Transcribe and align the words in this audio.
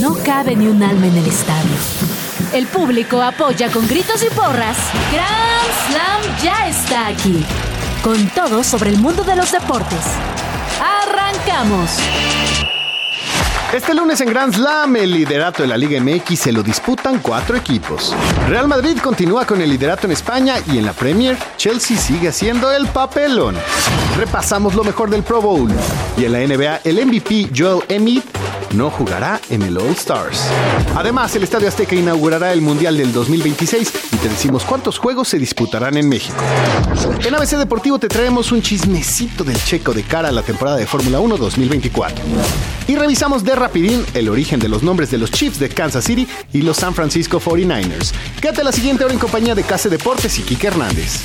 No 0.00 0.14
cabe 0.24 0.56
ni 0.56 0.68
un 0.68 0.82
alma 0.82 1.06
en 1.06 1.16
el 1.16 1.26
estadio. 1.26 1.76
El 2.54 2.66
público 2.66 3.20
apoya 3.20 3.70
con 3.70 3.86
gritos 3.86 4.22
y 4.22 4.30
porras. 4.34 4.78
Grand 5.12 5.72
Slam 5.86 6.42
ya 6.42 6.68
está 6.68 7.08
aquí. 7.08 7.44
Con 8.02 8.28
todo 8.30 8.62
sobre 8.62 8.90
el 8.90 8.98
mundo 8.98 9.22
de 9.22 9.36
los 9.36 9.52
deportes. 9.52 9.98
¡Arrancamos! 10.80 11.90
Este 13.72 13.94
lunes 13.94 14.20
en 14.20 14.28
Grand 14.28 14.54
Slam, 14.54 14.96
el 14.96 15.12
liderato 15.12 15.62
de 15.62 15.68
la 15.68 15.78
Liga 15.78 15.98
MX 15.98 16.38
se 16.38 16.52
lo 16.52 16.62
disputan 16.62 17.20
cuatro 17.20 17.56
equipos. 17.56 18.14
Real 18.48 18.68
Madrid 18.68 18.98
continúa 18.98 19.46
con 19.46 19.60
el 19.62 19.70
liderato 19.70 20.06
en 20.06 20.12
España 20.12 20.56
y 20.70 20.78
en 20.78 20.84
la 20.84 20.92
Premier, 20.92 21.38
Chelsea 21.56 21.96
sigue 21.96 22.28
haciendo 22.28 22.70
el 22.70 22.86
papelón. 22.88 23.56
Repasamos 24.18 24.74
lo 24.74 24.84
mejor 24.84 25.08
del 25.08 25.22
Pro 25.22 25.40
Bowl. 25.40 25.70
Y 26.18 26.24
en 26.24 26.32
la 26.32 26.40
NBA, 26.40 26.80
el 26.84 27.06
MVP 27.06 27.50
Joel 27.56 27.82
Embiid 27.88 28.22
no 28.74 28.90
jugará 28.90 29.40
en 29.50 29.62
el 29.62 29.76
All 29.78 29.90
Stars. 29.90 30.42
Además, 30.94 31.34
el 31.36 31.42
Estadio 31.42 31.68
Azteca 31.68 31.94
inaugurará 31.94 32.52
el 32.52 32.60
Mundial 32.60 32.96
del 32.96 33.12
2026 33.12 33.92
y 34.12 34.16
te 34.16 34.28
decimos 34.28 34.64
cuántos 34.64 34.98
juegos 34.98 35.28
se 35.28 35.38
disputarán 35.38 35.96
en 35.96 36.08
México. 36.08 36.36
En 37.24 37.34
ABC 37.34 37.56
Deportivo 37.56 37.98
te 37.98 38.08
traemos 38.08 38.52
un 38.52 38.62
chismecito 38.62 39.44
del 39.44 39.62
checo 39.62 39.92
de 39.92 40.02
cara 40.02 40.28
a 40.28 40.32
la 40.32 40.42
temporada 40.42 40.76
de 40.76 40.86
Fórmula 40.86 41.20
1 41.20 41.36
2024. 41.36 42.24
Y 42.88 42.96
revisamos 42.96 43.44
de 43.44 43.54
rapidín 43.54 44.04
el 44.14 44.28
origen 44.28 44.60
de 44.60 44.68
los 44.68 44.82
nombres 44.82 45.10
de 45.10 45.18
los 45.18 45.30
Chiefs 45.30 45.58
de 45.58 45.68
Kansas 45.68 46.04
City 46.04 46.26
y 46.52 46.62
los 46.62 46.76
San 46.76 46.94
Francisco 46.94 47.40
49ers. 47.40 48.12
Quédate 48.40 48.64
la 48.64 48.72
siguiente 48.72 49.04
hora 49.04 49.12
en 49.12 49.20
compañía 49.20 49.54
de 49.54 49.62
Case 49.62 49.88
Deportes 49.88 50.38
y 50.38 50.42
Kike 50.42 50.66
Hernández. 50.68 51.20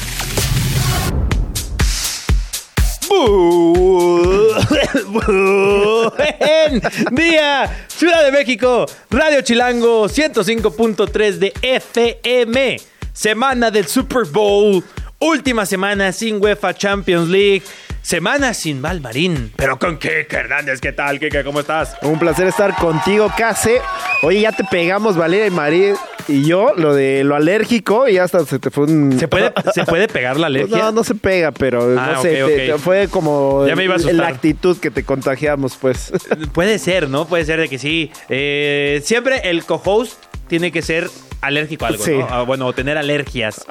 Buen 5.07 6.81
día, 7.11 7.85
Ciudad 7.87 8.23
de 8.23 8.31
México, 8.31 8.85
Radio 9.09 9.41
Chilango 9.41 10.05
105.3 10.07 11.31
de 11.33 11.53
FM. 11.61 12.77
Semana 13.13 13.69
del 13.71 13.87
Super 13.87 14.25
Bowl, 14.25 14.83
última 15.19 15.65
semana 15.65 16.11
sin 16.11 16.41
UEFA 16.41 16.73
Champions 16.73 17.29
League. 17.29 17.63
Semana 18.11 18.53
sin 18.53 18.79
Malmarín, 18.79 19.51
pero 19.57 19.77
con 19.77 19.97
Kike 19.97 20.27
Hernández, 20.31 20.79
¿qué 20.79 20.93
tal, 20.93 21.19
Kike? 21.19 21.43
¿Cómo 21.43 21.59
estás? 21.59 21.93
Un 22.03 22.17
placer 22.17 22.47
estar 22.47 22.73
contigo, 22.77 23.29
Case. 23.37 23.81
Oye, 24.21 24.39
ya 24.39 24.53
te 24.53 24.63
pegamos, 24.63 25.17
Valeria 25.17 25.47
y 25.47 25.51
María 25.51 25.93
y 26.29 26.45
yo, 26.47 26.71
lo 26.77 26.93
de 26.95 27.25
lo 27.25 27.35
alérgico, 27.35 28.07
y 28.07 28.17
hasta 28.17 28.45
se 28.45 28.59
te 28.59 28.69
fue 28.71 28.85
un... 28.85 29.19
¿Se 29.19 29.27
puede, 29.27 29.51
¿se 29.73 29.83
puede 29.83 30.07
pegar 30.07 30.39
la 30.39 30.47
alergia? 30.47 30.77
No, 30.77 30.91
no 30.93 31.03
se 31.03 31.15
pega, 31.15 31.51
pero 31.51 31.99
Ah, 31.99 32.11
no 32.15 32.21
sé, 32.21 32.29
te- 32.35 32.43
ok. 32.43 32.49
te- 32.49 32.77
fue 32.77 33.07
como 33.09 33.67
Ya 33.67 33.75
me 33.75 33.83
iba 33.83 33.95
a 33.95 33.97
la 33.97 34.27
actitud 34.29 34.77
que 34.77 34.89
te 34.89 35.03
contagiamos, 35.03 35.75
pues. 35.75 36.13
Puede 36.53 36.79
ser, 36.79 37.09
¿no? 37.09 37.27
Puede 37.27 37.43
ser 37.43 37.59
de 37.59 37.67
que 37.67 37.77
sí. 37.77 38.13
Eh, 38.29 39.01
siempre 39.03 39.41
el 39.49 39.65
co-host 39.65 40.13
tiene 40.47 40.71
que 40.71 40.81
ser 40.81 41.09
alérgico 41.41 41.83
a 41.83 41.89
algo, 41.89 42.05
Sí. 42.05 42.11
¿no? 42.17 42.25
Ah, 42.31 42.43
bueno, 42.43 42.67
o 42.67 42.73
tener 42.73 42.97
alergias. 42.97 43.65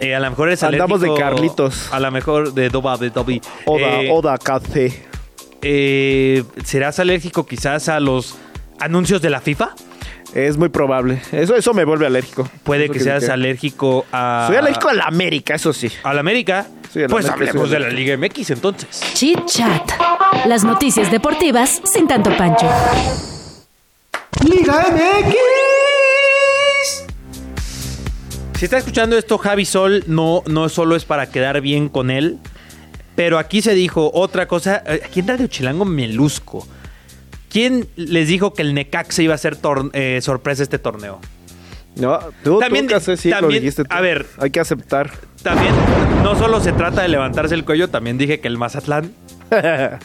Eh, 0.00 0.14
a 0.14 0.20
lo 0.20 0.30
mejor 0.30 0.50
es 0.50 0.62
Andamos 0.62 1.00
de 1.00 1.08
alérgico- 1.08 1.18
Carlitos. 1.30 1.88
A 1.92 2.00
lo 2.00 2.10
mejor 2.10 2.52
de 2.54 2.68
Doba, 2.70 2.96
de 2.96 3.10
Dobby. 3.10 3.40
Oda, 3.66 4.02
Eh, 4.02 4.08
Oda 4.10 4.38
Café. 4.38 5.04
eh, 5.62 6.42
¿Serás 6.64 6.98
alérgico 6.98 7.46
quizás 7.46 7.88
a 7.88 8.00
los 8.00 8.36
anuncios 8.78 9.20
de 9.22 9.30
la 9.30 9.40
FIFA? 9.40 9.70
Es 10.34 10.56
muy 10.56 10.68
probable. 10.68 11.20
Eso, 11.32 11.56
eso 11.56 11.74
me 11.74 11.84
vuelve 11.84 12.06
alérgico. 12.06 12.48
Puede 12.62 12.88
que 12.88 13.00
seas 13.00 13.28
alérgico 13.28 14.06
a... 14.12 14.44
Soy 14.46 14.56
alérgico 14.56 14.88
a 14.88 14.94
la 14.94 15.04
América, 15.04 15.54
eso 15.56 15.72
sí. 15.72 15.90
a 16.04 16.14
la 16.14 16.20
América. 16.20 16.66
Sí, 16.92 17.00
a 17.00 17.02
la 17.02 17.08
pues 17.08 17.26
América 17.26 17.50
hablemos 17.50 17.70
de 17.70 17.80
la 17.80 17.88
Liga 17.88 18.16
MX 18.16 18.50
entonces. 18.50 19.02
Chit 19.14 19.44
Chat. 19.46 19.90
Las 20.46 20.62
noticias 20.64 21.10
deportivas 21.10 21.82
sin 21.84 22.06
tanto 22.06 22.30
pancho. 22.36 22.68
Liga 24.48 24.86
MX. 24.92 25.34
Si 28.60 28.66
está 28.66 28.76
escuchando 28.76 29.16
esto, 29.16 29.38
Javi 29.38 29.64
Sol 29.64 30.04
no, 30.06 30.42
no 30.46 30.68
solo 30.68 30.94
es 30.94 31.06
para 31.06 31.30
quedar 31.30 31.62
bien 31.62 31.88
con 31.88 32.10
él, 32.10 32.36
pero 33.16 33.38
aquí 33.38 33.62
se 33.62 33.72
dijo 33.72 34.10
otra 34.12 34.46
cosa. 34.48 34.82
eh, 34.86 35.00
Aquí 35.02 35.20
en 35.20 35.28
Radio 35.28 35.46
Chilango 35.46 35.86
me 35.86 36.06
luzco. 36.08 36.68
¿Quién 37.48 37.88
les 37.96 38.28
dijo 38.28 38.52
que 38.52 38.60
el 38.60 38.74
Necaxa 38.74 39.22
iba 39.22 39.34
a 39.34 39.38
ser 39.38 39.56
eh, 39.94 40.18
sorpresa 40.20 40.62
este 40.62 40.78
torneo? 40.78 41.20
No, 41.96 42.18
tú, 42.44 42.58
También- 42.58 42.86
tú, 42.86 43.16
sí, 43.16 43.30
lo 43.30 43.36
también- 43.40 43.62
dijiste 43.62 43.84
tú. 43.84 43.88
a 43.96 44.02
ver. 44.02 44.26
Hay 44.36 44.50
que 44.50 44.60
aceptar. 44.60 45.10
También 45.42 45.72
no 46.22 46.36
solo 46.38 46.60
se 46.60 46.72
trata 46.72 47.00
de 47.00 47.08
levantarse 47.08 47.54
el 47.54 47.64
cuello, 47.64 47.88
también 47.88 48.18
dije 48.18 48.40
que 48.40 48.48
el 48.48 48.58
Mazatlán. 48.58 49.14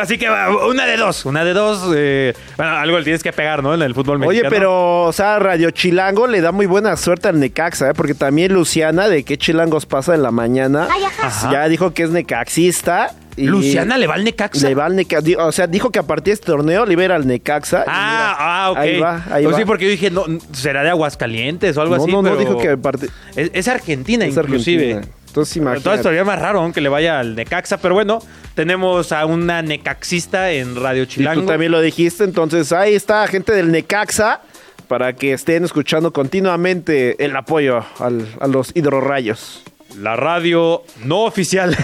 Así 0.00 0.18
que 0.18 0.28
va, 0.28 0.66
una 0.66 0.84
de 0.86 0.96
dos, 0.96 1.24
una 1.26 1.44
de 1.44 1.52
dos. 1.52 1.92
eh, 1.94 2.34
bueno, 2.56 2.72
algo 2.76 2.98
le 2.98 3.04
tienes 3.04 3.22
que 3.22 3.32
pegar, 3.32 3.62
¿no? 3.62 3.74
En 3.74 3.82
el 3.82 3.94
fútbol 3.94 4.16
Oye, 4.22 4.26
mexicano. 4.42 4.50
pero, 4.50 5.02
o 5.04 5.12
sea, 5.12 5.38
Radio 5.38 5.70
Chilango 5.70 6.26
le 6.26 6.40
da 6.40 6.52
muy 6.52 6.66
buena 6.66 6.96
suerte 6.96 7.28
al 7.28 7.38
Necaxa, 7.38 7.90
¿eh? 7.90 7.94
porque 7.94 8.14
también 8.14 8.52
Luciana, 8.52 9.08
de 9.08 9.22
qué 9.24 9.36
chilangos 9.38 9.86
pasa 9.86 10.14
en 10.14 10.22
la 10.22 10.30
mañana, 10.30 10.88
Ajá. 11.22 11.52
ya 11.52 11.68
dijo 11.68 11.92
que 11.94 12.02
es 12.04 12.10
necaxista. 12.10 13.12
Y 13.38 13.44
Luciana 13.48 13.98
le 13.98 14.06
va 14.06 14.14
al 14.14 14.24
Necaxa. 14.24 14.66
Le 14.66 14.74
va 14.74 14.86
al 14.86 14.96
Necaxa. 14.96 15.44
O 15.44 15.52
sea, 15.52 15.66
dijo 15.66 15.90
que 15.90 15.98
a 15.98 16.02
partir 16.04 16.32
de 16.32 16.32
este 16.32 16.46
torneo 16.46 16.86
le 16.86 16.94
iba 16.94 17.02
a 17.02 17.04
ir 17.04 17.12
al 17.12 17.26
Necaxa. 17.26 17.84
Ah, 17.86 17.92
mira, 18.10 18.36
ah, 18.38 18.70
ok. 18.70 18.78
Ahí 18.78 18.98
va, 18.98 19.22
ahí 19.30 19.44
Pues 19.44 19.54
va. 19.54 19.58
sí, 19.58 19.64
porque 19.66 19.84
yo 19.84 19.90
dije, 19.90 20.10
no, 20.10 20.24
será 20.52 20.82
de 20.82 20.88
Aguascalientes 20.88 21.76
o 21.76 21.82
algo 21.82 21.96
no, 21.98 22.02
así. 22.02 22.10
no, 22.12 22.22
no, 22.22 22.30
pero 22.30 22.36
dijo 22.40 22.56
que 22.58 22.70
a 22.70 22.76
partir... 22.78 23.10
Es, 23.36 23.50
es 23.52 23.68
Argentina, 23.68 24.24
es 24.24 24.34
inclusive. 24.34 24.94
Argentina. 24.94 25.14
Entonces, 25.36 25.56
imagínate. 25.58 25.98
todavía 26.02 26.24
más 26.24 26.38
raro, 26.40 26.60
aunque 26.60 26.80
le 26.80 26.88
vaya 26.88 27.18
al 27.20 27.34
Necaxa. 27.34 27.76
Pero 27.78 27.94
bueno, 27.94 28.20
tenemos 28.54 29.12
a 29.12 29.26
una 29.26 29.60
necaxista 29.62 30.50
en 30.52 30.76
Radio 30.80 31.02
Y 31.02 31.06
Chilango. 31.06 31.42
tú 31.42 31.46
también 31.48 31.72
lo 31.72 31.80
dijiste, 31.80 32.24
entonces 32.24 32.72
ahí 32.72 32.94
está, 32.94 33.26
gente 33.26 33.52
del 33.52 33.70
Necaxa, 33.70 34.40
para 34.88 35.12
que 35.14 35.32
estén 35.32 35.64
escuchando 35.64 36.12
continuamente 36.12 37.22
el 37.24 37.36
apoyo 37.36 37.84
al- 37.98 38.26
a 38.40 38.46
los 38.46 38.70
hidrorrayos. 38.74 39.62
La 39.98 40.16
radio 40.16 40.82
no 41.04 41.24
oficial 41.24 41.76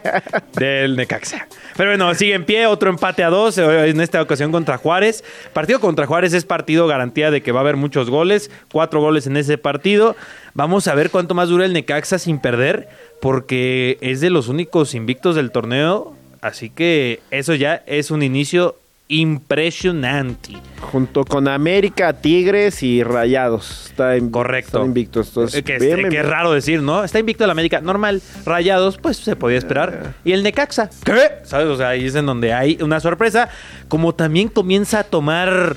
del 0.54 0.96
Necaxa. 0.96 1.48
Pero 1.76 1.90
bueno, 1.90 2.14
sigue 2.14 2.34
en 2.34 2.44
pie, 2.44 2.66
otro 2.66 2.90
empate 2.90 3.24
a 3.24 3.30
dos, 3.30 3.58
eh, 3.58 3.88
en 3.88 4.00
esta 4.00 4.22
ocasión 4.22 4.52
contra 4.52 4.78
Juárez. 4.78 5.24
Partido 5.52 5.80
contra 5.80 6.06
Juárez 6.06 6.32
es 6.32 6.44
partido 6.44 6.86
garantía 6.86 7.30
de 7.30 7.42
que 7.42 7.52
va 7.52 7.60
a 7.60 7.62
haber 7.62 7.76
muchos 7.76 8.08
goles, 8.08 8.50
cuatro 8.70 9.00
goles 9.00 9.26
en 9.26 9.36
ese 9.36 9.58
partido. 9.58 10.16
Vamos 10.54 10.86
a 10.86 10.94
ver 10.94 11.10
cuánto 11.10 11.34
más 11.34 11.48
dura 11.48 11.64
el 11.64 11.72
Necaxa 11.72 12.18
sin 12.18 12.38
perder, 12.38 12.88
porque 13.20 13.98
es 14.00 14.20
de 14.20 14.30
los 14.30 14.48
únicos 14.48 14.94
invictos 14.94 15.34
del 15.34 15.50
torneo. 15.50 16.14
Así 16.40 16.70
que 16.70 17.20
eso 17.30 17.54
ya 17.54 17.82
es 17.86 18.10
un 18.10 18.22
inicio 18.22 18.76
impresionante. 19.08 20.52
Junto 20.80 21.24
con 21.24 21.48
América, 21.48 22.12
Tigres 22.12 22.82
y 22.82 23.02
Rayados. 23.02 23.86
Está 23.90 24.16
in- 24.16 24.30
Correcto. 24.30 24.78
Están 24.78 24.86
invictos. 24.86 25.28
Entonces, 25.28 25.60
Eh, 25.60 25.62
que, 25.64 25.78
bien, 25.78 25.96
que 25.96 26.08
bien, 26.10 26.22
es 26.24 26.28
raro 26.28 26.52
decir, 26.52 26.82
¿no? 26.82 27.02
Está 27.04 27.18
invicto 27.18 27.44
el 27.44 27.50
América. 27.50 27.80
Normal. 27.80 28.20
Rayados, 28.44 28.98
pues 28.98 29.16
se 29.16 29.36
podía 29.36 29.58
esperar. 29.58 30.14
Y 30.24 30.32
el 30.32 30.42
Necaxa. 30.42 30.90
¿Qué? 31.04 31.20
¿Sabes? 31.44 31.66
O 31.68 31.76
sea, 31.76 31.90
ahí 31.90 32.06
es 32.06 32.14
en 32.14 32.26
donde 32.26 32.52
hay 32.52 32.78
una 32.82 33.00
sorpresa. 33.00 33.48
Como 33.88 34.14
también 34.14 34.48
comienza 34.48 35.00
a 35.00 35.04
tomar. 35.04 35.76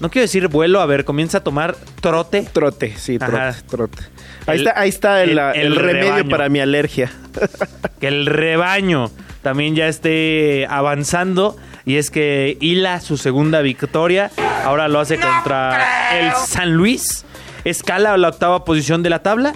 No 0.00 0.10
quiero 0.10 0.22
decir 0.24 0.48
vuelo, 0.48 0.80
a 0.80 0.86
ver, 0.86 1.04
comienza 1.04 1.38
a 1.38 1.44
tomar 1.44 1.76
trote. 2.00 2.46
Trote, 2.52 2.94
sí, 2.96 3.18
trote, 3.18 3.36
Ajá. 3.36 3.56
trote. 3.68 3.98
Ahí 4.46 4.58
El- 4.60 4.66
está, 4.66 4.80
ahí 4.80 4.88
está 4.88 5.22
el, 5.22 5.38
el- 5.38 5.76
remedio 5.76 6.26
para 6.28 6.48
mi 6.48 6.60
alergia. 6.60 7.10
Que 8.00 8.08
el 8.08 8.24
rebaño 8.24 9.10
también 9.42 9.74
ya 9.74 9.88
esté 9.88 10.66
avanzando. 10.68 11.56
Y 11.86 11.96
es 11.96 12.10
que 12.10 12.56
hila 12.60 13.00
su 13.00 13.16
segunda 13.16 13.60
victoria. 13.62 14.30
Ahora 14.64 14.88
lo 14.88 15.00
hace 15.00 15.18
contra 15.18 16.18
el 16.20 16.32
San 16.46 16.74
Luis. 16.74 17.24
Escala 17.64 18.14
a 18.14 18.16
la 18.18 18.28
octava 18.28 18.64
posición 18.64 19.02
de 19.02 19.10
la 19.10 19.22
tabla. 19.22 19.54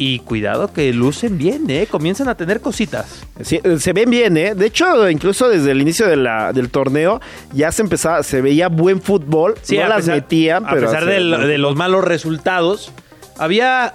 Y 0.00 0.20
cuidado 0.20 0.72
que 0.72 0.92
lucen 0.92 1.38
bien, 1.38 1.68
¿eh? 1.70 1.88
Comienzan 1.90 2.28
a 2.28 2.36
tener 2.36 2.60
cositas. 2.60 3.24
Sí, 3.42 3.60
eh, 3.64 3.78
se 3.80 3.92
ven 3.92 4.08
bien, 4.08 4.36
¿eh? 4.36 4.54
De 4.54 4.66
hecho, 4.66 5.10
incluso 5.10 5.48
desde 5.48 5.72
el 5.72 5.80
inicio 5.82 6.06
de 6.06 6.14
la, 6.16 6.52
del 6.52 6.70
torneo 6.70 7.20
ya 7.52 7.72
se 7.72 7.82
empezaba, 7.82 8.22
se 8.22 8.40
veía 8.40 8.68
buen 8.68 9.02
fútbol. 9.02 9.56
no 9.72 9.84
a 9.84 9.88
las 9.88 9.98
pesar- 10.04 10.14
metían, 10.14 10.64
a 10.66 10.70
pero... 10.70 10.82
pesar 10.86 11.02
se- 11.02 11.10
del- 11.10 11.48
de 11.48 11.58
los 11.58 11.74
malos 11.74 12.04
resultados, 12.04 12.92
había 13.38 13.92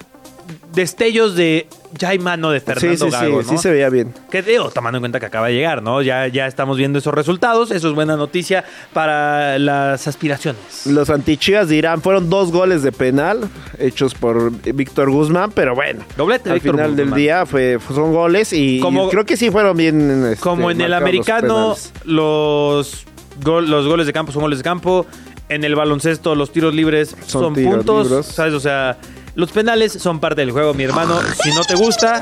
destellos 0.74 1.36
de 1.36 1.68
ya 1.98 2.10
hay 2.10 2.18
mano 2.20 2.50
de 2.50 2.60
Fernando 2.60 3.06
sí, 3.06 3.12
Gago, 3.12 3.42
sí, 3.44 3.48
¿no? 3.52 3.58
sí 3.58 3.62
se 3.62 3.72
veía 3.72 3.88
bien. 3.90 4.14
Que 4.32 4.42
digo, 4.42 4.72
tomando 4.72 4.98
en 4.98 5.02
cuenta 5.04 5.20
que 5.20 5.28
acaba 5.28 5.48
de 5.48 5.54
llegar, 5.54 5.84
¿no? 5.84 6.02
Ya, 6.02 6.28
ya 6.28 6.48
estamos 6.48 6.78
viendo 6.78 6.98
esos 6.98 7.14
resultados. 7.14 7.70
Eso 7.70 7.88
es 7.90 7.94
buena 7.94 8.16
noticia 8.18 8.64
para 8.94 9.60
las 9.60 10.08
aspiraciones. 10.08 10.88
Los 10.88 11.12
antichivas 11.12 11.70
dirán, 11.70 12.02
fueron 12.02 12.32
dos 12.32 12.52
goles 12.52 12.82
de 12.82 12.92
penal 12.92 13.48
hechos 13.78 14.16
por 14.16 14.52
Víctor 14.74 15.12
Guzmán, 15.12 15.52
pero 15.52 15.76
bueno. 15.76 16.04
Doblete, 16.18 16.50
Al 16.50 16.56
Víctor 16.56 16.76
final 16.78 16.96
del 16.96 17.06
Guzmán. 17.06 17.20
día 17.20 17.46
fue, 17.46 17.78
son 17.94 18.12
goles 18.12 18.52
y, 18.54 18.80
Como- 18.80 19.08
y 19.08 19.10
creo 19.12 19.26
que 19.26 19.38
sí 19.38 19.52
fueron 19.52 19.78
bien. 19.78 20.26
este, 20.32 20.42
Como 20.42 20.72
en 20.72 20.82
el 20.82 20.94
americano, 20.94 21.76
los, 22.06 23.06
los 23.46 23.88
goles 23.88 24.08
de 24.08 24.14
campo 24.14 24.32
son 24.32 24.42
goles 24.42 24.60
de 24.60 24.64
campo. 24.64 25.06
En 25.50 25.64
el 25.64 25.76
baloncesto, 25.76 26.34
los 26.34 26.52
tiros 26.52 26.74
libres 26.74 27.16
son, 27.28 27.44
Son 27.44 27.54
tiros 27.54 27.76
puntos. 27.86 28.26
¿Sabes? 28.26 28.54
O 28.56 28.60
sea, 28.60 28.98
los 29.36 29.52
penales 29.52 29.94
son 29.94 30.20
parte 30.20 30.42
del 30.42 30.52
juego, 30.52 30.74
mi 30.74 30.84
hermano. 30.84 31.20
Si 31.44 31.50
no 31.54 31.64
te 31.64 31.76
gusta, 31.76 32.22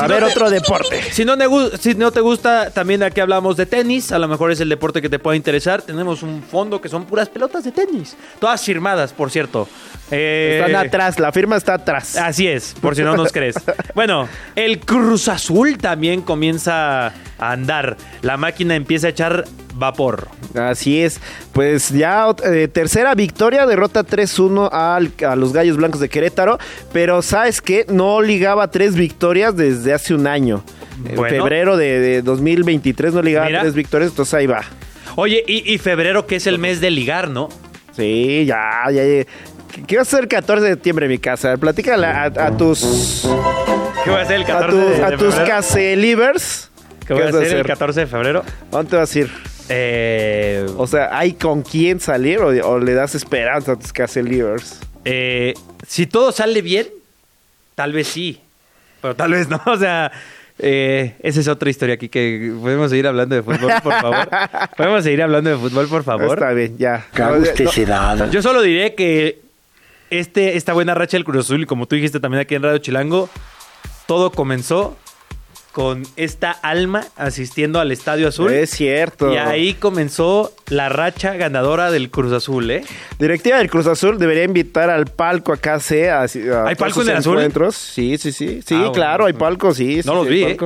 A 0.00 0.06
ver, 0.08 0.24
otro 0.24 0.50
deporte. 0.50 1.00
Si 1.12 1.24
no, 1.24 1.36
te 1.38 1.46
gu- 1.46 1.76
si 1.78 1.94
no 1.94 2.10
te 2.10 2.20
gusta, 2.20 2.70
también 2.70 3.02
aquí 3.02 3.20
hablamos 3.20 3.56
de 3.56 3.66
tenis. 3.66 4.10
A 4.12 4.18
lo 4.18 4.26
mejor 4.28 4.50
es 4.50 4.60
el 4.60 4.68
deporte 4.68 5.00
que 5.00 5.08
te 5.08 5.18
pueda 5.18 5.36
interesar. 5.36 5.82
Tenemos 5.82 6.22
un 6.22 6.42
fondo 6.42 6.80
que 6.80 6.88
son 6.88 7.04
puras 7.04 7.28
pelotas 7.28 7.62
de 7.64 7.72
tenis. 7.72 8.16
Todas 8.40 8.60
firmadas, 8.62 9.12
por 9.12 9.30
cierto. 9.30 9.68
Eh, 10.10 10.60
Están 10.64 10.86
atrás, 10.86 11.18
la 11.18 11.30
firma 11.32 11.56
está 11.56 11.74
atrás. 11.74 12.16
Así 12.16 12.46
es, 12.48 12.74
por 12.80 12.94
si 12.96 13.02
no 13.02 13.16
nos 13.16 13.32
crees. 13.32 13.54
Bueno, 13.94 14.28
el 14.56 14.80
Cruz 14.80 15.28
Azul 15.28 15.78
también 15.78 16.22
comienza 16.22 17.06
a 17.06 17.12
andar. 17.38 17.96
La 18.22 18.36
máquina 18.36 18.74
empieza 18.74 19.06
a 19.06 19.10
echar 19.10 19.44
vapor. 19.74 20.28
Así 20.54 21.00
es. 21.02 21.20
Pues 21.52 21.90
ya 21.90 22.26
eh, 22.44 22.68
tercera 22.68 23.14
victoria, 23.14 23.66
derrota 23.66 24.04
3-1 24.04 24.68
al- 24.72 25.12
a 25.26 25.36
los 25.36 25.52
Gallos 25.52 25.76
Blancos 25.76 26.00
de 26.00 26.08
Querétaro. 26.08 26.58
Pero 26.92 27.22
sabes 27.22 27.60
que 27.60 27.84
no 27.88 28.22
ligaba 28.22 28.70
tres 28.70 28.94
victorias 28.94 29.56
desde 29.56 29.92
hace 29.92 30.14
un 30.14 30.26
año. 30.26 30.62
En 31.08 31.16
febrero 31.24 31.76
de, 31.76 31.98
de 32.00 32.22
2023 32.22 33.14
no 33.14 33.22
ligaba 33.22 33.46
Mira. 33.46 33.60
tres 33.62 33.74
victorias, 33.74 34.10
entonces 34.10 34.32
ahí 34.34 34.46
va. 34.46 34.62
Oye, 35.16 35.42
y, 35.46 35.72
y 35.72 35.78
febrero, 35.78 36.26
que 36.26 36.36
es 36.36 36.46
el 36.46 36.58
mes 36.58 36.80
de 36.80 36.90
ligar, 36.90 37.28
¿no? 37.30 37.48
Sí, 37.96 38.44
ya, 38.46 38.82
ya. 38.92 39.04
ya. 39.04 39.24
¿Qué 39.88 39.96
va 39.96 40.02
a 40.02 40.04
ser 40.04 40.20
el 40.20 40.28
14 40.28 40.62
de 40.64 40.70
septiembre 40.74 41.06
en 41.06 41.12
mi 41.12 41.18
casa? 41.18 41.56
Platícale 41.56 42.06
a, 42.06 42.24
a 42.24 42.56
tus. 42.56 43.26
¿Qué 44.04 44.10
voy 44.10 44.20
a 44.20 44.22
hacer 44.22 44.36
el 44.36 44.42
A, 44.44 44.46
14 44.46 44.70
tu- 44.70 44.76
de, 44.88 45.04
a 45.04 45.10
de 45.10 45.16
tus 45.18 45.34
febrero? 45.34 45.50
caselivers. 45.56 46.70
¿Qué 47.06 47.12
voy 47.12 47.22
a 47.22 47.26
a 47.26 47.28
hacer 47.30 47.42
el 47.42 47.48
hacer? 47.54 47.66
14 47.66 48.00
de 48.00 48.06
febrero? 48.06 48.44
¿Dónde 48.70 48.90
te 48.90 48.96
vas 48.96 49.14
a 49.14 49.18
ir? 49.18 49.30
Eh, 49.68 50.66
O 50.76 50.86
sea, 50.86 51.16
¿hay 51.16 51.32
con 51.34 51.62
quién 51.62 52.00
salir 52.00 52.38
o, 52.40 52.48
o 52.68 52.78
le 52.78 52.94
das 52.94 53.14
esperanza 53.14 53.72
a 53.72 53.76
tus 53.76 53.92
caselivers? 53.92 54.80
eh, 55.04 55.54
si 55.86 56.06
todo 56.06 56.32
sale 56.32 56.62
bien, 56.62 56.88
tal 57.74 57.92
vez 57.92 58.08
sí. 58.08 58.40
Pero 59.02 59.14
tal 59.14 59.32
vez 59.32 59.48
no. 59.48 59.60
O 59.66 59.76
sea, 59.76 60.10
eh, 60.58 61.14
esa 61.20 61.40
es 61.40 61.48
otra 61.48 61.68
historia 61.68 61.96
aquí 61.96 62.08
que 62.08 62.52
podemos 62.60 62.90
seguir 62.90 63.06
hablando 63.06 63.34
de 63.34 63.42
fútbol, 63.42 63.72
por 63.82 63.92
favor. 64.00 64.28
Podemos 64.76 65.02
seguir 65.04 65.22
hablando 65.22 65.50
de 65.50 65.56
fútbol, 65.56 65.88
por 65.88 66.04
favor. 66.04 66.38
Está 66.38 66.52
bien, 66.52 66.78
ya. 66.78 67.06
No. 68.16 68.30
Yo 68.30 68.40
solo 68.40 68.62
diré 68.62 68.94
que 68.94 69.40
este, 70.10 70.56
esta 70.56 70.72
buena 70.72 70.94
racha 70.94 71.16
del 71.16 71.24
Cruz 71.24 71.44
Azul, 71.44 71.62
y 71.62 71.66
como 71.66 71.86
tú 71.86 71.96
dijiste 71.96 72.20
también 72.20 72.40
aquí 72.40 72.54
en 72.54 72.62
Radio 72.62 72.78
Chilango, 72.78 73.28
todo 74.06 74.30
comenzó 74.30 74.96
con 75.74 76.04
esta 76.14 76.52
alma 76.52 77.04
asistiendo 77.16 77.80
al 77.80 77.90
Estadio 77.90 78.28
Azul. 78.28 78.52
Es 78.52 78.70
cierto. 78.70 79.32
Y 79.32 79.36
ahí 79.38 79.74
comenzó 79.74 80.52
la 80.68 80.88
racha 80.88 81.34
ganadora 81.34 81.90
del 81.90 82.10
Cruz 82.10 82.32
Azul, 82.32 82.70
¿eh? 82.70 82.84
Directiva 83.18 83.58
del 83.58 83.68
Cruz 83.68 83.88
Azul 83.88 84.16
debería 84.16 84.44
invitar 84.44 84.88
al 84.88 85.06
palco 85.06 85.52
a 85.52 85.56
KC 85.56 86.10
a, 86.10 86.20
a 86.22 86.68
¿Hay 86.68 86.76
palco 86.76 87.02
en 87.02 87.08
el 87.08 87.16
Azul? 87.16 87.40
Sí, 87.72 88.16
sí, 88.18 88.30
sí. 88.30 88.62
Sí, 88.64 88.74
Ah, 88.76 88.90
claro, 88.94 89.24
bueno. 89.24 89.26
hay 89.26 89.32
palco, 89.32 89.74
sí. 89.74 90.00
sí, 90.00 90.06
No 90.06 90.14
los 90.14 90.28
sí, 90.28 90.32
vi, 90.34 90.42
¿eh? 90.44 90.56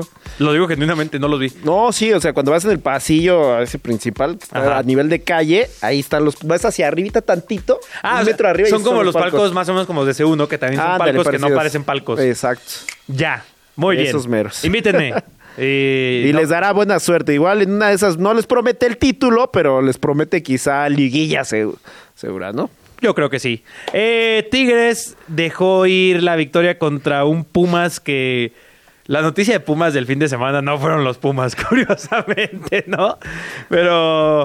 Lo 0.41 0.53
digo 0.53 0.69
genuinamente, 0.69 1.19
no 1.19 1.27
los 1.27 1.41
vi. 1.41 1.51
No, 1.65 1.91
sí, 1.91 2.13
o 2.13 2.21
sea, 2.21 2.35
cuando 2.35 2.53
vas 2.53 2.67
en 2.67 2.73
el 2.73 2.79
pasillo 2.79 3.55
a 3.55 3.63
ese 3.63 3.79
principal, 3.79 4.39
Ajá. 4.51 4.77
a 4.77 4.83
nivel 4.83 5.09
de 5.09 5.23
calle, 5.23 5.71
ahí 5.81 6.01
están 6.01 6.23
los... 6.23 6.37
Vas 6.45 6.67
hacia 6.67 6.87
arribita 6.87 7.23
tantito, 7.23 7.81
Ah, 8.03 8.17
un 8.17 8.21
o 8.21 8.25
sea, 8.25 8.33
metro 8.35 8.49
arriba. 8.49 8.69
y 8.69 8.71
son 8.71 8.83
como 8.83 9.03
los 9.03 9.15
palcos. 9.15 9.55
más 9.55 9.67
o 9.71 9.73
menos 9.73 9.87
como 9.87 10.05
de 10.05 10.13
C1, 10.13 10.47
que 10.49 10.59
también 10.59 10.83
son 10.83 10.91
Ándale, 10.93 11.15
palcos 11.15 11.33
que 11.33 11.39
no 11.39 11.49
parecen 11.55 11.83
palcos. 11.83 12.21
Exacto. 12.21 12.63
Ya, 13.07 13.43
muy 13.79 13.97
bien. 13.97 14.09
Esos 14.09 14.29
meros. 14.29 14.63
Invítenme. 14.65 15.15
Eh, 15.61 16.27
Y 16.29 16.33
no, 16.33 16.39
les 16.39 16.51
dará 16.51 16.73
buena 16.73 17.01
suerte. 17.01 17.35
Igual 17.35 17.63
en 17.63 17.73
una 17.73 17.89
de 17.89 17.95
esas 17.97 18.17
no 18.17 18.33
les 18.33 18.47
promete 18.47 18.87
el 18.87 18.97
título, 18.97 19.51
pero 19.51 19.83
les 19.83 19.99
promete 19.99 20.41
quizá 20.41 20.89
liguilla 20.89 21.41
segu- 21.41 21.77
segura, 22.15 22.53
¿no? 22.53 22.71
Yo 23.01 23.13
creo 23.17 23.29
que 23.29 23.41
sí. 23.41 23.65
Eh, 23.93 24.47
Tigres 24.53 25.17
dejó 25.27 25.85
ir 25.87 26.23
la 26.23 26.37
victoria 26.37 26.79
contra 26.79 27.25
un 27.25 27.43
Pumas 27.45 27.99
que... 27.99 28.53
La 29.07 29.21
noticia 29.21 29.55
de 29.55 29.59
Pumas 29.59 29.95
del 29.95 30.07
fin 30.07 30.21
de 30.21 30.29
semana 30.29 30.63
no 30.63 30.79
fueron 30.79 31.03
los 31.03 31.19
Pumas, 31.19 31.57
curiosamente, 31.69 32.85
¿no? 32.87 33.19
Pero 33.69 34.45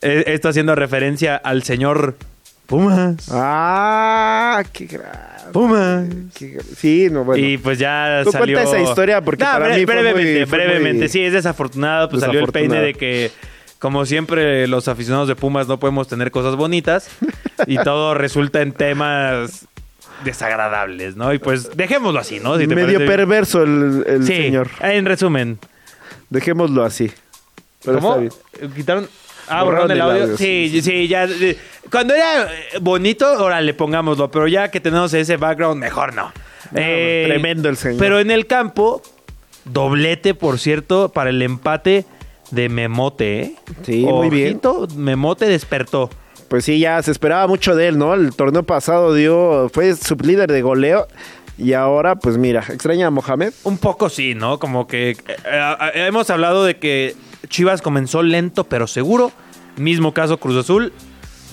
eh, 0.00 0.24
esto 0.28 0.48
haciendo 0.48 0.74
referencia 0.74 1.36
al 1.36 1.62
señor 1.62 2.16
Pumas. 2.64 3.28
Ah, 3.30 4.62
qué 4.72 4.86
grave. 4.86 5.33
Pumas. 5.54 6.04
Sí, 6.76 7.08
no, 7.12 7.22
bueno. 7.22 7.46
Y 7.46 7.58
pues 7.58 7.78
ya 7.78 8.22
Tú 8.24 8.32
salió... 8.32 8.58
cuenta 8.58 8.76
esa 8.76 8.90
historia, 8.90 9.20
porque 9.20 9.44
para 9.44 9.68
mí 9.68 9.84
fue 9.86 9.94
brevemente, 9.94 10.38
muy- 10.40 10.46
fue 10.46 10.58
brevemente. 10.58 10.98
muy 11.04 11.08
Sí, 11.08 11.22
es 11.24 11.32
desafortunado. 11.32 12.08
Pues 12.08 12.22
salió 12.22 12.40
el 12.40 12.50
peine 12.50 12.80
de 12.80 12.92
que, 12.94 13.30
como 13.78 14.04
siempre, 14.04 14.66
los 14.66 14.88
aficionados 14.88 15.28
de 15.28 15.36
Pumas 15.36 15.68
no 15.68 15.78
podemos 15.78 16.08
tener 16.08 16.32
cosas 16.32 16.56
bonitas. 16.56 17.08
y 17.68 17.78
todo 17.78 18.14
resulta 18.14 18.62
en 18.62 18.72
temas 18.72 19.68
desagradables, 20.24 21.14
¿no? 21.14 21.32
Y 21.32 21.38
pues 21.38 21.76
dejémoslo 21.76 22.18
así, 22.18 22.40
¿no? 22.40 22.58
Si 22.58 22.66
te 22.66 22.74
Medio 22.74 22.98
parece- 22.98 23.06
perverso 23.06 23.62
el, 23.62 24.04
el 24.08 24.22
Sí, 24.26 24.34
señor. 24.34 24.68
en 24.80 25.04
resumen. 25.06 25.58
Dejémoslo 26.30 26.84
así. 26.84 27.12
Pero 27.84 27.98
¿Cómo? 28.00 28.16
está 28.22 28.58
bien. 28.58 28.72
¿Quitaron? 28.74 29.08
Ah, 29.48 29.62
Borraron 29.62 29.90
el 29.90 30.00
audio. 30.00 30.36
Sí, 30.36 30.68
sí, 30.70 30.82
sí, 30.82 31.08
ya. 31.08 31.28
Cuando 31.90 32.14
era 32.14 32.48
bonito, 32.80 33.26
ahora 33.26 33.60
le 33.60 33.74
pongámoslo. 33.74 34.30
Pero 34.30 34.48
ya 34.48 34.70
que 34.70 34.80
tenemos 34.80 35.12
ese 35.14 35.36
background, 35.36 35.80
mejor 35.80 36.14
no. 36.14 36.32
Eh, 36.74 37.24
tremendo 37.28 37.68
el 37.68 37.76
señor. 37.76 37.98
Pero 37.98 38.20
en 38.20 38.30
el 38.30 38.46
campo, 38.46 39.02
doblete, 39.64 40.34
por 40.34 40.58
cierto, 40.58 41.10
para 41.10 41.30
el 41.30 41.42
empate 41.42 42.04
de 42.50 42.68
Memote. 42.68 43.40
¿eh? 43.40 43.56
Sí, 43.84 44.04
muy 44.04 44.30
bien. 44.30 44.60
Memote 44.96 45.46
despertó. 45.46 46.10
Pues 46.48 46.64
sí, 46.64 46.78
ya 46.78 47.02
se 47.02 47.10
esperaba 47.10 47.46
mucho 47.46 47.74
de 47.74 47.88
él, 47.88 47.98
¿no? 47.98 48.14
El 48.14 48.34
torneo 48.34 48.62
pasado 48.62 49.14
dio, 49.14 49.70
fue 49.72 49.94
sublíder 49.96 50.50
de 50.50 50.62
goleo. 50.62 51.08
Y 51.56 51.72
ahora, 51.72 52.16
pues 52.16 52.36
mira, 52.36 52.64
extraña 52.68 53.06
a 53.06 53.10
Mohamed. 53.10 53.52
Un 53.62 53.78
poco 53.78 54.08
sí, 54.08 54.34
¿no? 54.34 54.58
Como 54.58 54.86
que 54.86 55.10
eh, 55.10 55.16
eh, 55.46 56.06
hemos 56.06 56.28
hablado 56.30 56.64
de 56.64 56.78
que 56.78 57.14
Chivas 57.48 57.82
comenzó 57.82 58.22
lento 58.22 58.64
pero 58.64 58.86
seguro. 58.86 59.32
Mismo 59.76 60.12
caso 60.14 60.38
Cruz 60.38 60.56
Azul. 60.56 60.92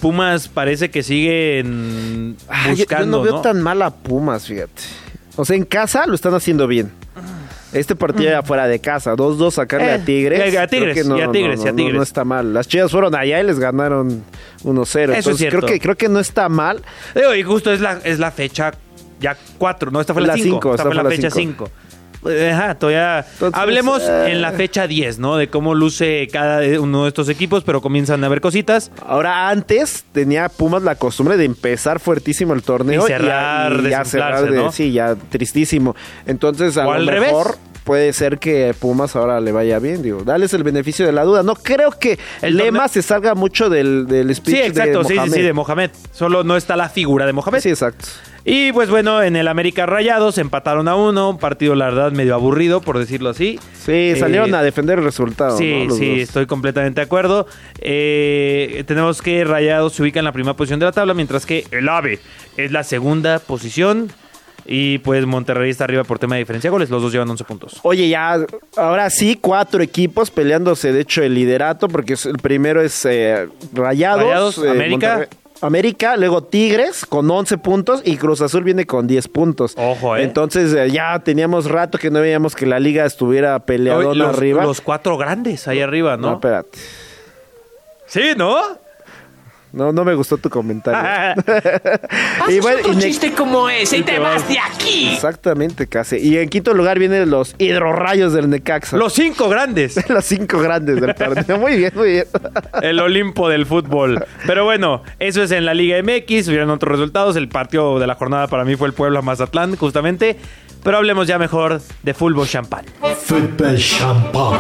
Pumas 0.01 0.47
parece 0.47 0.89
que 0.89 1.03
siguen 1.03 2.35
Ah, 2.49 2.67
buscando, 2.69 3.17
yo, 3.17 3.17
no 3.17 3.23
veo 3.23 3.33
¿no? 3.33 3.41
tan 3.41 3.61
mal 3.61 3.81
a 3.83 3.91
Pumas, 3.91 4.47
fíjate. 4.47 4.81
O 5.35 5.45
sea, 5.45 5.55
en 5.55 5.63
casa 5.65 6.05
lo 6.07 6.15
están 6.15 6.33
haciendo 6.33 6.67
bien. 6.67 6.91
Este 7.71 7.95
partido 7.95 8.29
era 8.29 8.43
fuera 8.43 8.67
de 8.67 8.79
casa, 8.79 9.15
2-2 9.15 9.51
sacarle 9.51 9.87
Eh, 9.87 9.93
a 9.93 10.03
Tigres. 10.03 10.39
y 10.53 10.57
a 10.57 10.67
creo 10.67 10.67
Tigres, 10.67 10.95
que 10.97 11.03
no, 11.07 11.17
y 11.17 11.21
a 11.21 11.31
Tigres, 11.31 11.59
no, 11.59 11.65
y 11.65 11.69
a 11.69 11.73
Tigres. 11.75 11.95
no 11.95 12.03
está 12.03 12.25
mal. 12.25 12.53
Las 12.53 12.67
Chivas 12.67 12.91
fueron 12.91 13.15
allá 13.15 13.39
y 13.39 13.43
les 13.45 13.59
ganaron 13.59 14.23
1-0. 14.65 15.11
es 15.13 15.17
Entonces, 15.19 15.37
cierto. 15.37 15.59
creo 15.59 15.69
que 15.69 15.79
creo 15.79 15.95
que 15.95 16.09
no 16.09 16.19
está 16.19 16.49
mal. 16.49 16.81
Digo, 17.15 17.33
y 17.33 17.43
justo 17.43 17.71
es 17.71 17.79
la, 17.79 17.99
es 18.03 18.19
la 18.19 18.31
fecha 18.31 18.71
ya 19.21 19.37
4, 19.57 19.89
no, 19.91 20.01
esta 20.01 20.13
fue 20.13 20.21
la 20.23 20.29
La 20.29 20.33
5. 20.33 20.43
cinco, 20.49 20.71
Esta 20.71 20.83
esta 20.83 20.95
fue 20.95 21.03
la 21.03 21.09
fecha 21.09 21.29
cinco. 21.31 21.65
5. 21.67 21.90
Ajá, 22.23 22.75
todavía. 22.75 23.25
Entonces, 23.33 23.59
Hablemos 23.59 24.03
eh. 24.03 24.31
en 24.31 24.41
la 24.41 24.51
fecha 24.51 24.87
10, 24.87 25.19
¿no? 25.19 25.37
De 25.37 25.49
cómo 25.49 25.73
luce 25.75 26.27
cada 26.31 26.61
uno 26.79 27.03
de 27.03 27.07
estos 27.07 27.29
equipos, 27.29 27.63
pero 27.63 27.81
comienzan 27.81 28.23
a 28.23 28.27
haber 28.27 28.41
cositas. 28.41 28.91
Ahora, 29.05 29.49
antes 29.49 30.05
tenía 30.11 30.49
Pumas 30.49 30.83
la 30.83 30.95
costumbre 30.95 31.37
de 31.37 31.45
empezar 31.45 31.99
fuertísimo 31.99 32.53
el 32.53 32.61
torneo 32.63 33.03
Y 33.05 33.07
cerrar, 33.07 33.71
a- 33.71 33.75
y 33.75 33.77
a 33.93 33.99
desinflarse, 33.99 34.09
cerrar 34.11 34.51
de- 34.51 34.57
¿no? 34.57 34.71
Sí, 34.71 34.91
ya 34.91 35.15
tristísimo. 35.15 35.95
Entonces, 36.25 36.77
a 36.77 36.83
O 36.87 36.91
lo 36.91 36.97
al 36.97 37.05
mejor 37.05 37.21
revés. 37.47 37.59
Puede 37.91 38.13
ser 38.13 38.39
que 38.39 38.73
Pumas 38.79 39.17
ahora 39.17 39.41
le 39.41 39.51
vaya 39.51 39.77
bien. 39.79 40.01
Digo, 40.01 40.23
dales 40.23 40.53
el 40.53 40.63
beneficio 40.63 41.05
de 41.05 41.11
la 41.11 41.25
duda. 41.25 41.43
No 41.43 41.55
creo 41.55 41.91
que 41.91 42.17
El 42.41 42.55
Lema 42.55 42.85
torneo- 42.85 42.87
se 42.93 43.01
salga 43.01 43.35
mucho 43.35 43.69
del, 43.69 44.07
del 44.07 44.33
speech 44.33 44.55
Sí, 44.55 44.61
exacto, 44.61 44.99
de 44.99 45.03
sí, 45.03 45.09
sí, 45.09 45.15
Mohamed. 45.15 45.33
sí, 45.33 45.41
de 45.41 45.51
Mohamed. 45.53 45.91
Solo 46.13 46.45
no 46.45 46.55
está 46.55 46.77
la 46.77 46.87
figura 46.87 47.25
de 47.25 47.33
Mohamed. 47.33 47.59
Sí, 47.59 47.67
exacto. 47.67 48.05
Y 48.45 48.71
pues 48.71 48.89
bueno, 48.89 49.21
en 49.21 49.35
el 49.35 49.49
América 49.49 49.85
Rayados 49.87 50.37
empataron 50.37 50.87
a 50.87 50.95
uno, 50.95 51.31
un 51.31 51.37
partido 51.37 51.75
la 51.75 51.85
verdad 51.87 52.13
medio 52.13 52.33
aburrido, 52.33 52.79
por 52.79 52.97
decirlo 52.97 53.29
así. 53.29 53.59
Sí, 53.73 54.13
salieron 54.17 54.53
Eh, 54.53 54.57
a 54.57 54.63
defender 54.63 54.97
el 54.99 55.03
resultado. 55.03 55.57
Sí, 55.57 55.87
sí, 55.91 56.09
dos. 56.11 56.19
estoy 56.29 56.45
completamente 56.45 57.01
de 57.01 57.05
acuerdo. 57.05 57.45
Eh, 57.81 58.85
tenemos 58.87 59.21
que 59.21 59.43
Rayados 59.43 59.91
se 59.93 60.01
ubica 60.01 60.19
en 60.19 60.25
la 60.25 60.31
primera 60.31 60.55
posición 60.55 60.79
de 60.79 60.85
la 60.85 60.93
tabla, 60.93 61.13
mientras 61.13 61.45
que 61.45 61.65
el 61.71 61.89
AVE 61.89 62.19
es 62.55 62.71
la 62.71 62.85
segunda 62.85 63.39
posición. 63.39 64.09
Y 64.65 64.99
pues 64.99 65.25
Monterrey 65.25 65.69
está 65.71 65.85
arriba 65.85 66.03
por 66.03 66.19
tema 66.19 66.35
de 66.35 66.39
diferencia 66.39 66.69
de 66.69 66.71
goles, 66.71 66.89
los 66.89 67.01
dos 67.01 67.11
llevan 67.11 67.29
11 67.29 67.43
puntos. 67.45 67.79
Oye, 67.83 68.07
ya, 68.09 68.37
ahora 68.77 69.09
sí, 69.09 69.37
cuatro 69.39 69.81
equipos 69.81 70.31
peleándose, 70.31 70.93
de 70.93 71.01
hecho, 71.01 71.23
el 71.23 71.33
liderato, 71.33 71.87
porque 71.87 72.13
el 72.25 72.37
primero 72.41 72.81
es 72.81 73.03
eh, 73.05 73.47
Rayados, 73.73 74.23
Rayados, 74.23 74.57
eh, 74.59 74.69
América. 74.69 75.07
Monterrey- 75.17 75.37
América, 75.63 76.17
luego 76.17 76.41
Tigres 76.43 77.05
con 77.05 77.29
11 77.29 77.59
puntos 77.59 78.01
y 78.03 78.17
Cruz 78.17 78.41
Azul 78.41 78.63
viene 78.63 78.87
con 78.87 79.05
10 79.05 79.27
puntos. 79.27 79.75
Ojo, 79.77 80.17
¿eh? 80.17 80.23
Entonces 80.23 80.73
eh, 80.73 80.89
ya 80.89 81.19
teníamos 81.19 81.65
rato 81.69 81.99
que 81.99 82.09
no 82.09 82.19
veíamos 82.19 82.55
que 82.55 82.65
la 82.65 82.79
liga 82.79 83.05
estuviera 83.05 83.59
peleadona 83.59 84.25
los, 84.25 84.37
arriba. 84.37 84.63
los 84.63 84.81
cuatro 84.81 85.17
grandes 85.19 85.67
ahí 85.67 85.79
arriba, 85.79 86.17
No, 86.17 86.29
¿no? 86.29 86.33
espérate. 86.37 86.79
sí, 88.07 88.31
¿no? 88.35 88.57
No, 89.73 89.93
no 89.93 90.03
me 90.03 90.13
gustó 90.15 90.37
tu 90.37 90.49
comentario. 90.49 90.99
Haces 92.41 92.55
Y 92.55 92.59
bueno, 92.59 92.79
otro 92.79 92.91
y 92.93 92.95
ne- 92.97 93.01
chiste 93.03 93.31
como 93.33 93.69
ese 93.69 93.99
y 93.99 94.03
te 94.03 94.19
vas 94.19 94.45
de 94.49 94.59
aquí. 94.59 95.09
Exactamente, 95.13 95.87
casi. 95.87 96.17
Y 96.17 96.37
en 96.37 96.49
quinto 96.49 96.73
lugar 96.73 96.99
vienen 96.99 97.29
los 97.29 97.55
hidrorrayos 97.57 98.33
del 98.33 98.49
Necaxa. 98.49 98.97
los 98.97 99.13
cinco 99.13 99.47
grandes. 99.47 99.97
los 100.09 100.25
cinco 100.25 100.59
grandes 100.59 100.99
del 100.99 101.15
torneo. 101.15 101.57
Muy 101.59 101.77
bien, 101.77 101.91
muy 101.95 102.09
bien. 102.11 102.25
El 102.81 102.99
Olimpo 102.99 103.47
del 103.47 103.65
fútbol. 103.65 104.25
Pero 104.45 104.65
bueno, 104.65 105.03
eso 105.19 105.41
es 105.41 105.51
en 105.51 105.65
la 105.65 105.73
Liga 105.73 105.97
MX. 106.03 106.49
Hubieron 106.49 106.69
otros 106.69 106.91
resultados. 106.91 107.35
El 107.37 107.47
partido 107.47 107.97
de 107.99 108.07
la 108.07 108.15
jornada 108.15 108.47
para 108.47 108.65
mí 108.65 108.75
fue 108.75 108.87
el 108.89 108.93
Puebla 108.93 109.21
Mazatlán, 109.21 109.77
justamente. 109.77 110.35
Pero 110.83 110.97
hablemos 110.97 111.27
ya 111.27 111.37
mejor 111.39 111.79
de 112.03 112.13
fútbol 112.13 112.47
champán. 112.47 112.83
Football 113.23 113.77
champagne. 113.77 114.59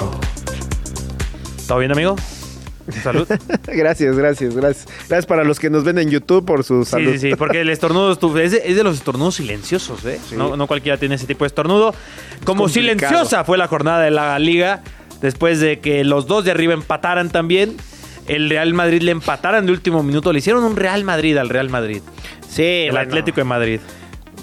¿Todo 1.67 1.79
bien, 1.79 1.91
amigo? 1.91 2.15
Salud. 3.03 3.27
Gracias, 3.67 4.15
gracias, 4.17 4.55
gracias. 4.55 4.87
Gracias 5.07 5.25
para 5.25 5.43
los 5.43 5.59
que 5.59 5.69
nos 5.69 5.83
ven 5.83 5.97
en 5.97 6.09
YouTube 6.09 6.45
por 6.45 6.63
su 6.63 6.83
salud. 6.85 7.11
sí, 7.13 7.19
sí, 7.19 7.35
porque 7.35 7.61
el 7.61 7.69
estornudo 7.69 8.11
es 8.39 8.51
de, 8.51 8.61
es 8.65 8.75
de 8.75 8.83
los 8.83 8.95
estornudos 8.95 9.35
silenciosos, 9.35 10.03
¿eh? 10.05 10.19
No, 10.35 10.57
no 10.57 10.67
cualquiera 10.67 10.97
tiene 10.97 11.15
ese 11.15 11.27
tipo 11.27 11.43
de 11.43 11.47
estornudo. 11.47 11.93
Como 12.43 12.69
silenciosa 12.69 13.43
fue 13.43 13.57
la 13.57 13.67
jornada 13.67 14.01
de 14.01 14.11
la 14.11 14.37
liga, 14.39 14.81
después 15.21 15.59
de 15.59 15.79
que 15.79 16.03
los 16.03 16.27
dos 16.27 16.43
de 16.45 16.51
arriba 16.51 16.73
empataran 16.73 17.29
también. 17.29 17.75
El 18.27 18.49
Real 18.49 18.73
Madrid 18.73 19.01
le 19.01 19.11
empataran 19.11 19.65
de 19.65 19.71
último 19.71 20.03
minuto. 20.03 20.31
Le 20.31 20.39
hicieron 20.39 20.63
un 20.63 20.75
Real 20.75 21.03
Madrid 21.03 21.37
al 21.37 21.49
Real 21.49 21.69
Madrid. 21.69 22.01
Sí, 22.47 22.63
El 22.63 22.91
bueno. 22.91 23.07
Atlético 23.07 23.37
de 23.41 23.45
Madrid. 23.45 23.79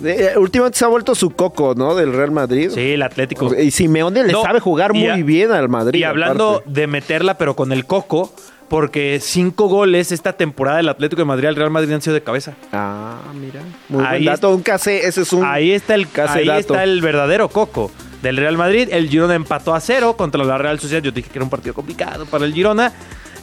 Eh, 0.04 0.34
últimamente 0.36 0.78
se 0.78 0.84
ha 0.84 0.88
vuelto 0.88 1.14
su 1.14 1.30
coco, 1.30 1.74
¿no? 1.76 1.94
Del 1.94 2.12
Real 2.12 2.30
Madrid. 2.30 2.70
Sí, 2.74 2.92
el 2.92 3.02
Atlético. 3.02 3.54
Y 3.54 3.70
Simeone 3.70 4.24
le 4.24 4.32
No, 4.32 4.42
sabe 4.42 4.60
jugar 4.60 4.92
y 4.94 4.98
muy 5.00 5.08
a- 5.08 5.16
bien 5.16 5.50
al 5.52 5.68
Madrid. 5.68 5.98
Y 5.98 6.04
hablando 6.04 6.56
aparte. 6.56 6.70
de 6.70 6.86
meterla, 6.86 7.34
pero 7.38 7.54
con 7.56 7.72
el 7.72 7.84
coco, 7.86 8.32
porque 8.68 9.18
cinco 9.20 9.66
goles 9.68 10.12
esta 10.12 10.34
temporada 10.34 10.76
del 10.76 10.88
Atlético 10.88 11.22
de 11.22 11.26
Madrid 11.26 11.46
al 11.48 11.56
Real 11.56 11.70
Madrid 11.70 11.92
han 11.92 12.02
sido 12.02 12.14
de 12.14 12.22
cabeza. 12.22 12.54
Ah, 12.72 13.16
mira. 13.34 13.60
Muy 13.88 14.04
Ahí 14.04 14.24
buen 14.24 14.34
dato. 14.34 14.54
Un 14.54 14.62
casé, 14.62 15.06
ese 15.06 15.22
es 15.22 15.32
un. 15.32 15.44
Ahí 15.44 15.72
está 15.72 15.94
el, 15.94 16.08
casi 16.08 16.40
ahí 16.40 16.46
dato. 16.46 16.60
está 16.60 16.84
el 16.84 17.00
verdadero 17.00 17.48
coco 17.48 17.90
del 18.22 18.36
Real 18.36 18.56
Madrid. 18.56 18.88
El 18.92 19.08
Girona 19.08 19.34
empató 19.34 19.74
a 19.74 19.80
cero 19.80 20.16
contra 20.16 20.44
la 20.44 20.58
Real 20.58 20.78
Sociedad. 20.78 21.02
Yo 21.02 21.10
dije 21.12 21.30
que 21.30 21.38
era 21.38 21.44
un 21.44 21.50
partido 21.50 21.74
complicado 21.74 22.26
para 22.26 22.44
el 22.44 22.52
Girona. 22.52 22.92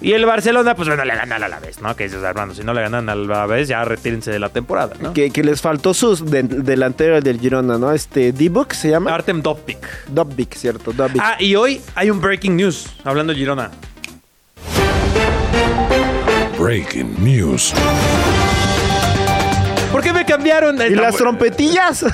Y 0.02 0.12
el 0.14 0.26
Barcelona, 0.26 0.76
pues 0.76 0.88
bueno, 0.88 1.04
le 1.06 1.16
gana 1.16 1.38
al 1.38 1.44
Alavés, 1.44 1.82
¿no? 1.82 1.96
Que 1.96 2.04
dices, 2.06 2.22
hermano, 2.22 2.54
si 2.54 2.64
no 2.64 2.74
le 2.74 2.82
ganan 2.82 3.10
al 3.10 3.24
Alavés, 3.32 3.68
ya 3.68 3.84
retírense 3.86 4.30
de 4.32 4.40
la 4.40 4.50
temporada, 4.50 4.96
¿no? 5.00 5.14
Que, 5.14 5.32
que 5.32 5.44
les 5.44 5.62
faltó 5.62 5.94
su 5.94 6.16
de- 6.26 6.44
delantero 6.44 7.20
del 7.22 7.40
Girona, 7.40 7.78
¿no? 7.78 7.92
Este, 7.92 8.32
D-Book 8.32 8.74
se 8.74 8.90
llama. 8.90 9.14
Artem 9.16 9.42
Dopik. 9.42 9.78
Dobbik, 10.08 10.54
cierto, 10.56 10.92
Dobbik. 10.92 11.22
Ah, 11.24 11.38
y 11.40 11.56
hoy 11.56 11.82
hay 11.96 12.10
un 12.12 12.20
breaking 12.22 12.56
news 12.56 12.88
hablando 13.04 13.32
del 13.34 13.40
Girona. 13.40 13.72
Breaking 16.60 17.16
news. 17.24 17.74
¿Por 19.92 20.02
qué 20.04 20.12
me 20.14 20.26
cambiaron? 20.26 20.78
¿Y 20.82 20.96
las 20.96 21.16
trompetillas? 21.16 22.06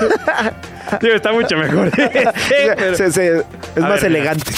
Tío, 1.00 1.16
está 1.16 1.32
mucho 1.32 1.58
mejor. 1.58 1.90
Sí, 1.96 2.54
pero- 2.78 2.96
Se- 2.96 3.12
se- 3.12 3.38
es 3.38 3.44
A 3.78 3.80
más 3.82 4.02
ver, 4.02 4.06
elegante. 4.06 4.52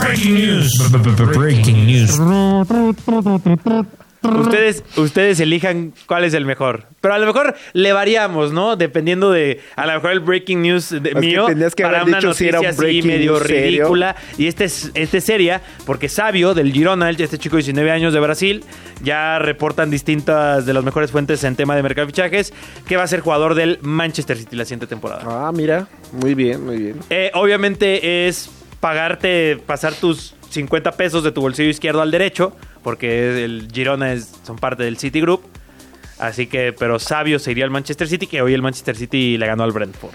Breaking 0.00 0.34
news. 0.34 0.90
Breaking 1.36 1.86
news. 1.86 2.18
Ustedes, 4.22 4.84
ustedes 4.96 5.40
elijan 5.40 5.94
cuál 6.06 6.24
es 6.24 6.34
el 6.34 6.44
mejor. 6.44 6.84
Pero 7.00 7.14
a 7.14 7.18
lo 7.18 7.26
mejor 7.26 7.54
le 7.72 7.92
variamos, 7.94 8.52
¿no? 8.52 8.76
Dependiendo 8.76 9.30
de. 9.30 9.60
A 9.76 9.86
lo 9.86 9.94
mejor 9.94 10.10
el 10.10 10.20
breaking 10.20 10.60
news 10.60 10.90
de- 10.90 11.14
mío. 11.14 11.46
que 11.74 11.82
para 11.82 12.04
una 12.04 12.18
dicho 12.18 12.34
si 12.34 12.44
noticia 12.44 12.48
era 12.48 12.60
un 12.60 12.66
así 12.66 13.02
medio 13.02 13.38
ridícula. 13.40 14.16
Y 14.36 14.46
este 14.46 14.64
es, 14.64 14.90
este 14.94 15.18
es 15.18 15.24
seria, 15.24 15.62
porque 15.86 16.10
Sabio 16.10 16.52
del 16.52 16.70
Girona, 16.70 17.08
este 17.08 17.38
chico 17.38 17.56
de 17.56 17.62
19 17.62 17.90
años 17.90 18.12
de 18.12 18.20
Brasil, 18.20 18.62
ya 19.02 19.38
reportan 19.38 19.90
distintas 19.90 20.66
de 20.66 20.74
las 20.74 20.84
mejores 20.84 21.10
fuentes 21.10 21.42
en 21.44 21.56
tema 21.56 21.74
de 21.74 21.82
mercado 21.82 22.06
de 22.06 22.12
fichajes, 22.12 22.52
que 22.86 22.98
va 22.98 23.04
a 23.04 23.06
ser 23.06 23.20
jugador 23.20 23.54
del 23.54 23.78
Manchester 23.80 24.36
City 24.36 24.54
la 24.54 24.66
siguiente 24.66 24.86
temporada. 24.86 25.22
Ah, 25.26 25.50
mira. 25.54 25.88
Muy 26.12 26.34
bien, 26.34 26.64
muy 26.66 26.76
bien. 26.76 26.96
Eh, 27.08 27.30
obviamente 27.32 28.28
es 28.28 28.50
pagarte, 28.80 29.58
pasar 29.66 29.94
tus 29.94 30.34
50 30.50 30.92
pesos 30.92 31.22
de 31.22 31.32
tu 31.32 31.40
bolsillo 31.40 31.68
izquierdo 31.70 32.00
al 32.02 32.10
derecho, 32.10 32.52
porque 32.82 33.44
el 33.44 33.68
Girona 33.72 34.12
es, 34.12 34.32
son 34.44 34.56
parte 34.56 34.82
del 34.82 34.96
City 34.98 35.20
Group. 35.20 35.42
Así 36.18 36.46
que, 36.46 36.74
pero 36.78 36.98
sabio 36.98 37.38
sería 37.38 37.64
el 37.64 37.70
Manchester 37.70 38.06
City, 38.08 38.26
que 38.26 38.42
hoy 38.42 38.52
el 38.52 38.60
Manchester 38.62 38.96
City 38.96 39.38
le 39.38 39.46
ganó 39.46 39.62
al 39.64 39.72
Brentford. 39.72 40.12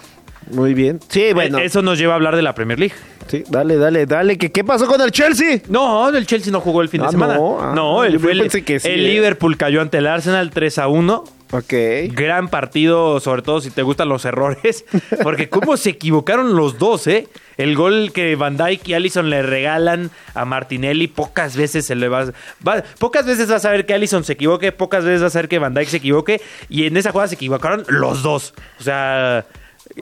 Muy 0.52 0.76
bien. 0.76 1.00
Sí, 1.10 1.34
bueno. 1.34 1.58
Eh, 1.58 1.66
Eso 1.66 1.82
nos 1.82 1.98
lleva 1.98 2.14
a 2.14 2.16
hablar 2.18 2.36
de 2.36 2.44
la 2.44 2.54
Premier 2.54 2.78
League. 2.78 2.94
Sí, 3.28 3.44
dale, 3.50 3.78
dale, 3.78 4.06
dale. 4.06 4.38
¿Qué, 4.38 4.52
qué 4.52 4.64
pasó 4.64 4.86
con 4.86 5.02
el 5.02 5.10
Chelsea? 5.12 5.62
No, 5.70 6.08
el 6.10 6.28
Chelsea 6.28 6.52
no 6.52 6.62
jugó 6.62 6.84
el 6.84 6.90
fin 6.90 7.02
de 7.02 7.08
Ah, 7.08 7.12
semana. 7.12 7.34
no. 7.38 7.58
Ah, 7.60 7.74
no, 7.76 8.04
el, 8.04 8.20
fue 8.20 8.34
el, 8.34 8.48
que 8.64 8.80
sí, 8.80 8.88
el 8.88 9.00
eh. 9.06 9.14
Liverpool 9.14 9.58
cayó 9.58 9.82
ante 9.82 9.98
el 9.98 10.06
Arsenal 10.06 10.52
3 10.52 10.78
a 10.78 10.88
1. 10.88 11.24
Ok. 11.52 11.74
Gran 12.10 12.48
partido, 12.50 13.20
sobre 13.20 13.42
todo 13.44 13.62
si 13.62 13.70
te 13.70 13.84
gustan 13.84 14.10
los 14.10 14.26
errores, 14.26 14.84
porque 15.24 15.48
cómo 15.50 15.78
se 15.78 15.92
equivocaron 15.92 16.56
los 16.56 16.80
dos, 16.80 17.06
¿eh? 17.08 17.28
El 17.58 17.76
gol 17.76 18.12
que 18.14 18.36
Van 18.36 18.58
Dijk 18.58 18.88
y 18.90 18.94
Allison 18.96 19.30
le 19.30 19.42
regalan 19.44 20.12
a 20.34 20.44
Martinelli, 20.44 21.08
pocas 21.08 21.56
veces 21.56 21.86
se 21.86 21.96
le 21.96 22.10
va, 22.10 22.26
va- 22.68 22.84
pocas 23.00 23.26
veces 23.26 23.48
vas 23.48 23.64
a 23.64 23.72
ver 23.72 23.86
que 23.86 23.94
Allison 23.94 24.24
se 24.24 24.34
equivoque, 24.34 24.72
pocas 24.72 25.06
veces 25.06 25.22
vas 25.22 25.36
a 25.36 25.40
ver 25.40 25.48
que 25.48 25.60
Van 25.60 25.74
Dijk 25.74 25.88
se 25.88 25.98
equivoque, 25.98 26.42
y 26.68 26.88
en 26.88 26.98
esa 26.98 27.12
jugada 27.12 27.28
se 27.30 27.36
equivocaron 27.36 27.86
los 27.88 28.24
dos. 28.24 28.54
O 28.80 28.84
sea, 28.84 29.46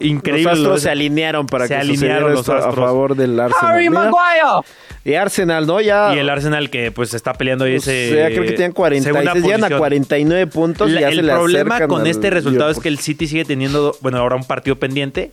increíble. 0.00 0.50
Los 0.50 0.58
lo 0.60 0.64
astros 0.68 0.82
se 0.82 0.90
alinearon 0.90 1.46
para 1.46 1.66
Se 1.66 1.74
que 1.74 1.80
alinearon 1.80 2.30
los 2.32 2.40
esto 2.40 2.52
a 2.52 2.56
astros. 2.58 2.74
favor 2.76 3.14
del 3.16 3.38
Arsenal. 3.38 3.72
Harry. 3.74 3.88
Maguire. 3.90 4.66
Y 5.04 5.14
Arsenal, 5.14 5.66
¿no? 5.66 5.80
Ya. 5.80 6.14
Y 6.14 6.18
el 6.18 6.30
Arsenal 6.30 6.70
que 6.70 6.90
pues 6.90 7.12
está 7.14 7.34
peleando 7.34 7.64
ahí 7.66 7.74
o 7.74 7.76
ese... 7.76 8.10
sea, 8.10 8.28
creo 8.28 8.42
que 8.42 8.52
tienen 8.52 8.72
46, 8.72 9.12
segunda 9.14 9.34
llegan 9.40 9.60
a 9.60 9.62
posición. 9.64 9.78
49 9.78 10.46
puntos. 10.46 10.88
y 10.90 10.92
La- 10.94 11.00
ya 11.02 11.08
el 11.08 11.16
se 11.16 11.22
le 11.22 11.32
problema 11.32 11.86
con 11.86 12.00
al 12.02 12.06
este 12.06 12.30
resultado 12.30 12.70
es 12.70 12.78
que 12.80 12.88
el. 12.88 12.98
City 12.98 13.26
sigue 13.26 13.44
teniendo, 13.44 13.96
bueno, 14.00 14.18
ahora 14.18 14.36
un 14.36 14.44
partido 14.44 14.76
pendiente. 14.78 15.32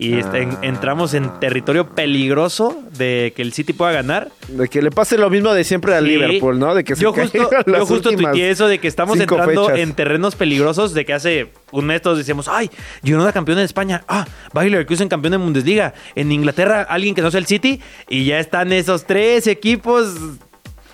Y 0.00 0.14
en- 0.20 0.56
entramos 0.62 1.12
en 1.14 1.28
territorio 1.40 1.88
peligroso 1.88 2.80
de 2.96 3.32
que 3.34 3.42
el 3.42 3.52
City 3.52 3.72
pueda 3.72 3.90
ganar. 3.90 4.30
De 4.46 4.68
que 4.68 4.80
le 4.80 4.92
pase 4.92 5.18
lo 5.18 5.28
mismo 5.28 5.52
de 5.52 5.64
siempre 5.64 5.92
al 5.94 6.04
Sí. 6.04 6.10
Liverpool, 6.12 6.56
¿no? 6.58 6.72
De 6.74 6.84
que 6.84 6.94
se 6.94 7.02
yo 7.02 7.12
justo, 7.12 7.50
las 7.66 7.80
yo 7.80 7.86
justo 7.86 8.10
tuiteé 8.12 8.50
eso 8.50 8.68
de 8.68 8.78
que 8.78 8.86
estamos 8.86 9.18
entrando 9.18 9.66
fechas. 9.66 9.80
en 9.80 9.92
terrenos 9.94 10.36
peligrosos 10.36 10.94
de 10.94 11.04
que 11.04 11.12
hace 11.14 11.48
un 11.72 11.86
mes 11.86 12.00
todos 12.00 12.16
decíamos, 12.16 12.46
ay, 12.48 12.70
Girona 13.02 13.32
campeón 13.32 13.58
de 13.58 13.64
España, 13.64 14.04
ah, 14.06 14.24
Bayer 14.52 14.70
Leverkusen 14.70 15.08
campeón 15.08 15.32
de 15.32 15.38
Bundesliga, 15.38 15.94
en 16.14 16.30
Inglaterra 16.30 16.82
alguien 16.88 17.16
que 17.16 17.20
no 17.22 17.30
sea 17.32 17.40
el 17.40 17.46
City 17.46 17.80
y 18.08 18.24
ya 18.24 18.38
están 18.38 18.72
esos 18.72 19.04
tres 19.04 19.46
equipos. 19.48 20.14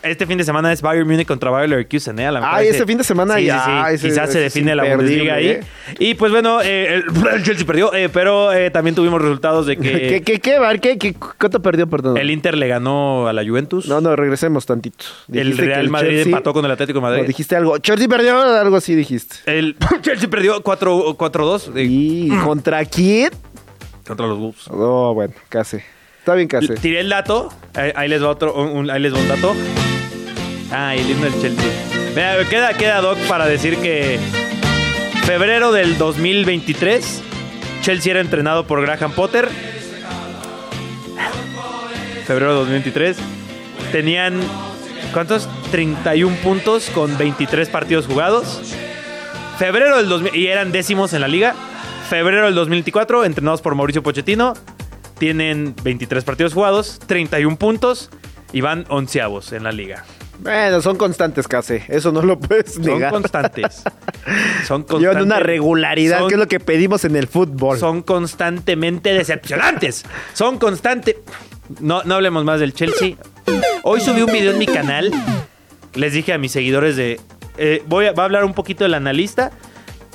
Este 0.05 0.27
fin 0.27 0.39
de 0.39 0.45
semana 0.45 0.73
es 0.73 0.83
Bayern 0.83 1.09
Múnich 1.09 1.27
contra 1.27 1.51
Bayer 1.51 1.69
Leverkusen, 1.71 2.19
¿eh? 2.19 2.27
A 2.27 2.57
Ay, 2.57 2.67
ese- 2.67 2.77
este 2.77 2.87
fin 2.87 2.99
de 2.99 3.05
semana 3.05 3.37
sí, 3.37 3.45
ya, 3.47 3.65
sí, 3.65 3.71
sí. 3.71 3.95
ese- 3.95 4.09
Quizás 4.09 4.33
se 4.33 4.39
define 4.41 4.75
la 4.75 4.85
Bundesliga 4.85 5.35
ahí. 5.35 5.49
¿eh? 5.49 5.61
Y 5.99 6.15
pues 6.15 6.31
bueno, 6.31 6.61
eh, 6.63 6.95
el, 6.97 7.05
el 7.35 7.43
Chelsea 7.43 7.67
perdió, 7.67 7.93
eh, 7.95 8.09
pero 8.09 8.53
eh, 8.53 8.71
también 8.71 8.95
tuvimos 8.95 9.21
resultados 9.21 9.67
de 9.67 9.77
¿Qué, 9.77 9.91
que 10.09 10.23
qué, 10.25 10.41
qué, 10.41 10.59
Bar? 10.59 10.81
¿Qué, 10.81 10.99
qué, 10.99 11.15
¿Cuánto 11.15 11.61
perdió, 11.63 11.87
perdón? 11.89 12.17
el 12.19 12.31
Inter 12.31 12.57
le 12.57 12.69
ganó 12.69 13.27
a 13.29 13.33
la 13.33 13.45
Juventus. 13.45 13.87
No, 13.89 14.01
no, 14.01 14.15
regresemos 14.15 14.67
tantito. 14.67 15.05
el 15.33 15.45
Dijiste 15.51 15.65
Real 15.67 15.89
Madrid 15.89 16.09
Chelsea- 16.11 16.25
empató 16.27 16.53
con 16.53 16.65
el 16.65 16.71
Atlético 16.71 16.99
de 16.99 17.03
No, 17.03 17.09
Madrid. 17.11 17.27
dijiste 17.27 17.57
algo. 17.57 17.79
Chelsea 17.79 18.07
perdió, 18.09 18.39
algo 18.41 18.77
así 18.77 18.95
dijiste. 18.95 19.37
El 19.47 19.77
Chelsea 20.03 20.29
perdió 20.29 20.63
4 20.63 21.17
4-2 21.17 21.77
eh, 21.77 21.85
¿Y 21.89 22.29
contra 22.45 22.85
quién? 22.85 23.31
contra 24.07 24.27
los 24.27 24.39
Wolves. 24.39 24.69
Oh, 24.69 25.15
bueno, 25.15 25.33
casi. 25.49 25.79
Está 26.19 26.35
bien, 26.35 26.49
casi. 26.49 26.69
Tiré 26.75 27.01
el 27.01 27.09
dato. 27.09 27.49
Ahí, 27.75 27.91
ahí 27.95 28.09
les 28.09 28.23
va 28.23 28.29
otro. 28.29 28.55
Un, 28.55 28.69
un- 28.77 28.91
ahí 28.91 29.01
les 29.01 29.15
va 29.15 29.19
un 29.19 29.29
dato. 29.29 29.55
Ah, 30.71 30.95
el 30.95 31.11
himno 31.11 31.25
del 31.25 31.41
Chelsea. 31.41 31.71
Mira, 32.11 32.49
queda, 32.49 32.75
queda 32.75 33.01
Doc 33.01 33.19
para 33.29 33.47
decir 33.47 33.77
que 33.79 34.19
febrero 35.25 35.73
del 35.73 35.99
2023 35.99 37.23
Chelsea 37.83 38.13
era 38.13 38.21
entrenado 38.21 38.67
por 38.67 38.81
Graham 38.81 39.13
Potter. 39.13 39.49
Febrero 42.27 42.51
del 42.51 42.59
2023 42.61 43.17
tenían 43.93 44.41
¿cuántos? 45.13 45.49
31 45.71 46.37
puntos 46.37 46.91
con 46.95 47.17
23 47.17 47.69
partidos 47.69 48.07
jugados. 48.07 48.75
Febrero 49.59 49.97
del 49.99 50.09
2000 50.09 50.35
y 50.35 50.47
eran 50.49 50.73
décimos 50.73 51.13
en 51.13 51.21
la 51.21 51.29
liga. 51.29 51.55
Febrero 52.09 52.47
del 52.47 52.55
2024 52.55 53.25
entrenados 53.25 53.63
por 53.63 53.75
Mauricio 53.75 54.03
Pochettino 54.03 54.55
tienen 55.19 55.75
23 55.83 56.25
partidos 56.25 56.53
jugados, 56.55 56.99
31 57.07 57.57
puntos 57.57 58.11
y 58.53 58.61
van 58.61 58.85
onceavos 58.89 59.53
en 59.53 59.63
la 59.63 59.73
liga. 59.73 60.05
Bueno, 60.41 60.83
son 60.83 60.97
constantes, 60.97 61.47
casi. 61.49 61.79
Eso 61.89 62.13
no 62.13 62.21
lo 62.23 62.39
puedes 62.39 62.75
Son 62.75 62.83
negar. 62.83 63.11
constantes. 63.13 63.83
Son 64.67 64.83
constantes. 64.83 65.01
Llevan 65.01 65.23
una 65.23 65.39
regularidad, 65.41 66.19
Son- 66.21 66.29
que 66.29 66.35
es 66.35 66.39
lo 66.41 66.49
que 66.49 66.61
pedimos 66.61 67.05
en 67.05 67.17
el 67.17 67.27
fútbol. 67.29 67.79
Son 67.79 68.03
constantemente 68.03 69.13
decepcionantes. 69.13 70.05
Son 70.33 70.59
constantes. 70.59 71.17
No, 71.81 72.03
no 72.05 72.17
hablemos 72.17 72.45
más 72.45 72.61
del 72.61 72.75
Chelsea. 72.75 73.17
Hoy 73.85 74.01
subí 74.01 74.23
un 74.23 74.33
video 74.33 74.53
en 74.53 74.59
mi 74.59 74.67
canal. 74.67 75.11
Les 75.95 76.13
dije 76.13 76.33
a 76.33 76.39
mis 76.39 76.53
seguidores 76.53 76.97
de. 76.97 77.21
eh, 77.57 77.83
voy 77.87 78.07
a, 78.07 78.13
va 78.13 78.25
a 78.25 78.27
hablar 78.27 78.45
un 78.45 78.55
poquito 78.55 78.85
del 78.85 78.95
analista. 78.95 79.51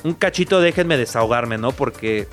Un 0.04 0.14
cachito, 0.14 0.60
déjenme 0.62 0.98
desahogarme, 0.98 1.58
¿no? 1.58 1.72
Porque. 1.72 2.28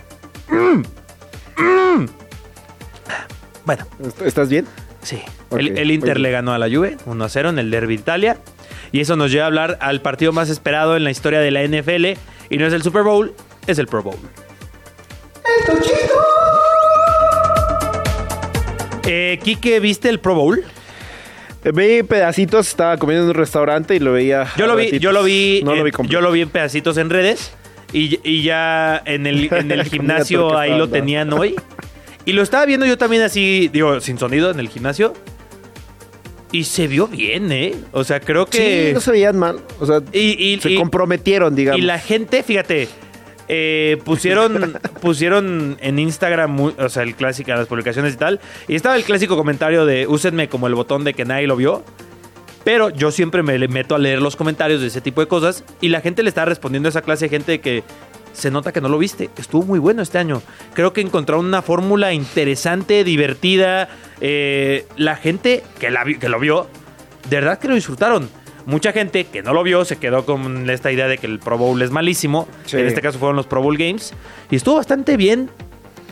Bueno, 3.64 3.84
¿Est- 4.04 4.22
¿Estás 4.22 4.48
bien? 4.48 4.66
Sí. 5.06 5.20
El, 5.52 5.78
el 5.78 5.90
Inter 5.92 6.18
le 6.18 6.32
ganó 6.32 6.52
a 6.52 6.58
la 6.58 6.66
Juve 6.68 6.96
1 7.06 7.24
a 7.24 7.28
0 7.28 7.50
en 7.50 7.58
el 7.60 7.70
Derby 7.70 7.94
de 7.96 8.02
Italia. 8.02 8.38
Y 8.90 9.00
eso 9.00 9.14
nos 9.14 9.30
lleva 9.30 9.44
a 9.44 9.46
hablar 9.46 9.78
al 9.80 10.00
partido 10.00 10.32
más 10.32 10.50
esperado 10.50 10.96
en 10.96 11.04
la 11.04 11.12
historia 11.12 11.38
de 11.38 11.50
la 11.52 11.62
NFL. 11.62 12.18
Y 12.50 12.58
no 12.58 12.66
es 12.66 12.72
el 12.72 12.82
Super 12.82 13.02
Bowl, 13.04 13.32
es 13.68 13.78
el 13.78 13.86
Pro 13.86 14.02
Bowl. 14.02 14.16
Eh, 19.06 19.38
Quique, 19.42 19.78
¿viste 19.80 20.08
el 20.08 20.18
Pro 20.18 20.34
Bowl? 20.34 20.64
Eh, 21.64 21.72
Vi 21.72 22.02
pedacitos, 22.02 22.68
estaba 22.68 22.96
comiendo 22.96 23.24
en 23.24 23.28
un 23.30 23.34
restaurante 23.34 23.94
y 23.94 23.98
lo 24.00 24.12
veía. 24.12 24.46
Yo 24.56 24.66
lo 24.66 24.74
vi, 24.76 24.84
ratitos. 24.86 25.02
yo 25.02 25.12
lo 25.12 25.22
vi, 25.22 25.62
No 25.64 25.74
lo 25.74 25.84
vi 25.84 25.90
completo. 25.92 26.12
yo 26.12 26.20
lo 26.20 26.32
vi 26.32 26.42
en 26.42 26.48
pedacitos 26.50 26.96
en 26.96 27.10
redes. 27.10 27.52
Y, 27.92 28.18
y 28.28 28.42
ya 28.42 29.00
en 29.04 29.26
el, 29.26 29.52
en 29.52 29.70
el 29.70 29.84
gimnasio 29.88 30.56
ahí 30.58 30.76
lo 30.76 30.88
tenían 30.88 31.32
hoy. 31.32 31.54
Y 32.26 32.32
lo 32.32 32.42
estaba 32.42 32.66
viendo 32.66 32.84
yo 32.84 32.98
también 32.98 33.22
así, 33.22 33.68
digo, 33.72 34.00
sin 34.00 34.18
sonido 34.18 34.50
en 34.50 34.60
el 34.60 34.68
gimnasio. 34.68 35.14
Y 36.52 36.64
se 36.64 36.86
vio 36.86 37.06
bien, 37.08 37.50
¿eh? 37.52 37.74
O 37.92 38.04
sea, 38.04 38.20
creo 38.20 38.46
que... 38.46 38.88
Sí, 38.88 38.94
no 38.94 39.00
se 39.00 39.10
veían 39.12 39.38
mal. 39.38 39.60
O 39.80 39.86
sea, 39.86 40.00
y, 40.12 40.54
y- 40.54 40.60
se 40.60 40.70
y- 40.72 40.76
comprometieron, 40.76 41.54
digamos. 41.54 41.80
y 41.80 41.84
la 41.84 41.98
gente, 41.98 42.42
fíjate, 42.42 42.88
eh, 43.48 43.98
pusieron, 44.04 44.76
pusieron 45.00 45.76
en 45.80 45.98
Instagram, 45.98 46.58
o 46.60 46.88
sea, 46.88 47.02
el 47.02 47.14
clásico, 47.14 47.50
las 47.52 47.66
publicaciones 47.66 48.14
y 48.14 48.16
tal. 48.16 48.40
Y 48.68 48.74
estaba 48.74 48.96
el 48.96 49.04
clásico 49.04 49.36
comentario 49.36 49.86
de 49.86 50.06
úsenme 50.06 50.48
como 50.48 50.66
el 50.66 50.74
botón 50.74 51.04
de 51.04 51.14
que 51.14 51.24
nadie 51.24 51.46
lo 51.46 51.56
vio. 51.56 51.84
Pero 52.64 52.90
yo 52.90 53.12
siempre 53.12 53.44
me 53.44 53.56
meto 53.68 53.94
a 53.94 53.98
leer 53.98 54.20
los 54.20 54.34
comentarios 54.34 54.80
de 54.80 54.88
ese 54.88 55.00
tipo 55.00 55.20
de 55.20 55.28
cosas. 55.28 55.62
Y 55.80 55.88
la 55.90 56.00
gente 56.00 56.22
le 56.24 56.28
está 56.28 56.44
respondiendo 56.44 56.88
a 56.88 56.90
esa 56.90 57.02
clase 57.02 57.26
de 57.26 57.28
gente 57.28 57.60
que 57.60 57.84
se 58.36 58.50
nota 58.50 58.72
que 58.72 58.80
no 58.80 58.88
lo 58.88 58.98
viste. 58.98 59.30
Estuvo 59.38 59.64
muy 59.64 59.78
bueno 59.78 60.02
este 60.02 60.18
año. 60.18 60.42
Creo 60.74 60.92
que 60.92 61.00
encontraron 61.00 61.46
una 61.46 61.62
fórmula 61.62 62.12
interesante, 62.12 63.02
divertida. 63.02 63.88
Eh, 64.20 64.86
la 64.96 65.16
gente 65.16 65.62
que, 65.78 65.90
la 65.90 66.04
que 66.04 66.28
lo 66.28 66.38
vio, 66.38 66.68
de 67.30 67.36
verdad 67.36 67.58
que 67.58 67.68
lo 67.68 67.74
disfrutaron. 67.74 68.28
Mucha 68.66 68.92
gente 68.92 69.24
que 69.24 69.42
no 69.42 69.54
lo 69.54 69.62
vio 69.62 69.84
se 69.84 69.96
quedó 69.96 70.26
con 70.26 70.68
esta 70.68 70.92
idea 70.92 71.06
de 71.06 71.18
que 71.18 71.26
el 71.26 71.38
Pro 71.38 71.56
Bowl 71.56 71.80
es 71.80 71.90
malísimo. 71.90 72.46
Sí. 72.66 72.76
En 72.76 72.86
este 72.86 73.00
caso 73.00 73.18
fueron 73.18 73.36
los 73.36 73.46
Pro 73.46 73.62
Bowl 73.62 73.78
Games. 73.78 74.12
Y 74.50 74.56
estuvo 74.56 74.76
bastante 74.76 75.16
bien. 75.16 75.48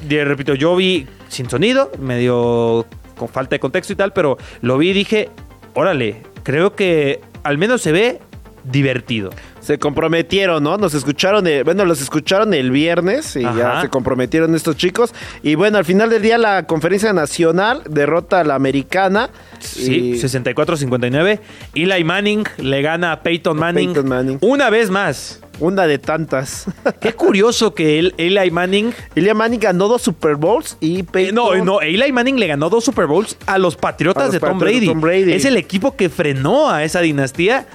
Y, 0.09 0.19
repito, 0.23 0.55
yo 0.55 0.75
vi 0.77 1.07
sin 1.29 1.51
sonido, 1.51 1.91
medio 1.99 2.87
con 3.17 3.29
falta 3.29 3.55
de 3.55 3.61
contexto 3.61 3.93
y 3.93 3.97
tal, 3.97 4.13
pero 4.13 4.39
lo 4.61 4.79
vi 4.79 4.91
y 4.91 4.93
dije, 4.93 5.29
órale, 5.75 6.23
creo 6.43 6.75
que 6.75 7.21
al 7.43 7.59
menos 7.59 7.83
se 7.83 7.93
ve 7.93 8.21
divertido. 8.65 9.31
Se 9.65 9.79
comprometieron, 9.79 10.63
¿no? 10.63 10.77
Nos 10.77 10.93
escucharon, 10.95 11.47
el- 11.47 11.65
bueno, 11.65 11.85
los 11.87 12.01
escucharon 12.03 12.53
el 12.53 12.71
viernes 12.71 13.35
y 13.37 13.43
ya 13.43 13.81
se 13.81 13.89
comprometieron 13.89 14.55
estos 14.55 14.77
chicos. 14.77 15.13
Y 15.43 15.55
bueno, 15.55 15.79
al 15.79 15.85
final 15.87 16.11
del 16.11 16.21
día 16.23 16.37
la 16.37 16.67
conferencia 16.67 17.13
nacional 17.15 17.83
derrota 17.89 18.41
a 18.41 18.45
la 18.45 18.57
americana. 18.57 19.31
Sí, 19.61 20.13
y- 20.15 20.19
64-59. 20.19 21.41
Eli 21.75 22.05
Manning 22.05 22.45
le 22.59 22.83
gana 22.83 23.13
a 23.13 23.23
Peyton 23.23 23.57
Manning, 23.57 23.93
Peyton 23.95 24.09
Manning. 24.09 24.39
una 24.43 24.69
vez 24.71 24.91
más. 24.91 25.41
Una 25.61 25.87
de 25.87 25.99
tantas. 25.99 26.67
Qué 27.01 27.13
curioso 27.13 27.75
que 27.75 28.01
el, 28.01 28.13
Eli 28.19 28.51
Manning... 28.51 28.93
Ilya 29.15 29.35
Manning 29.35 29.61
ganó 29.61 29.87
dos 29.87 30.03
Super 30.03 30.35
Bowls 30.35 30.77
y 30.81 31.01
Eh, 31.01 31.05
Peyton... 31.05 31.35
No, 31.37 31.55
no, 31.65 31.81
Eli 31.81 32.11
Manning 32.13 32.41
le 32.41 32.49
ganó 32.49 32.69
dos 32.71 32.85
Super 32.85 33.07
Bowls 33.07 33.37
a 33.47 33.59
los 33.59 33.77
Patriotas 33.77 34.23
A 34.25 34.27
los 34.27 34.33
de 34.33 34.41
Tom 34.41 34.59
Patriotas 34.59 34.81
de. 34.81 34.87
Tom 34.89 35.01
Brady. 35.01 35.33
Es 35.33 35.45
el 35.45 35.57
equipo 35.57 35.95
que 35.95 36.11
frenó 36.11 36.69
a 36.71 36.83
esa 36.83 37.01
dinastía, 37.03 37.67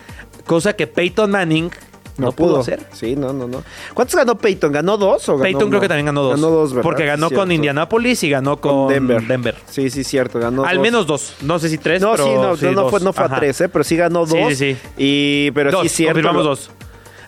cosa 0.49 0.73
que 0.73 0.87
Peyton 0.87 1.29
Manning 1.29 1.69
no, 2.17 2.31
pudo. 2.33 2.59
hacer. 2.59 2.81
Sí, 2.91 3.15
no, 3.15 3.31
no, 3.31 3.47
no. 3.47 3.63
¿Cuántos 3.93 4.15
ganó 4.15 4.35
Peyton? 4.37 4.71
¿Ganó 4.73 4.97
dos 4.97 5.29
o 5.29 5.33
ganó 5.33 5.43
Peyton 5.43 5.69
creo 5.69 5.79
que 5.79 5.87
también 5.87 6.07
ganó 6.07 6.23
dos. 6.23 6.35
Ganó 6.35 6.49
dos, 6.49 6.71
¿verdad? 6.73 6.83
Porque 6.83 7.05
ganó 7.05 7.27
Cierto. 7.29 7.43
con 7.43 7.51
Indianapolis 7.53 8.23
y 8.23 8.29
ganó 8.31 8.59
con, 8.59 8.71
Con 8.73 8.87
Denver. 8.93 9.21
Denver. 9.25 9.55
Sí, 9.69 9.89
sí, 9.89 10.03
cierto. 10.03 10.39
Ganó 10.39 10.65
Al 10.65 10.77
dos. 10.77 10.83
menos 10.83 11.07
dos. 11.07 11.35
No 11.43 11.59
sé 11.59 11.69
si 11.69 11.77
tres, 11.77 12.01
No, 12.01 12.11
pero 12.13 12.25
sí, 12.25 12.31
no, 12.33 12.57
sí, 12.57 12.65
no, 12.75 12.89
fue, 12.89 12.99
no 12.99 13.13
fue 13.13 13.23
a 13.25 13.29
tres, 13.29 13.61
¿eh? 13.61 13.69
Pero 13.69 13.83
sí 13.85 13.95
ganó 13.95 14.25
Sí, 14.25 14.37
dos. 14.37 14.49
sí, 14.49 14.73
sí. 14.73 14.77
Y, 14.97 15.51
pero 15.51 15.71
dos, 15.71 15.83
sí, 15.83 15.89
cierto. 15.89 16.15
confirmamos 16.15 16.43
lo- 16.43 16.49
dos. 16.49 16.71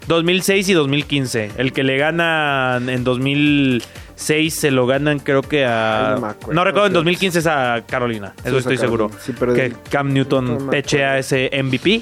2006 0.07 0.67
y 0.67 0.73
2015. 0.73 1.51
El 1.57 1.71
que 1.73 1.83
le 1.83 1.97
ganan 1.97 2.89
en 2.89 3.03
2006 3.05 4.53
se 4.53 4.71
lo 4.71 4.87
ganan 4.87 5.19
creo 5.19 5.41
que 5.41 5.63
a... 5.63 6.15
Ay, 6.15 6.21
no 6.21 6.53
no, 6.53 6.63
recuerdo, 6.65 6.87
en 6.87 6.93
2015 6.93 7.39
es 7.39 7.47
a 7.47 7.83
Carolina. 7.87 8.33
Eso 8.43 8.51
Sí, 8.53 8.57
estoy 8.57 8.77
seguro. 8.77 9.09
Sí, 9.21 9.33
pero 9.39 9.53
que 9.53 9.73
Cam 9.89 10.11
Newton 10.11 10.65
no 10.65 10.69
pechea 10.71 11.17
ese 11.19 11.49
MVP. 11.63 12.01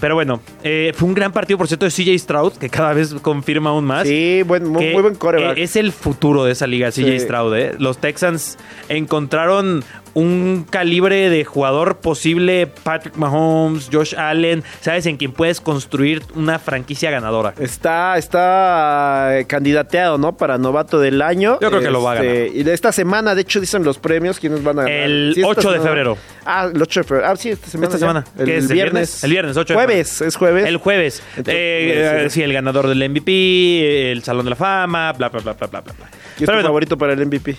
Pero 0.00 0.14
bueno, 0.14 0.40
eh, 0.62 0.92
fue 0.94 1.08
un 1.08 1.14
gran 1.14 1.32
partido, 1.32 1.58
por 1.58 1.66
cierto, 1.66 1.84
de 1.86 1.90
CJ 1.90 2.18
Stroud, 2.18 2.52
que 2.54 2.68
cada 2.68 2.92
vez 2.92 3.14
confirma 3.22 3.70
aún 3.70 3.84
más. 3.84 4.06
Sí, 4.06 4.42
buen, 4.46 4.68
muy, 4.68 4.92
muy 4.92 5.02
buen 5.02 5.14
coreback. 5.16 5.58
eh, 5.58 5.62
Es 5.64 5.76
el 5.76 5.92
futuro 5.92 6.44
de 6.44 6.52
esa 6.52 6.66
liga, 6.66 6.90
CJ 6.90 7.18
Sí. 7.18 7.20
Stroud. 7.20 7.54
¿eh? 7.56 7.74
Los 7.78 7.98
Texans 7.98 8.56
encontraron 8.88 9.82
un 10.14 10.66
calibre 10.68 11.30
de 11.30 11.44
jugador 11.44 11.98
posible, 11.98 12.66
Patrick 12.66 13.16
Mahomes, 13.16 13.88
Josh 13.92 14.14
Allen, 14.16 14.64
¿sabes? 14.80 15.06
En 15.06 15.16
quien 15.16 15.32
puedes 15.32 15.60
construir 15.60 16.22
una 16.34 16.58
franquicia 16.58 17.10
ganadora. 17.10 17.54
Está, 17.58 18.18
está 18.18 19.38
eh, 19.38 19.44
candidateado, 19.46 20.18
¿no? 20.18 20.36
Para 20.36 20.58
novato 20.58 20.98
del 20.98 21.22
año. 21.22 21.58
Yo 21.60 21.68
creo 21.70 21.80
que 21.80 21.90
lo 21.90 22.02
va 22.02 22.12
a 22.12 22.14
ganar. 22.16 22.34
Y 22.52 22.62
de 22.64 22.74
esta 22.74 22.90
semana, 22.90 23.34
de 23.34 23.42
hecho, 23.42 23.60
dicen 23.60 23.84
los 23.84 23.98
premios, 23.98 24.40
quiénes 24.40 24.62
van 24.64 24.80
a 24.80 24.82
ganar. 24.82 24.98
El 24.98 25.34
esta 25.36 25.46
8 25.46 25.56
de 25.60 25.62
semana- 25.74 25.82
febrero. 25.82 26.18
Ah, 26.44 26.68
el 26.74 26.82
8 26.82 27.00
de 27.00 27.04
febrero. 27.04 27.28
Ah, 27.30 27.36
sí, 27.36 27.50
esta 27.50 27.68
semana. 27.68 27.86
Esta 27.88 27.98
semana. 27.98 28.24
El, 28.38 28.44
¿Qué 28.46 28.56
es, 28.56 28.64
el 28.64 28.72
viernes. 28.72 28.92
viernes? 28.92 29.24
El 29.24 29.30
viernes, 29.30 29.56
8 29.56 29.72
de 29.74 29.78
Jueves, 29.88 30.20
es 30.22 30.36
jueves. 30.36 30.66
El 30.66 30.76
jueves. 30.76 31.22
Entonces, 31.36 31.54
Eh, 31.56 32.26
sí, 32.30 32.42
el 32.42 32.52
ganador 32.52 32.86
del 32.88 33.08
MVP, 33.10 34.12
el 34.12 34.22
Salón 34.22 34.44
de 34.44 34.50
la 34.50 34.56
Fama, 34.56 35.12
bla, 35.12 35.28
bla, 35.28 35.40
bla, 35.40 35.52
bla, 35.54 35.66
bla, 35.66 35.80
bla. 35.80 35.94
¿Quién 36.36 36.50
es 36.50 36.56
tu 36.56 36.62
favorito 36.62 36.96
para 36.98 37.12
el 37.14 37.26
MVP? 37.26 37.56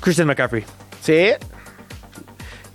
Christian 0.00 0.26
McCaffrey. 0.28 0.64
Sí. 1.00 1.30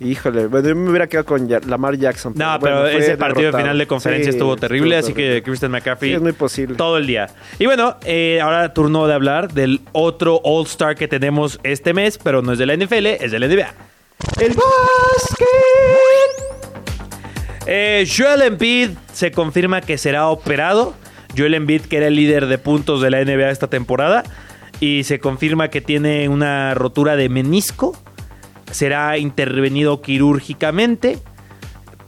Híjole, 0.00 0.48
bueno, 0.48 0.68
yo 0.68 0.74
me 0.76 0.90
hubiera 0.90 1.06
quedado 1.06 1.24
con 1.24 1.48
Lamar 1.66 1.96
Jackson. 1.96 2.34
No, 2.36 2.58
pero 2.60 2.86
ese 2.88 3.16
partido 3.16 3.52
de 3.52 3.58
final 3.58 3.78
de 3.78 3.86
conferencia 3.86 4.32
Sí, 4.32 4.36
estuvo 4.36 4.56
terrible, 4.56 4.96
así 4.96 5.12
terrible. 5.14 5.36
que 5.36 5.42
Christian 5.44 5.70
McCaffrey. 5.70 6.10
Sí, 6.10 6.16
es 6.16 6.20
muy 6.20 6.32
posible. 6.32 6.76
Todo 6.76 6.98
el 6.98 7.06
día. 7.06 7.28
Y 7.58 7.66
bueno, 7.66 7.96
eh, 8.04 8.40
ahora 8.42 8.74
turno 8.74 9.06
de 9.06 9.14
hablar 9.14 9.52
del 9.52 9.80
otro 9.92 10.40
All-Star 10.44 10.96
que 10.96 11.06
tenemos 11.08 11.60
este 11.62 11.94
mes, 11.94 12.18
pero 12.18 12.42
no 12.42 12.52
es 12.52 12.58
de 12.58 12.66
la 12.66 12.74
NFL, 12.76 13.06
es 13.06 13.30
de 13.30 13.38
la 13.38 13.46
NBA. 13.46 13.72
El 14.40 14.48
básquet. 14.54 15.46
Eh, 17.66 18.06
Joel 18.06 18.42
Embiid 18.42 18.90
se 19.12 19.30
confirma 19.30 19.80
que 19.80 19.98
será 19.98 20.28
operado. 20.28 20.94
Joel 21.36 21.54
Embiid, 21.54 21.82
que 21.82 21.96
era 21.96 22.06
el 22.06 22.16
líder 22.16 22.46
de 22.46 22.58
puntos 22.58 23.00
de 23.00 23.10
la 23.10 23.24
NBA 23.24 23.50
esta 23.50 23.68
temporada, 23.68 24.22
y 24.80 25.04
se 25.04 25.18
confirma 25.18 25.68
que 25.68 25.80
tiene 25.80 26.28
una 26.28 26.74
rotura 26.74 27.16
de 27.16 27.28
menisco. 27.28 27.96
Será 28.70 29.18
intervenido 29.18 30.02
quirúrgicamente 30.02 31.18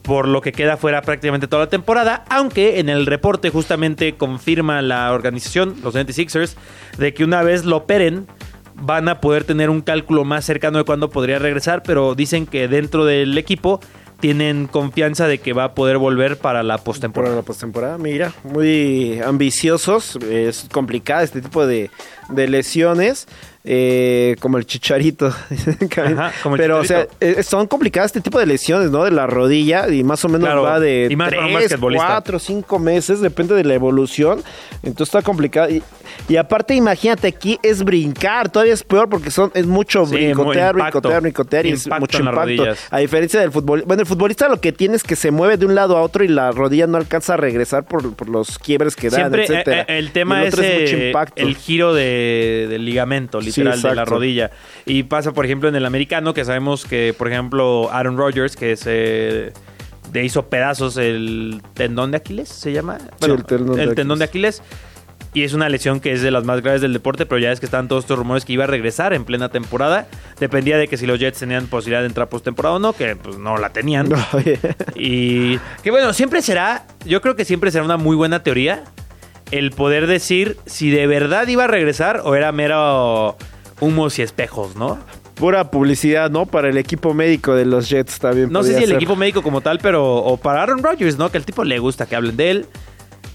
por 0.07 0.29
lo 0.29 0.39
que 0.41 0.53
queda 0.53 0.77
fuera 0.77 1.01
prácticamente 1.01 1.49
toda 1.49 1.65
la 1.65 1.69
temporada, 1.69 2.23
aunque 2.29 2.79
en 2.79 2.87
el 2.87 3.05
reporte 3.05 3.49
justamente 3.49 4.15
confirma 4.15 4.81
la 4.81 5.11
organización, 5.11 5.75
los 5.83 5.93
96ers, 5.95 6.55
de 6.97 7.13
que 7.13 7.25
una 7.25 7.43
vez 7.43 7.65
lo 7.65 7.75
operen, 7.75 8.25
van 8.75 9.09
a 9.09 9.19
poder 9.19 9.43
tener 9.43 9.69
un 9.69 9.81
cálculo 9.81 10.23
más 10.23 10.45
cercano 10.45 10.77
de 10.77 10.85
cuándo 10.85 11.09
podría 11.09 11.39
regresar, 11.39 11.83
pero 11.83 12.15
dicen 12.15 12.45
que 12.45 12.69
dentro 12.69 13.03
del 13.03 13.37
equipo 13.37 13.81
tienen 14.19 14.67
confianza 14.67 15.27
de 15.27 15.39
que 15.39 15.53
va 15.53 15.65
a 15.65 15.73
poder 15.75 15.97
volver 15.97 16.37
para 16.37 16.63
la 16.63 16.75
Para 16.75 16.83
postemporada. 16.83 17.35
la 17.35 17.41
postemporada, 17.43 17.97
mira, 17.97 18.33
muy 18.43 19.19
ambiciosos. 19.21 20.15
Es 20.29 20.67
complicada 20.71 21.23
este 21.23 21.41
tipo 21.41 21.65
de, 21.65 21.89
de 22.29 22.47
lesiones. 22.47 23.27
Eh, 23.69 24.35
como 24.39 24.57
el 24.57 24.65
chicharito. 24.65 25.27
Ajá, 25.97 26.31
como 26.41 26.55
el 26.55 26.61
Pero, 26.61 26.79
o 26.79 26.83
sea, 26.85 27.05
Chicharito. 27.07 27.39
eh, 27.39 27.43
son 27.43 27.67
complicadas 27.67 28.09
este 28.09 28.21
tipo 28.21 28.39
de 28.39 28.45
lesiones, 28.45 28.91
¿no? 28.91 29.03
De 29.03 29.11
la 29.11 29.27
rodilla 29.27 29.89
y 29.89 30.03
más 30.03 30.23
o 30.23 30.29
menos 30.29 30.45
Claro, 30.47 30.63
va 30.63 30.79
de 30.79 31.07
y 31.11 31.15
más 31.17 31.29
tres, 31.29 31.75
cuatro, 31.95 32.39
cinco 32.39 32.79
meses, 32.79 33.19
depende 33.19 33.55
de 33.55 33.63
la 33.65 33.73
evolución. 33.73 34.41
Entonces 34.83 35.09
está 35.13 35.21
complicado. 35.21 35.69
Y, 35.69 35.83
y 36.29 36.37
aparte, 36.37 36.73
imagínate, 36.75 37.27
aquí 37.27 37.59
es 37.61 37.83
brincar, 37.83 38.49
todavía 38.49 38.73
es 38.73 38.83
peor 38.83 39.09
porque 39.09 39.31
son 39.31 39.51
es 39.53 39.65
mucho 39.67 40.05
Sí, 40.05 40.15
brincotear, 40.15 40.75
impacto. 40.75 41.01
brincotear, 41.01 41.21
brincotear 41.21 41.65
y 41.65 41.71
es 41.73 41.87
mucho 41.99 42.19
impacto. 42.19 42.63
A 42.89 42.99
diferencia 42.99 43.39
del 43.41 43.51
fútbol. 43.51 43.83
Bueno, 43.85 44.01
el 44.01 44.07
futbolista 44.07 44.47
lo 44.47 44.61
que 44.61 44.71
tiene 44.71 44.95
es 44.95 45.03
que 45.03 45.15
se 45.17 45.31
mueve 45.31 45.57
de 45.57 45.65
un 45.65 45.75
lado 45.75 45.97
a 45.97 46.01
otro 46.01 46.23
y 46.23 46.27
la 46.29 46.51
rodilla 46.51 46.87
no 46.87 46.97
alcanza 46.97 47.33
a 47.33 47.37
regresar 47.37 47.83
por, 47.85 48.13
por 48.15 48.29
los 48.29 48.57
quiebres 48.59 48.95
que 48.95 49.09
dan, 49.09 49.19
Siempre 49.21 49.43
etcétera. 49.43 49.81
eh, 49.81 49.85
eh, 49.89 49.97
el 49.99 50.11
tema 50.11 50.43
es, 50.45 50.53
otro 50.53 50.63
mucho 50.63 50.95
eh, 50.95 51.07
impacto. 51.07 51.41
el 51.41 51.55
giro 51.57 51.93
de, 51.93 52.67
del 52.69 52.85
ligamento, 52.85 53.41
literal, 53.57 53.81
de 53.81 53.95
la 53.95 54.05
rodilla. 54.05 54.51
Y 54.85 55.03
pasa, 55.03 55.33
por 55.33 55.45
ejemplo, 55.45 55.69
en 55.69 55.75
el 55.75 55.85
americano, 55.85 56.33
que 56.33 56.45
sabemos 56.45 56.85
que, 56.85 57.13
por 57.17 57.27
ejemplo, 57.27 57.89
Aaron 57.91 58.17
Rodgers, 58.17 58.55
que 58.55 58.75
se 58.75 59.53
le 60.13 60.23
hizo 60.23 60.47
pedazos 60.47 60.97
el 60.97 61.61
tendón 61.73 62.11
de 62.11 62.17
Aquiles, 62.17 62.49
¿se 62.49 62.71
llama? 62.71 62.97
el 63.21 63.43
tendón 63.43 63.75
de 63.75 63.95
tendón 63.95 64.19
de 64.19 64.25
Aquiles. 64.25 64.61
Y 65.33 65.43
es 65.43 65.53
una 65.53 65.69
lesión 65.69 65.99
que 65.99 66.13
es 66.13 66.21
de 66.21 66.31
las 66.31 66.45
más 66.45 66.61
graves 66.61 66.81
del 66.81 66.93
deporte, 66.93 67.25
pero 67.25 67.37
ya 67.37 67.51
es 67.51 67.59
que 67.59 67.67
están 67.67 67.87
todos 67.87 68.05
estos 68.05 68.17
rumores 68.17 68.43
que 68.43 68.53
iba 68.53 68.63
a 68.63 68.67
regresar 68.67 69.13
en 69.13 69.23
plena 69.23 69.49
temporada. 69.49 70.07
Dependía 70.39 70.77
de 70.77 70.87
que 70.87 70.97
si 70.97 71.05
los 71.05 71.19
Jets 71.19 71.39
tenían 71.39 71.67
posibilidad 71.67 72.01
de 72.01 72.07
entrar 72.07 72.27
postemporada 72.27 72.75
o 72.75 72.79
no, 72.79 72.93
que 72.93 73.15
pues 73.15 73.37
no 73.37 73.57
la 73.57 73.69
tenían. 73.69 74.07
No. 74.17 74.17
Y 74.95 75.59
que 75.83 75.91
bueno, 75.91 76.13
siempre 76.13 76.41
será, 76.41 76.87
yo 77.05 77.21
creo 77.21 77.35
que 77.35 77.45
siempre 77.45 77.71
será 77.71 77.83
una 77.83 77.97
muy 77.97 78.15
buena 78.15 78.41
teoría 78.41 78.83
el 79.51 79.71
poder 79.71 80.07
decir 80.07 80.57
si 80.65 80.89
de 80.89 81.07
verdad 81.07 81.47
iba 81.47 81.65
a 81.65 81.67
regresar 81.67 82.21
o 82.23 82.35
era 82.35 82.51
mero 82.51 83.37
humos 83.79 84.19
y 84.19 84.21
espejos, 84.21 84.75
¿no? 84.75 84.99
Pura 85.35 85.69
publicidad, 85.69 86.31
¿no? 86.31 86.45
Para 86.45 86.69
el 86.69 86.77
equipo 86.77 87.13
médico 87.13 87.53
de 87.53 87.65
los 87.65 87.89
Jets 87.89 88.19
también. 88.19 88.51
No 88.51 88.63
sé 88.63 88.77
si 88.77 88.83
el 88.83 88.91
equipo 88.91 89.15
médico 89.15 89.43
como 89.43 89.61
tal, 89.61 89.77
pero 89.79 90.15
o 90.15 90.37
para 90.37 90.63
Aaron 90.63 90.81
Rodgers, 90.81 91.17
¿no? 91.17 91.29
Que 91.29 91.37
al 91.37 91.45
tipo 91.45 91.63
le 91.63 91.77
gusta 91.77 92.07
que 92.07 92.15
hablen 92.15 92.35
de 92.37 92.51
él. 92.51 92.65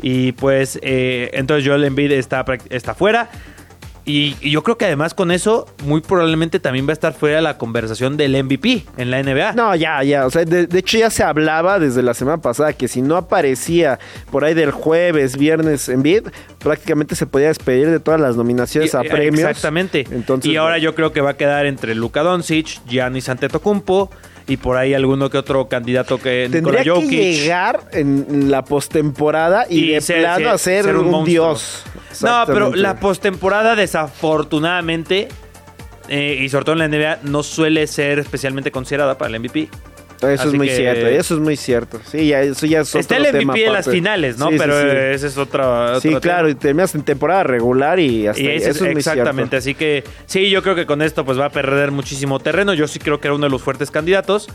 Y 0.00 0.32
pues 0.32 0.80
eh, 0.82 1.30
entonces 1.32 1.66
Joel 1.66 1.84
Embiid 1.84 2.10
está, 2.12 2.44
está 2.70 2.94
fuera. 2.94 3.30
Y, 4.04 4.36
y 4.40 4.50
yo 4.50 4.62
creo 4.64 4.76
que 4.76 4.84
además 4.86 5.14
con 5.14 5.30
eso, 5.30 5.66
muy 5.84 6.00
probablemente 6.00 6.58
también 6.58 6.86
va 6.86 6.90
a 6.90 6.92
estar 6.94 7.12
fuera 7.12 7.36
de 7.36 7.42
la 7.42 7.56
conversación 7.56 8.16
del 8.16 8.42
MVP 8.42 8.84
en 8.96 9.10
la 9.12 9.22
NBA. 9.22 9.52
No, 9.52 9.76
ya, 9.76 10.02
ya. 10.02 10.26
O 10.26 10.30
sea, 10.30 10.44
de, 10.44 10.66
de 10.66 10.78
hecho 10.80 10.98
ya 10.98 11.08
se 11.08 11.22
hablaba 11.22 11.78
desde 11.78 12.02
la 12.02 12.12
semana 12.14 12.42
pasada 12.42 12.72
que 12.72 12.88
si 12.88 13.00
no 13.00 13.16
aparecía 13.16 14.00
por 14.32 14.44
ahí 14.44 14.54
del 14.54 14.72
jueves, 14.72 15.36
viernes 15.36 15.88
en 15.88 16.02
bid, 16.02 16.22
prácticamente 16.58 17.14
se 17.14 17.26
podía 17.26 17.46
despedir 17.48 17.90
de 17.90 18.00
todas 18.00 18.20
las 18.20 18.36
nominaciones 18.36 18.94
a 18.96 19.04
Y- 19.04 19.08
premios. 19.08 19.48
Exactamente. 19.48 20.04
Entonces, 20.10 20.50
y 20.50 20.56
ahora 20.56 20.78
yo 20.78 20.94
creo 20.96 21.12
que 21.12 21.20
va 21.20 21.30
a 21.30 21.36
quedar 21.36 21.66
entre 21.66 21.94
Luka 21.94 22.22
Doncic, 22.22 22.80
Giannis 22.88 23.28
Antetokounmpo 23.28 24.10
y 24.46 24.56
por 24.56 24.76
ahí 24.76 24.92
alguno 24.94 25.30
que 25.30 25.38
otro 25.38 25.68
candidato 25.68 26.18
que 26.18 26.48
Nikola 26.52 26.82
Tendría 26.82 27.08
que 27.08 27.32
llegar 27.34 27.80
en 27.92 28.50
la 28.50 28.64
postemporada 28.64 29.66
y, 29.68 29.84
Y 29.84 29.92
de 29.92 30.00
ser- 30.00 30.20
plano 30.20 30.38
ser- 30.38 30.48
a 30.48 30.58
ser, 30.58 30.84
ser 30.84 30.96
un 30.96 31.24
dios. 31.24 31.82
No, 32.22 32.42
pero 32.46 32.74
la 32.74 32.98
postemporada 33.00 33.74
desafortunadamente 33.76 35.28
eh, 36.08 36.38
y 36.40 36.48
sobre 36.48 36.64
todo 36.64 36.72
en 36.74 36.78
la 36.80 36.88
NBA 36.88 37.18
no 37.22 37.42
suele 37.42 37.86
ser 37.86 38.18
especialmente 38.18 38.70
considerada 38.70 39.16
para 39.16 39.30
el 39.34 39.40
MVP. 39.40 39.68
Eso 40.28 40.42
Así 40.42 40.48
es 40.48 40.54
muy 40.54 40.68
que- 40.68 40.76
cierto, 40.76 41.06
eso 41.06 41.34
es 41.34 41.40
muy 41.40 41.56
cierto. 41.56 42.00
Sí, 42.10 42.28
ya, 42.28 42.40
eso 42.42 42.66
ya 42.66 42.80
es 42.80 42.94
Está 42.94 43.16
otro 43.16 43.26
el 43.30 43.38
tema 43.38 43.52
MVP 43.52 43.60
de 43.60 43.66
las 43.72 43.80
aparte. 43.86 43.90
finales, 43.92 44.38
¿no? 44.38 44.46
Sí, 44.48 44.52
sí, 44.52 44.58
pero 44.58 44.80
sí. 44.80 44.86
ese 45.14 45.26
es 45.26 45.38
otra. 45.38 46.00
Sí, 46.00 46.08
otro 46.08 46.20
claro, 46.20 46.48
y 46.48 46.52
tema. 46.54 46.60
terminas 46.62 46.94
en 46.94 47.02
temporada 47.02 47.42
regular 47.44 47.98
y 48.00 48.26
hasta 48.26 48.40
Y 48.42 48.46
ese 48.48 48.70
eso 48.70 48.86
es 48.86 48.96
exactamente, 48.96 49.56
así 49.56 49.74
que 49.74 50.04
sí, 50.26 50.50
yo 50.50 50.62
creo 50.62 50.74
que 50.74 50.86
con 50.86 51.02
esto 51.02 51.24
pues 51.24 51.38
va 51.38 51.46
a 51.46 51.50
perder 51.50 51.90
muchísimo 51.90 52.38
terreno. 52.40 52.74
Yo 52.74 52.86
sí 52.88 52.98
creo 52.98 53.20
que 53.20 53.28
era 53.28 53.34
uno 53.34 53.46
de 53.46 53.50
los 53.50 53.62
fuertes 53.62 53.90
candidatos 53.90 54.48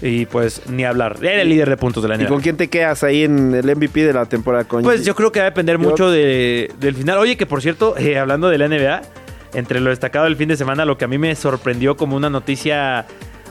y 0.00 0.26
pues 0.26 0.62
ni 0.68 0.84
hablar. 0.84 1.16
Era 1.20 1.42
el 1.42 1.48
líder 1.48 1.68
de 1.70 1.76
puntos 1.76 2.02
de 2.02 2.08
la 2.08 2.14
¿Y 2.14 2.18
NBA. 2.18 2.28
con 2.28 2.40
quién 2.40 2.56
te 2.56 2.68
quedas 2.68 3.02
ahí 3.02 3.24
en 3.24 3.54
el 3.54 3.68
MVP 3.68 4.04
de 4.04 4.12
la 4.12 4.26
temporada? 4.26 4.64
Con 4.64 4.82
Pues 4.84 5.04
yo 5.04 5.14
creo 5.16 5.32
que 5.32 5.40
va 5.40 5.46
a 5.46 5.50
depender 5.50 5.78
Yo- 5.78 5.88
mucho 5.88 6.10
de- 6.10 6.70
del 6.78 6.94
final. 6.94 7.18
Oye, 7.18 7.36
que 7.36 7.46
por 7.46 7.60
cierto, 7.62 7.96
eh, 7.98 8.16
hablando 8.18 8.48
de 8.48 8.58
la 8.58 8.66
NBA, 8.66 9.02
entre 9.54 9.80
lo 9.80 9.90
destacado 9.90 10.26
del 10.26 10.36
fin 10.36 10.48
de 10.48 10.56
semana, 10.56 10.84
lo 10.84 10.98
que 10.98 11.06
a 11.06 11.08
mí 11.08 11.18
me 11.18 11.34
sorprendió 11.34 11.96
como 11.96 12.14
una 12.16 12.30
noticia 12.30 13.06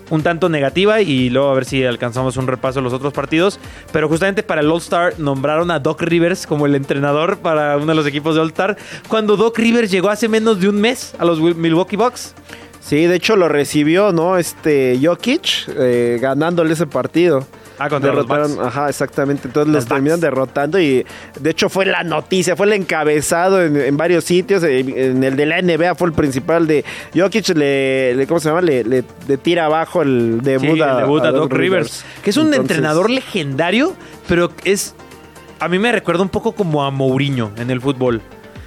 un 0.09 0.23
tanto 0.23 0.49
negativa 0.49 1.01
y 1.01 1.29
luego 1.29 1.49
a 1.49 1.53
ver 1.53 1.65
si 1.65 1.83
alcanzamos 1.83 2.37
un 2.37 2.47
repaso 2.47 2.79
de 2.79 2.83
los 2.83 2.93
otros 2.93 3.13
partidos. 3.13 3.59
Pero 3.91 4.07
justamente 4.07 4.43
para 4.43 4.61
el 4.61 4.69
All-Star 4.69 5.19
nombraron 5.19 5.71
a 5.71 5.79
Doc 5.79 6.01
Rivers 6.01 6.47
como 6.47 6.65
el 6.65 6.75
entrenador 6.75 7.37
para 7.39 7.77
uno 7.77 7.87
de 7.87 7.95
los 7.95 8.07
equipos 8.07 8.35
de 8.35 8.41
All-Star, 8.41 8.77
cuando 9.07 9.37
Doc 9.37 9.57
Rivers 9.57 9.91
llegó 9.91 10.09
hace 10.09 10.27
menos 10.27 10.59
de 10.59 10.69
un 10.69 10.79
mes 10.79 11.13
a 11.17 11.25
los 11.25 11.39
Milwaukee 11.39 11.95
Bucks. 11.95 12.33
Sí, 12.79 13.05
de 13.05 13.15
hecho 13.15 13.35
lo 13.35 13.49
recibió, 13.49 14.13
¿no? 14.13 14.37
Este 14.37 14.97
Jokic 15.03 15.67
eh, 15.77 16.19
ganándole 16.21 16.73
ese 16.73 16.87
partido. 16.87 17.45
Ah, 17.79 17.89
contra 17.89 18.11
los 18.13 18.27
Derrotaron, 18.27 18.55
Bucks. 18.55 18.67
ajá, 18.67 18.89
exactamente. 18.89 19.47
Entonces 19.47 19.71
los 19.71 19.83
Los 19.83 19.89
terminan 19.89 20.19
derrotando 20.19 20.79
y 20.79 21.05
de 21.39 21.49
hecho 21.49 21.69
fue 21.69 21.85
la 21.85 22.03
noticia, 22.03 22.55
fue 22.55 22.65
el 22.65 22.73
encabezado 22.73 23.63
en, 23.63 23.77
en 23.79 23.95
varios 23.97 24.23
sitios. 24.23 24.63
En, 24.63 24.97
en 24.97 25.23
el 25.23 25.35
de 25.35 25.45
la 25.45 25.61
NBA 25.61 25.93
fue 25.95 26.07
el 26.07 26.13
principal 26.13 26.65
de 26.67 26.83
Jokic, 27.15 27.49
le, 27.49 28.15
le- 28.15 28.25
¿cómo 28.27 28.39
se 28.39 28.49
llama? 28.49 28.61
Le, 28.61 28.83
le- 28.83 29.03
le 29.27 29.37
tira 29.37 29.65
abajo 29.65 30.01
el 30.01 30.39
debut, 30.41 30.75
Sí, 30.75 30.81
a, 30.81 30.91
el 30.93 30.97
debut 30.97 31.21
a 31.23 31.31
Doc 31.31 31.49
Doc 31.49 31.53
Rivers, 31.53 32.03
que 32.23 32.31
es 32.31 32.37
un 32.37 32.47
Entonces, 32.47 32.61
entrenador 32.71 33.09
legendario, 33.09 33.93
pero 34.27 34.51
es 34.63 34.95
a 35.59 35.67
mí 35.67 35.77
me 35.79 35.91
recuerda 35.91 36.21
un 36.23 36.29
poco 36.29 36.53
como 36.53 36.83
a 36.85 36.91
Mourinho 36.91 37.51
en 37.57 37.69
el 37.71 37.81
fútbol. 37.81 38.21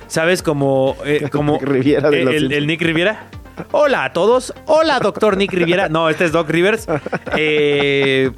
¿Sabes? 0.07 0.43
Como, 0.43 0.97
eh, 1.05 1.29
como 1.33 1.53
Nick 1.55 1.63
Riviera 1.63 2.11
de 2.11 2.21
eh, 2.21 2.25
los 2.25 2.35
el, 2.35 2.41
Simpsons. 2.41 2.59
el 2.59 2.67
Nick 2.67 2.83
Riviera. 2.83 3.27
Hola 3.73 4.05
a 4.05 4.13
todos. 4.13 4.53
Hola, 4.67 4.99
doctor 4.99 5.37
Nick 5.37 5.53
Riviera. 5.53 5.89
No, 5.89 6.09
este 6.11 6.25
es 6.25 6.33
Doc 6.33 6.49
Rivers. 6.51 6.87
Eh, 7.37 8.31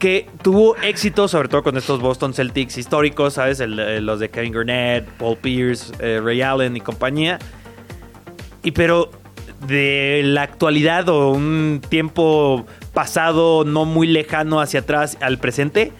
que 0.00 0.26
tuvo 0.42 0.74
éxito, 0.78 1.28
sobre 1.28 1.48
todo 1.48 1.62
con 1.62 1.76
estos 1.76 2.00
Boston 2.00 2.34
Celtics 2.34 2.76
históricos, 2.78 3.34
¿sabes? 3.34 3.60
El- 3.60 3.78
el- 3.78 4.04
los 4.06 4.18
de 4.18 4.30
Kevin 4.30 4.52
Garnett, 4.52 5.06
Paul 5.18 5.36
Pierce, 5.36 5.92
eh, 6.00 6.20
Ray 6.24 6.42
Allen 6.42 6.76
y 6.76 6.80
compañía. 6.80 7.38
Y 8.64 8.72
pero 8.72 9.10
de 9.66 10.22
la 10.24 10.42
actualidad 10.42 11.08
o 11.10 11.30
un 11.30 11.80
tiempo 11.88 12.64
pasado 12.94 13.64
no 13.64 13.84
muy 13.84 14.06
lejano 14.06 14.60
hacia 14.60 14.80
atrás 14.80 15.18
al 15.20 15.38
presente, 15.38 15.92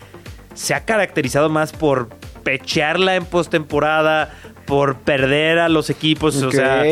se 0.54 0.74
ha 0.74 0.84
caracterizado 0.86 1.48
más 1.50 1.72
por 1.72 2.08
pechearla 2.42 3.16
en 3.16 3.24
postemporada, 3.26 4.34
por 4.66 4.96
perder 4.96 5.58
a 5.58 5.68
los 5.68 5.90
equipos, 5.90 6.36
o 6.42 6.50
sea, 6.50 6.86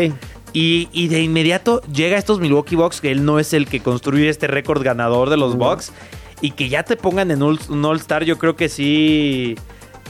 y, 0.53 0.89
y 0.93 1.09
de 1.09 1.23
inmediato 1.23 1.81
llega 1.93 2.17
a 2.17 2.19
estos 2.19 2.39
Milwaukee 2.39 2.77
Bucks, 2.77 3.01
que 3.01 3.11
él 3.11 3.25
no 3.25 3.39
es 3.39 3.53
el 3.55 3.67
que 3.67 3.81
construye 3.81 4.29
este 4.29 4.47
récord 4.47 4.83
ganador 4.83 5.31
de 5.31 5.37
los. 5.39 5.57
Bucks, 5.57 5.93
y 6.41 6.53
que 6.53 6.69
ya 6.69 6.83
te 6.83 6.97
pongan 6.97 7.31
en 7.31 7.43
un 7.43 7.85
All-Star, 7.85 8.25
yo 8.25 8.39
creo 8.39 8.55
que 8.57 8.69
sí 8.69 9.57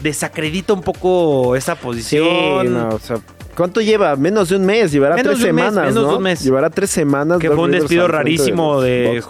desacredita 0.03 0.73
un 0.73 0.83
poco 0.83 1.57
esa 1.57 1.75
Sí, 1.75 1.81
posición. 1.83 2.73
no, 2.73 2.89
o 2.91 2.99
sea, 2.99 3.17
¿cuánto 3.57 3.81
lleva? 3.81 4.15
Menos 4.17 4.49
de 4.51 4.57
un 4.57 4.65
mes, 4.67 4.93
llevará 4.93 5.17
Menos 5.17 5.33
tres 5.41 5.53
mes, 5.53 5.65
semanas, 5.65 5.87
menos 5.89 6.05
¿no? 6.05 6.11
de 6.11 6.17
un 6.19 6.23
mes. 6.23 6.41
Llevará 6.45 6.71
tres 6.71 6.91
semanas. 6.91 7.39
Que 7.39 7.49
fue 7.51 7.65
un 7.65 7.71
despido 7.73 8.07
rarísimo 8.09 8.81
de, 8.81 9.23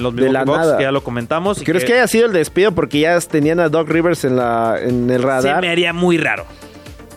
los 0.00 0.14
De 0.16 0.32
la 0.32 0.44
Bucks, 0.44 0.58
nada. 0.58 0.76
que 0.78 0.84
ya 0.84 0.92
lo 0.92 1.02
comentamos. 1.04 1.62
¿Crees 1.64 1.84
que 1.84 1.92
haya 1.94 2.06
sido 2.06 2.26
el 2.26 2.32
despido 2.32 2.72
porque 2.72 3.00
ya 3.00 3.18
tenían 3.20 3.60
a 3.60 3.68
Doc 3.68 3.88
Rivers 3.88 4.24
en 4.24 4.36
la 4.36 4.76
en 4.80 5.10
el 5.10 5.20
se 5.20 5.26
radar? 5.26 5.60
me 5.60 5.68
haría 5.68 5.92
muy 5.92 6.16
raro. 6.16 6.44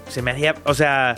Se 0.10 0.22
me 0.22 0.32
haría, 0.32 0.56
o 0.65 0.74
sea, 0.74 1.15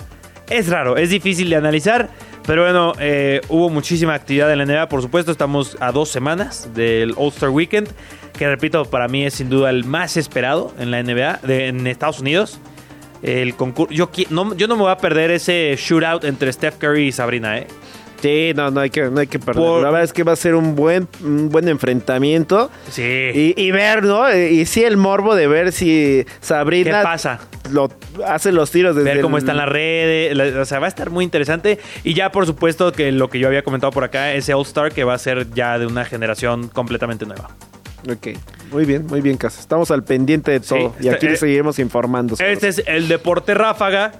es 0.49 0.67
raro, 0.69 0.97
es 0.97 1.09
difícil 1.09 1.49
de 1.49 1.55
analizar, 1.55 2.09
pero 2.45 2.63
bueno, 2.63 2.93
eh, 2.99 3.41
hubo 3.49 3.69
muchísima 3.69 4.13
actividad 4.13 4.51
en 4.51 4.57
la 4.59 4.65
NBA, 4.65 4.89
por 4.89 5.01
supuesto, 5.01 5.31
estamos 5.31 5.77
a 5.79 5.91
dos 5.91 6.09
semanas 6.09 6.69
del 6.73 7.13
All-Star 7.17 7.49
Weekend, 7.49 7.89
que 8.37 8.47
repito, 8.47 8.85
para 8.85 9.07
mí 9.07 9.25
es 9.25 9.35
sin 9.35 9.49
duda 9.49 9.69
el 9.69 9.83
más 9.85 10.17
esperado 10.17 10.73
en 10.79 10.91
la 10.91 10.99
NBA, 11.03 11.39
de- 11.43 11.67
en 11.67 11.85
Estados 11.87 12.19
Unidos. 12.19 12.59
El 13.21 13.53
concurso, 13.55 13.93
yo, 13.93 14.09
no, 14.31 14.55
yo 14.55 14.67
no 14.67 14.75
me 14.75 14.81
voy 14.81 14.91
a 14.91 14.97
perder 14.97 15.29
ese 15.29 15.75
shootout 15.77 16.23
entre 16.23 16.51
Steph 16.51 16.77
Curry 16.79 17.07
y 17.07 17.11
Sabrina, 17.11 17.59
¿eh? 17.59 17.67
Sí, 18.21 18.51
no, 18.55 18.69
no 18.71 18.81
hay 18.81 18.89
que, 18.89 19.03
no 19.09 19.19
hay 19.19 19.27
que 19.27 19.39
perder. 19.39 19.63
Por- 19.63 19.81
La 19.81 19.89
verdad 19.89 20.03
es 20.03 20.13
que 20.13 20.23
va 20.23 20.33
a 20.33 20.35
ser 20.35 20.55
un 20.55 20.75
buen, 20.75 21.07
un 21.23 21.49
buen 21.49 21.67
enfrentamiento. 21.67 22.69
Sí. 22.89 23.01
Y, 23.03 23.53
y 23.61 23.71
ver, 23.71 24.03
¿no? 24.03 24.31
Y 24.35 24.65
sí 24.65 24.83
el 24.83 24.97
morbo 24.97 25.35
de 25.35 25.47
ver 25.47 25.71
si 25.71 26.25
Sabrina 26.39 26.99
¿Qué 26.99 27.03
pasa? 27.03 27.39
lo 27.71 27.89
hace 28.27 28.51
los 28.51 28.69
tiros 28.71 28.95
desde 28.95 29.13
ver 29.13 29.21
cómo 29.21 29.37
el- 29.37 29.43
están 29.43 29.57
las 29.57 29.69
redes, 29.69 30.35
la- 30.35 30.61
o 30.61 30.65
sea, 30.65 30.79
va 30.79 30.85
a 30.85 30.89
estar 30.89 31.09
muy 31.09 31.23
interesante. 31.25 31.79
Y 32.03 32.13
ya, 32.13 32.31
por 32.31 32.45
supuesto, 32.45 32.91
que 32.91 33.11
lo 33.11 33.29
que 33.29 33.39
yo 33.39 33.47
había 33.47 33.63
comentado 33.63 33.91
por 33.91 34.03
acá, 34.03 34.33
ese 34.33 34.53
All-Star 34.53 34.91
que 34.91 35.03
va 35.03 35.13
a 35.13 35.17
ser 35.17 35.49
ya 35.53 35.79
de 35.79 35.85
una 35.87 36.05
generación 36.05 36.67
completamente 36.67 37.25
nueva. 37.25 37.49
Ok, 38.11 38.29
muy 38.71 38.85
bien, 38.85 39.05
muy 39.05 39.21
bien, 39.21 39.37
Casa. 39.37 39.59
Estamos 39.61 39.91
al 39.91 40.03
pendiente 40.03 40.51
de 40.51 40.59
Sí, 40.59 40.69
todo. 40.69 40.95
y 40.99 41.05
está- 41.05 41.15
aquí 41.17 41.27
eh, 41.27 41.31
le 41.31 41.37
seguiremos 41.37 41.77
informando. 41.79 42.35
sobre 42.35 42.51
Este 42.53 42.67
es 42.67 42.83
el 42.87 43.07
deporte 43.07 43.53
ráfaga. 43.53 44.11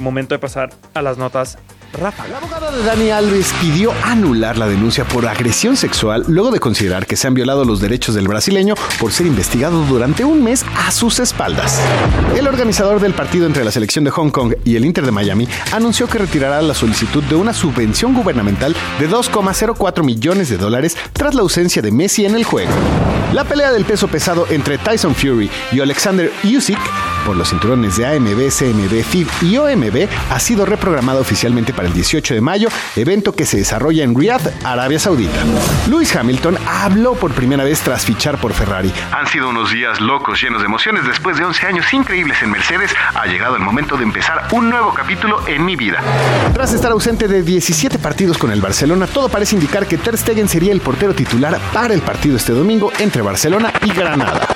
Momento 0.00 0.34
de 0.34 0.40
pasar 0.40 0.70
a 0.92 1.02
las 1.02 1.18
notas 1.18 1.56
ráfaga. 1.94 2.30
La 2.30 2.38
abogada 2.38 2.70
de 2.70 2.82
Dani 2.82 3.10
Alves 3.10 3.52
pidió 3.60 3.92
anular 4.04 4.58
la 4.58 4.68
denuncia 4.68 5.04
por 5.04 5.26
agresión 5.26 5.76
sexual 5.76 6.24
luego 6.28 6.50
de 6.50 6.60
considerar 6.60 7.06
que 7.06 7.16
se 7.16 7.26
han 7.26 7.34
violado 7.34 7.64
los 7.64 7.80
derechos 7.80 8.14
del 8.14 8.28
brasileño 8.28 8.74
por 8.98 9.12
ser 9.12 9.26
investigado 9.26 9.84
durante 9.84 10.24
un 10.24 10.42
mes 10.42 10.64
a 10.76 10.90
sus 10.90 11.20
espaldas. 11.20 11.80
El 12.36 12.46
organizador 12.46 13.00
del 13.00 13.14
partido 13.14 13.46
entre 13.46 13.64
la 13.64 13.70
selección 13.70 14.04
de 14.04 14.10
Hong 14.10 14.30
Kong 14.30 14.54
y 14.64 14.76
el 14.76 14.84
Inter 14.84 15.04
de 15.04 15.12
Miami 15.12 15.48
anunció 15.72 16.06
que 16.06 16.18
retirará 16.18 16.60
la 16.62 16.74
solicitud 16.74 17.22
de 17.24 17.36
una 17.36 17.52
subvención 17.52 18.14
gubernamental 18.14 18.74
de 18.98 19.08
2,04 19.08 20.02
millones 20.02 20.48
de 20.48 20.56
dólares 20.56 20.96
tras 21.12 21.34
la 21.34 21.42
ausencia 21.42 21.82
de 21.82 21.92
Messi 21.92 22.24
en 22.24 22.34
el 22.34 22.44
juego. 22.44 22.72
La 23.32 23.44
pelea 23.44 23.72
del 23.72 23.84
peso 23.84 24.08
pesado 24.08 24.46
entre 24.50 24.78
Tyson 24.78 25.14
Fury 25.14 25.50
y 25.72 25.80
Alexander 25.80 26.30
Usyk 26.44 26.78
por 27.24 27.36
los 27.36 27.48
cinturones 27.48 27.96
de 27.96 28.06
AMB, 28.06 28.48
CMB, 28.50 29.02
FIB 29.02 29.28
y 29.42 29.56
OMB 29.56 30.08
ha 30.30 30.38
sido 30.38 30.66
reprogramada 30.66 31.20
oficialmente 31.20 31.72
para 31.72 31.88
el 31.88 31.94
18 31.94 32.34
de 32.34 32.40
mayo, 32.40 32.68
evento 32.96 33.32
que 33.32 33.46
se 33.46 33.56
desarrolla 33.56 34.04
en 34.04 34.14
Riyadh, 34.14 34.64
Arabia 34.64 34.98
Saudita. 34.98 35.38
Lewis 35.88 36.14
Hamilton 36.14 36.56
habló 36.68 37.14
por 37.14 37.32
primera 37.32 37.64
vez 37.64 37.80
tras 37.80 38.04
fichar 38.04 38.38
por 38.38 38.52
Ferrari. 38.52 38.92
Han 39.12 39.26
sido 39.26 39.48
unos 39.48 39.72
días 39.72 40.00
locos, 40.00 40.40
llenos 40.42 40.60
de 40.60 40.66
emociones. 40.66 41.06
Después 41.06 41.38
de 41.38 41.44
11 41.44 41.66
años 41.66 41.92
increíbles 41.92 42.42
en 42.42 42.50
Mercedes, 42.50 42.94
ha 43.14 43.26
llegado 43.26 43.56
el 43.56 43.62
momento 43.62 43.96
de 43.96 44.04
empezar 44.04 44.48
un 44.52 44.70
nuevo 44.70 44.92
capítulo 44.92 45.46
en 45.46 45.64
mi 45.64 45.76
vida. 45.76 46.00
Tras 46.52 46.72
estar 46.72 46.92
ausente 46.92 47.28
de 47.28 47.42
17 47.42 47.98
partidos 47.98 48.38
con 48.38 48.50
el 48.50 48.60
Barcelona, 48.60 49.06
todo 49.06 49.28
parece 49.28 49.54
indicar 49.54 49.86
que 49.86 49.98
Ter 49.98 50.18
Stegen 50.18 50.48
sería 50.48 50.72
el 50.72 50.80
portero 50.80 51.14
titular 51.14 51.58
para 51.72 51.94
el 51.94 52.02
partido 52.02 52.36
este 52.36 52.52
domingo 52.52 52.92
entre 52.98 53.22
Barcelona 53.22 53.72
y 53.82 53.92
Granada. 53.92 54.46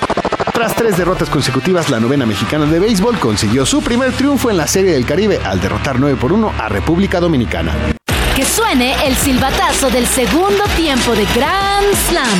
Tras 0.53 0.75
tres 0.75 0.97
derrotas 0.97 1.29
consecutivas, 1.29 1.89
la 1.89 1.99
novena 1.99 2.25
mexicana 2.25 2.65
de 2.65 2.79
béisbol 2.79 3.19
consiguió 3.19 3.65
su 3.65 3.81
primer 3.81 4.11
triunfo 4.11 4.49
en 4.49 4.57
la 4.57 4.67
Serie 4.67 4.91
del 4.91 5.05
Caribe 5.05 5.39
al 5.43 5.61
derrotar 5.61 5.99
9 5.99 6.17
por 6.19 6.33
1 6.33 6.53
a 6.57 6.69
República 6.69 7.19
Dominicana. 7.19 7.73
Que 8.35 8.43
suene 8.45 9.07
el 9.07 9.15
silbatazo 9.15 9.89
del 9.89 10.05
segundo 10.05 10.63
tiempo 10.75 11.15
de 11.15 11.25
Grand 11.35 11.95
Slam. 12.07 12.39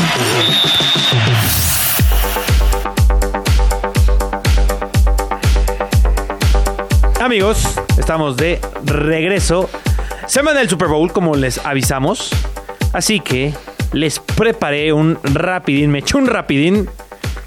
Amigos, 7.22 7.64
estamos 7.98 8.38
de 8.38 8.60
regreso. 8.86 9.70
Semana 10.26 10.60
del 10.60 10.70
Super 10.70 10.88
Bowl, 10.88 11.12
como 11.12 11.36
les 11.36 11.64
avisamos. 11.66 12.32
Así 12.94 13.20
que 13.20 13.54
les 13.92 14.20
preparé 14.20 14.94
un 14.94 15.20
rapidín, 15.24 15.92
me 15.92 16.00
eché 16.00 16.18
un 16.18 16.28
rapidín 16.28 16.90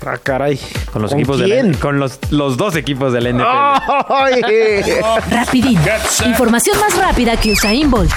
Ah, 0.04 0.18
caray. 0.22 0.58
Con 0.92 1.02
los 1.02 1.10
¿Con 1.12 1.20
equipos 1.20 1.36
quién? 1.40 1.72
del 1.72 1.78
con 1.78 1.98
los, 1.98 2.18
los 2.30 2.56
dos 2.56 2.74
equipos 2.76 3.12
del 3.12 3.34
NFL. 3.34 3.44
¡Ay! 3.46 4.40
Rapidín. 5.30 5.78
Información 6.26 6.78
más 6.80 6.96
rápida 6.96 7.36
que 7.36 7.52
Usain 7.52 7.90
Bolt. 7.90 8.10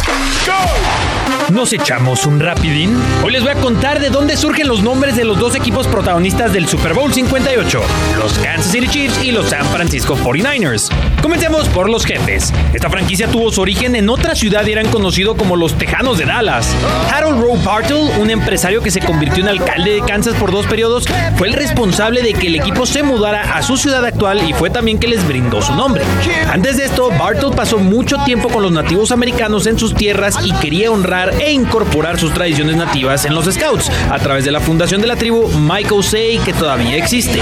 ¿Nos 1.51 1.73
echamos 1.73 2.25
un 2.25 2.39
rapidín? 2.39 2.97
Hoy 3.23 3.31
les 3.31 3.43
voy 3.43 3.51
a 3.51 3.55
contar 3.55 3.99
de 3.99 4.09
dónde 4.09 4.35
surgen 4.35 4.67
los 4.67 4.81
nombres 4.81 5.15
de 5.15 5.23
los 5.23 5.37
dos 5.37 5.53
equipos 5.53 5.87
protagonistas 5.87 6.51
del 6.51 6.67
Super 6.67 6.95
Bowl 6.95 7.13
58, 7.13 7.81
los 8.17 8.33
Kansas 8.39 8.71
City 8.71 8.87
Chiefs 8.87 9.23
y 9.23 9.31
los 9.31 9.49
San 9.49 9.63
Francisco 9.67 10.17
49ers. 10.17 10.89
Comencemos 11.21 11.67
por 11.69 11.87
los 11.87 12.03
jefes. 12.03 12.51
Esta 12.73 12.89
franquicia 12.89 13.27
tuvo 13.27 13.51
su 13.51 13.61
origen 13.61 13.95
en 13.95 14.09
otra 14.09 14.33
ciudad 14.33 14.65
y 14.65 14.71
eran 14.71 14.87
conocidos 14.87 15.37
como 15.37 15.55
los 15.55 15.77
Tejanos 15.77 16.17
de 16.17 16.25
Dallas. 16.25 16.75
Harold 17.13 17.39
Rowe 17.39 17.63
Bartle, 17.63 18.19
un 18.19 18.31
empresario 18.31 18.81
que 18.81 18.89
se 18.89 19.01
convirtió 19.01 19.43
en 19.43 19.49
alcalde 19.49 19.91
de 19.91 20.01
Kansas 20.01 20.33
por 20.35 20.51
dos 20.51 20.65
periodos, 20.65 21.05
fue 21.37 21.47
el 21.47 21.53
responsable 21.53 22.23
de 22.23 22.33
que 22.33 22.47
el 22.47 22.55
equipo 22.55 22.87
se 22.87 23.03
mudara 23.03 23.55
a 23.55 23.61
su 23.61 23.77
ciudad 23.77 24.03
actual 24.03 24.49
y 24.49 24.53
fue 24.53 24.71
también 24.71 24.97
que 24.97 25.07
les 25.07 25.25
brindó 25.27 25.61
su 25.61 25.75
nombre. 25.75 26.03
Antes 26.51 26.77
de 26.77 26.85
esto, 26.85 27.11
Bartle 27.11 27.51
pasó 27.55 27.77
mucho 27.77 28.17
tiempo 28.25 28.49
con 28.49 28.63
los 28.63 28.71
nativos 28.71 29.11
americanos 29.11 29.67
en 29.67 29.77
sus 29.77 29.93
tierras 29.93 30.37
y 30.43 30.51
quería 30.53 30.91
honrar 30.91 31.34
e 31.39 31.51
incorporar 31.51 32.19
sus 32.19 32.33
tradiciones 32.33 32.75
nativas 32.75 33.25
en 33.25 33.33
los 33.35 33.45
Scouts 33.45 33.91
a 34.09 34.19
través 34.19 34.45
de 34.45 34.51
la 34.51 34.59
fundación 34.59 35.01
de 35.01 35.07
la 35.07 35.15
tribu 35.15 35.47
Mike 35.47 35.93
Osei 35.93 36.37
que 36.39 36.53
todavía 36.53 36.97
existe. 36.97 37.39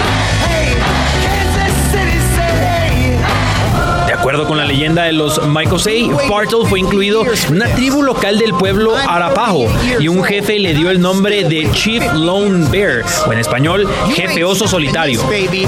Acuerdo 4.23 4.47
con 4.47 4.57
la 4.57 4.63
leyenda 4.63 5.03
de 5.03 5.11
los 5.11 5.45
Maikosei, 5.45 6.09
Bartle 6.29 6.65
fue 6.69 6.79
incluido 6.79 7.25
en 7.25 7.55
una 7.55 7.67
tribu 7.75 8.01
local 8.01 8.39
del 8.39 8.53
pueblo 8.53 8.95
Arapaho 8.95 9.65
y 9.99 10.07
un 10.07 10.23
jefe 10.23 10.59
le 10.59 10.73
dio 10.73 10.89
el 10.89 11.01
nombre 11.01 11.43
de 11.43 11.69
Chief 11.73 12.01
Lone 12.13 12.69
Bear, 12.69 13.03
o 13.27 13.33
en 13.33 13.39
español, 13.39 13.85
jefe 14.15 14.45
oso 14.45 14.65
solitario. 14.65 15.21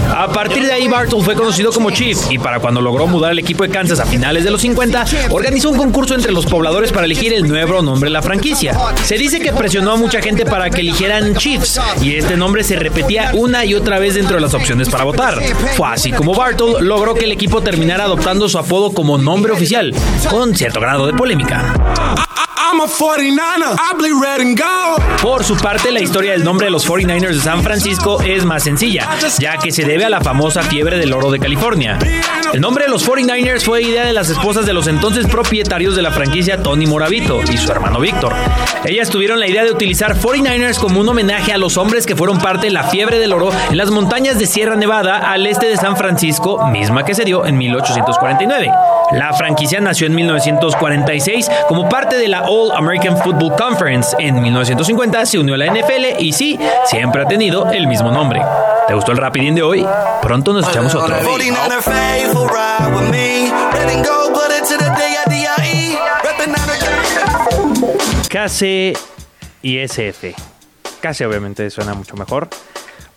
A 0.09 0.31
partir 0.31 0.65
de 0.65 0.71
ahí, 0.71 0.87
Bartle 0.87 1.21
fue 1.21 1.35
conocido 1.35 1.73
como 1.73 1.91
Chief 1.91 2.17
y 2.31 2.39
para 2.39 2.61
cuando 2.61 2.79
logró 2.79 3.07
mudar 3.07 3.33
el 3.33 3.39
equipo 3.39 3.63
de 3.63 3.69
Kansas 3.71 3.99
a 3.99 4.05
finales 4.05 4.45
de 4.45 4.51
los 4.51 4.61
50, 4.61 5.03
organizó 5.31 5.71
un 5.71 5.77
concurso 5.77 6.15
entre 6.15 6.31
los 6.31 6.45
pobladores 6.45 6.93
para 6.93 7.07
elegir 7.07 7.33
el 7.33 7.45
nuevo 7.49 7.81
nombre 7.81 8.09
de 8.09 8.13
la 8.13 8.21
franquicia. 8.21 8.73
Se 9.03 9.17
dice 9.17 9.41
que 9.41 9.51
presionó 9.51 9.91
a 9.91 9.97
mucha 9.97 10.21
gente 10.21 10.45
para 10.45 10.69
que 10.69 10.79
eligieran 10.79 11.35
Chiefs 11.35 11.81
y 12.01 12.15
este 12.15 12.37
nombre 12.37 12.63
se 12.63 12.77
repetía 12.77 13.31
una 13.33 13.65
y 13.65 13.73
otra 13.73 13.99
vez 13.99 14.15
dentro 14.15 14.37
de 14.37 14.41
las 14.41 14.53
opciones 14.53 14.87
para 14.87 15.03
votar. 15.03 15.41
Fue 15.75 15.89
así 15.89 16.13
como 16.13 16.33
Bartle 16.33 16.75
logró 16.79 17.15
que 17.15 17.25
el 17.25 17.33
equipo 17.33 17.59
terminara 17.59 18.05
adoptando 18.05 18.44
su 18.49 18.57
apodo 18.57 18.93
como 18.93 19.17
nombre 19.17 19.51
oficial, 19.53 19.93
con 20.29 20.55
cierto 20.55 20.79
grado 20.79 21.07
de 21.07 21.13
polémica. 21.13 22.44
I'm 22.67 22.81
a 22.81 22.87
49er. 22.87 23.75
I 23.77 23.95
bleed 23.95 24.41
and 24.41 24.59
gold. 24.59 25.21
Por 25.21 25.43
su 25.43 25.55
parte, 25.55 25.91
la 25.91 26.01
historia 26.01 26.31
del 26.31 26.43
nombre 26.43 26.65
de 26.65 26.71
los 26.71 26.87
49ers 26.87 27.35
de 27.35 27.39
San 27.39 27.61
Francisco 27.61 28.19
es 28.23 28.43
más 28.43 28.63
sencilla, 28.63 29.07
ya 29.37 29.57
que 29.57 29.71
se 29.71 29.83
debe 29.85 30.05
a 30.05 30.09
la 30.09 30.19
famosa 30.21 30.63
fiebre 30.63 30.97
del 30.97 31.13
oro 31.13 31.29
de 31.29 31.39
California. 31.39 31.99
El 32.53 32.61
nombre 32.61 32.85
de 32.85 32.89
los 32.89 33.07
49ers 33.07 33.63
fue 33.63 33.83
idea 33.83 34.05
de 34.05 34.13
las 34.13 34.29
esposas 34.29 34.65
de 34.65 34.73
los 34.73 34.87
entonces 34.87 35.27
propietarios 35.27 35.95
de 35.95 36.01
la 36.01 36.11
franquicia 36.11 36.63
Tony 36.63 36.87
Moravito 36.87 37.41
y 37.43 37.57
su 37.57 37.71
hermano 37.71 37.99
Víctor. 37.99 38.33
Ellas 38.83 39.09
tuvieron 39.09 39.39
la 39.39 39.47
idea 39.47 39.63
de 39.63 39.71
utilizar 39.71 40.17
49ers 40.17 40.79
como 40.79 40.99
un 41.01 41.09
homenaje 41.09 41.53
a 41.53 41.59
los 41.59 41.77
hombres 41.77 42.07
que 42.07 42.15
fueron 42.15 42.39
parte 42.39 42.67
de 42.67 42.73
la 42.73 42.85
fiebre 42.85 43.19
del 43.19 43.33
oro 43.33 43.51
en 43.69 43.77
las 43.77 43.91
montañas 43.91 44.39
de 44.39 44.47
Sierra 44.47 44.75
Nevada 44.75 45.17
al 45.31 45.45
este 45.45 45.67
de 45.67 45.77
San 45.77 45.97
Francisco, 45.97 46.65
misma 46.67 47.05
que 47.05 47.13
se 47.13 47.25
dio 47.25 47.45
en 47.45 47.57
1849. 47.57 48.71
La 49.11 49.33
franquicia 49.33 49.79
nació 49.79 50.07
en 50.07 50.15
1946 50.15 51.49
como 51.67 51.87
parte 51.89 52.17
de 52.17 52.27
la 52.27 52.49
All 52.55 52.71
American 52.71 53.17
Football 53.17 53.53
Conference. 53.57 54.15
En 54.17 54.41
1950 54.41 55.25
se 55.25 55.37
unió 55.39 55.55
a 55.55 55.57
la 55.57 55.65
NFL 55.65 56.21
y 56.21 56.31
sí, 56.31 56.57
siempre 56.85 57.23
ha 57.23 57.27
tenido 57.27 57.69
el 57.69 57.85
mismo 57.85 58.11
nombre. 58.11 58.41
¿Te 58.87 58.93
gustó 58.93 59.11
el 59.11 59.17
rapidín 59.17 59.55
de 59.55 59.61
hoy? 59.61 59.85
Pronto 60.21 60.53
nos 60.53 60.65
echamos 60.69 60.95
otro. 60.95 61.13
49er 61.17 61.81
faithful 61.81 62.47
ride 62.47 62.95
with 62.95 63.09
me. 63.11 63.51
Red 63.73 63.89
and 63.89 64.05
gold, 64.05 64.33
put 64.33 64.51
it 64.57 64.63
to 64.69 64.77
the 64.77 64.89
D-I-D-I-E. 64.89 65.97
Reppin' 66.23 66.55
out 66.57 66.69
the 68.21 68.29
KC 68.29 68.97
y 69.61 69.77
SF. 69.79 70.33
KC 71.01 71.25
obviamente 71.27 71.69
suena 71.69 71.93
mucho 71.93 72.15
mejor. 72.15 72.47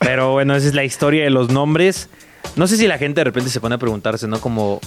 Pero 0.01 0.33
bueno, 0.33 0.57
esa 0.57 0.67
es 0.67 0.75
la 0.75 0.83
historia 0.83 1.23
de 1.23 1.31
los 1.31 1.49
nombres. 1.49 2.09
No 2.57 2.67
sé 2.67 2.77
si 2.77 2.89
la 2.89 2.99
gente 2.99 3.21
de 3.21 3.25
repente 3.27 3.51
se 3.51 3.61
pone 3.61 3.77
a 3.77 3.79
preguntarse, 3.79 4.27
¿no? 4.27 4.41
Como, 4.41 4.81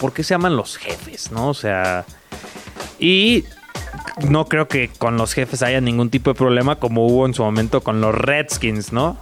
¿por 0.00 0.12
qué 0.12 0.24
se 0.24 0.34
llaman 0.34 0.56
los 0.56 0.76
jefes, 0.76 1.30
no? 1.30 1.50
O 1.50 1.54
sea... 1.54 2.04
Y 2.98 3.44
no 4.28 4.46
creo 4.46 4.68
que 4.68 4.90
con 4.98 5.16
los 5.16 5.32
jefes 5.34 5.62
haya 5.62 5.80
ningún 5.80 6.10
tipo 6.10 6.30
de 6.30 6.34
problema 6.34 6.76
como 6.76 7.06
hubo 7.06 7.26
en 7.26 7.34
su 7.34 7.42
momento 7.42 7.80
con 7.82 8.00
los 8.00 8.14
Redskins, 8.14 8.92
¿no? 8.92 9.16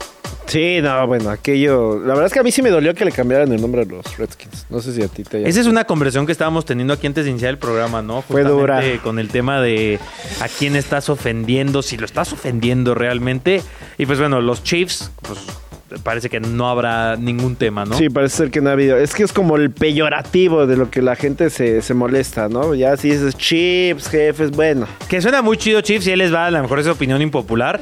Sí, 0.47 0.81
no, 0.83 1.07
bueno, 1.07 1.31
aquello. 1.31 2.01
La 2.01 2.09
verdad 2.09 2.27
es 2.27 2.33
que 2.33 2.41
a 2.41 2.43
mí 2.43 2.51
sí 2.51 2.61
me 2.61 2.71
dolió 2.71 2.93
que 2.95 3.05
le 3.05 3.13
cambiaran 3.13 3.53
el 3.53 3.61
nombre 3.61 3.83
a 3.83 3.85
los 3.85 4.17
Redskins. 4.19 4.67
No 4.69 4.81
sé 4.81 4.93
si 4.93 5.03
a 5.03 5.07
ti 5.09 5.23
te 5.23 5.37
haya- 5.39 5.47
Esa 5.49 5.61
es 5.61 5.67
una 5.67 5.85
conversación 5.85 6.27
que 6.27 6.33
estábamos 6.33 6.65
teniendo 6.65 6.93
aquí 6.93 7.07
antes 7.07 7.25
de 7.25 7.31
iniciar 7.31 7.51
el 7.51 7.59
programa, 7.59 8.03
¿no? 8.03 8.23
Fue 8.23 8.43
dura. 8.43 8.77
Justamente 8.77 9.03
Con 9.03 9.19
el 9.21 9.29
tema 9.29 9.61
de 9.61 10.01
a 10.41 10.49
quién 10.49 10.75
estás 10.77 11.09
ofendiendo, 11.09 11.83
si 11.83 11.97
lo 11.97 12.05
estás 12.05 12.33
ofendiendo 12.33 12.95
realmente. 12.97 13.63
Y 13.97 14.07
pues 14.07 14.19
bueno, 14.19 14.41
los 14.41 14.65
Chiefs, 14.65 15.11
pues 15.23 15.39
parece 16.03 16.29
que 16.29 16.41
no 16.41 16.69
habrá 16.69 17.17
ningún 17.17 17.57
tema, 17.57 17.85
¿no? 17.85 17.97
Sí, 17.97 18.09
parece 18.09 18.37
ser 18.37 18.51
que 18.51 18.61
no 18.61 18.71
ha 18.71 18.73
habido. 18.73 18.97
Es 18.97 19.15
que 19.15 19.23
es 19.23 19.33
como 19.33 19.57
el 19.57 19.71
peyorativo 19.71 20.67
de 20.67 20.77
lo 20.77 20.91
que 20.91 21.03
la 21.03 21.17
gente 21.17 21.51
se, 21.51 21.83
se 21.83 21.95
molesta, 21.95 22.49
¿no? 22.49 22.75
Ya 22.75 22.97
si 22.97 23.11
dices 23.11 23.37
chips, 23.37 24.09
jefes, 24.09 24.51
bueno. 24.51 24.87
Que 25.09 25.21
suena 25.21 25.43
muy 25.43 25.57
chido 25.57 25.81
Chiefs 25.81 26.07
y 26.07 26.13
él 26.13 26.19
les 26.19 26.33
va 26.33 26.47
a 26.47 26.51
lo 26.51 26.61
mejor 26.63 26.79
esa 26.79 26.93
opinión 26.93 27.23
impopular. 27.23 27.81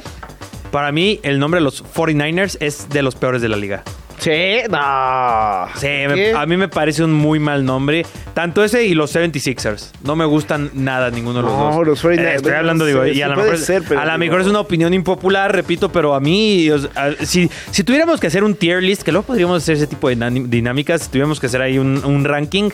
Para 0.71 0.91
mí, 0.91 1.19
el 1.23 1.39
nombre 1.39 1.59
de 1.59 1.63
los 1.63 1.83
49ers 1.83 2.57
es 2.59 2.89
de 2.89 3.01
los 3.01 3.15
peores 3.15 3.41
de 3.41 3.49
la 3.49 3.57
liga. 3.57 3.83
Sí, 4.19 4.57
no. 4.69 5.67
Sí, 5.75 5.87
a 6.35 6.45
mí 6.45 6.57
me 6.57 6.67
parece 6.67 7.03
un 7.03 7.13
muy 7.13 7.39
mal 7.39 7.63
nombre. 7.65 8.05
Tanto 8.33 8.63
ese 8.63 8.85
y 8.85 8.93
los 8.93 9.15
76ers. 9.15 9.91
No 10.03 10.15
me 10.15 10.25
gustan 10.25 10.69
nada 10.73 11.09
ninguno 11.09 11.37
de 11.39 11.43
los 11.43 11.51
No, 11.53 11.73
dos. 11.75 11.87
los 11.87 12.03
49ers, 12.03 12.19
Eh, 12.19 12.35
estoy 12.35 12.51
hablando, 12.53 12.83
no 12.83 12.87
digo, 12.87 13.05
y 13.07 13.21
a 13.21 13.25
sí 13.25 13.29
lo 13.29 13.35
puede 13.35 13.51
mejor, 13.51 13.65
ser, 13.65 13.83
pero 13.87 13.99
a 14.01 14.03
lo 14.05 14.09
digo- 14.11 14.19
mejor 14.19 14.41
es 14.41 14.47
una 14.47 14.59
opinión 14.59 14.93
impopular, 14.93 15.53
repito, 15.55 15.89
pero 15.91 16.13
a 16.15 16.19
mí, 16.19 16.69
o 16.69 16.79
sea, 16.79 17.15
si, 17.23 17.49
si 17.71 17.83
tuviéramos 17.83 18.19
que 18.19 18.27
hacer 18.27 18.43
un 18.43 18.55
tier 18.55 18.83
list, 18.83 19.03
que 19.03 19.11
luego 19.11 19.25
podríamos 19.27 19.63
hacer 19.63 19.75
ese 19.77 19.87
tipo 19.87 20.09
de 20.09 20.15
dinámicas, 20.47 21.03
si 21.03 21.07
tuviéramos 21.09 21.39
que 21.39 21.45
hacer 21.47 21.61
ahí 21.61 21.77
un, 21.79 22.03
un 22.05 22.25
ranking, 22.25 22.69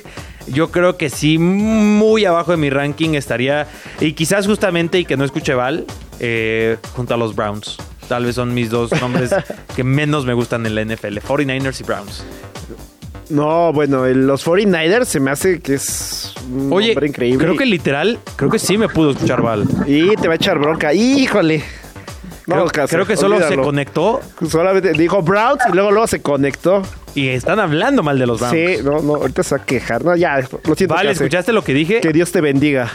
yo 0.47 0.71
creo 0.71 0.97
que 0.97 1.09
sí, 1.09 1.37
muy 1.37 2.25
abajo 2.25 2.51
de 2.51 2.57
mi 2.57 2.69
ranking 2.69 3.11
estaría, 3.15 3.67
y 3.99 4.13
quizás 4.13 4.45
justamente, 4.47 4.99
y 4.99 5.05
que 5.05 5.15
no 5.17 5.23
escuche 5.25 5.53
Val, 5.53 5.85
eh, 6.19 6.77
junto 6.93 7.13
a 7.13 7.17
los 7.17 7.35
Browns. 7.35 7.77
Tal 8.07 8.25
vez 8.25 8.35
son 8.35 8.53
mis 8.53 8.69
dos 8.69 8.91
nombres 9.01 9.31
que 9.75 9.83
menos 9.83 10.25
me 10.25 10.33
gustan 10.33 10.65
en 10.65 10.75
la 10.75 10.83
NFL, 10.85 11.17
49ers 11.19 11.81
y 11.81 11.83
Browns. 11.83 12.23
No, 13.29 13.71
no, 13.71 14.05
el- 14.05 14.27
los 14.27 14.45
49ers 14.45 15.05
se 15.05 15.19
me 15.19 15.31
hace 15.31 15.59
que 15.59 15.73
es 15.75 16.33
un 16.51 16.71
Oye, 16.71 16.89
nombre 16.89 17.07
increíble. 17.07 17.43
creo 17.43 17.57
que 17.57 17.65
literal, 17.65 18.19
creo 18.35 18.51
que 18.51 18.59
sí 18.59 18.77
me 18.77 18.87
pudo 18.87 19.11
escuchar 19.11 19.41
Val. 19.41 19.65
Y 19.87 20.15
te 20.15 20.27
va 20.27 20.33
a 20.33 20.35
echar 20.35 20.59
bronca. 20.59 20.93
¡Híjole! 20.93 21.63
No, 22.45 22.53
Creo, 22.57 22.65
Cáceres, 22.67 22.89
creo 22.91 23.05
que 23.07 23.17
solo 23.17 23.39
se 23.47 23.57
conectó 23.57 24.19
Solamente 24.47 24.93
dijo 24.93 25.23
Browns 25.23 25.63
y 25.67 25.71
luego 25.73 25.89
luego 25.89 26.05
se 26.05 26.21
conectó. 26.21 26.83
y 27.15 27.29
están 27.29 27.59
hablando 27.59 28.03
mal 28.03 28.19
de 28.19 28.27
los 28.27 28.39
Browns. 28.39 28.55
Sí, 28.55 28.83
no, 28.83 29.01
no, 29.01 29.15
ahorita 29.15 29.41
se 29.41 29.55
va 29.55 29.63
a 29.63 29.65
quejar. 29.65 30.05
No, 30.05 30.15
ya, 30.15 30.37
lo 30.41 30.75
siento. 30.75 30.93
Vale, 30.93 31.09
Cáceres. 31.09 31.21
¿escuchaste 31.21 31.51
lo 31.53 31.63
que 31.63 31.73
dije? 31.73 32.01
Que 32.01 32.13
Dios 32.13 32.31
te 32.31 32.41
bendiga. 32.41 32.91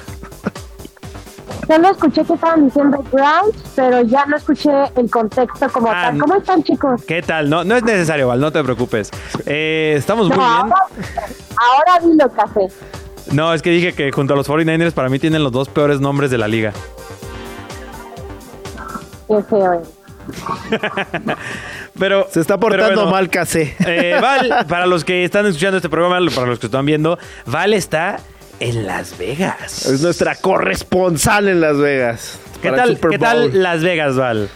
Solo 1.70 1.90
escuché 1.92 2.24
que 2.24 2.33
estaban 2.33 2.64
diciendo 2.64 2.98
Browns, 3.12 3.54
pero 3.76 4.02
ya 4.02 4.26
no 4.26 4.37
escuché 4.37 4.70
el 4.96 5.09
contexto 5.09 5.68
como 5.70 5.88
Ah, 5.88 6.06
tal. 6.11 6.18
¿Cómo 6.18 6.35
están, 6.35 6.64
chicos? 6.64 7.00
¿Qué 7.06 7.22
tal? 7.22 7.48
No, 7.48 7.62
no 7.62 7.76
es 7.76 7.85
necesario, 7.85 8.26
Val, 8.26 8.40
no 8.40 8.50
te 8.50 8.61
preocupes. 8.64 9.11
Eh, 9.46 9.94
estamos 9.96 10.28
No, 10.28 10.35
muy 10.35 10.44
bien. 10.44 10.56
ahora, 10.56 10.74
ahora 11.61 12.04
dilo, 12.06 12.28
café. 12.33 12.66
No, 13.30 13.54
es 13.54 13.62
que 13.62 13.70
dije 13.70 13.92
que 13.92 14.11
junto 14.11 14.35
a 14.35 14.37
los 14.37 14.48
49ers 14.48 14.90
para 14.92 15.09
mí 15.09 15.20
tienen 15.20 15.44
los 15.44 15.52
dos 15.52 15.68
peores 15.68 16.00
nombres 16.00 16.33
de 16.33 16.38
la 16.38 16.48
liga. 16.48 16.72
Qué 19.28 19.40
feo. 19.48 19.74
eh. 19.74 19.80
Pero 21.98 22.26
Se 22.30 22.40
está 22.40 22.59
portando 22.59 22.94
bueno, 23.02 23.11
mal, 23.11 23.30
Case. 23.30 23.76
eh, 23.87 24.18
Val, 24.20 24.66
para 24.68 24.87
los 24.87 25.04
que 25.04 25.22
están 25.24 25.46
escuchando 25.46 25.76
este 25.76 25.88
programa, 25.88 26.18
para 26.35 26.48
los 26.48 26.59
que 26.59 26.66
están 26.66 26.85
viendo, 26.85 27.16
Val 27.46 27.74
está 27.74 28.18
en 28.61 28.87
Las 28.87 29.18
Vegas. 29.18 29.87
Es 29.87 30.03
nuestra 30.03 30.35
corresponsal 30.37 31.49
en 31.49 31.61
Las 31.61 31.79
Vegas. 31.79 32.38
¿Qué 32.62 32.70
tal, 32.70 32.99
¿qué 32.99 33.18
tal 33.18 33.62
Las 33.62 33.83
Vegas, 33.83 34.16
Val? 34.16 34.49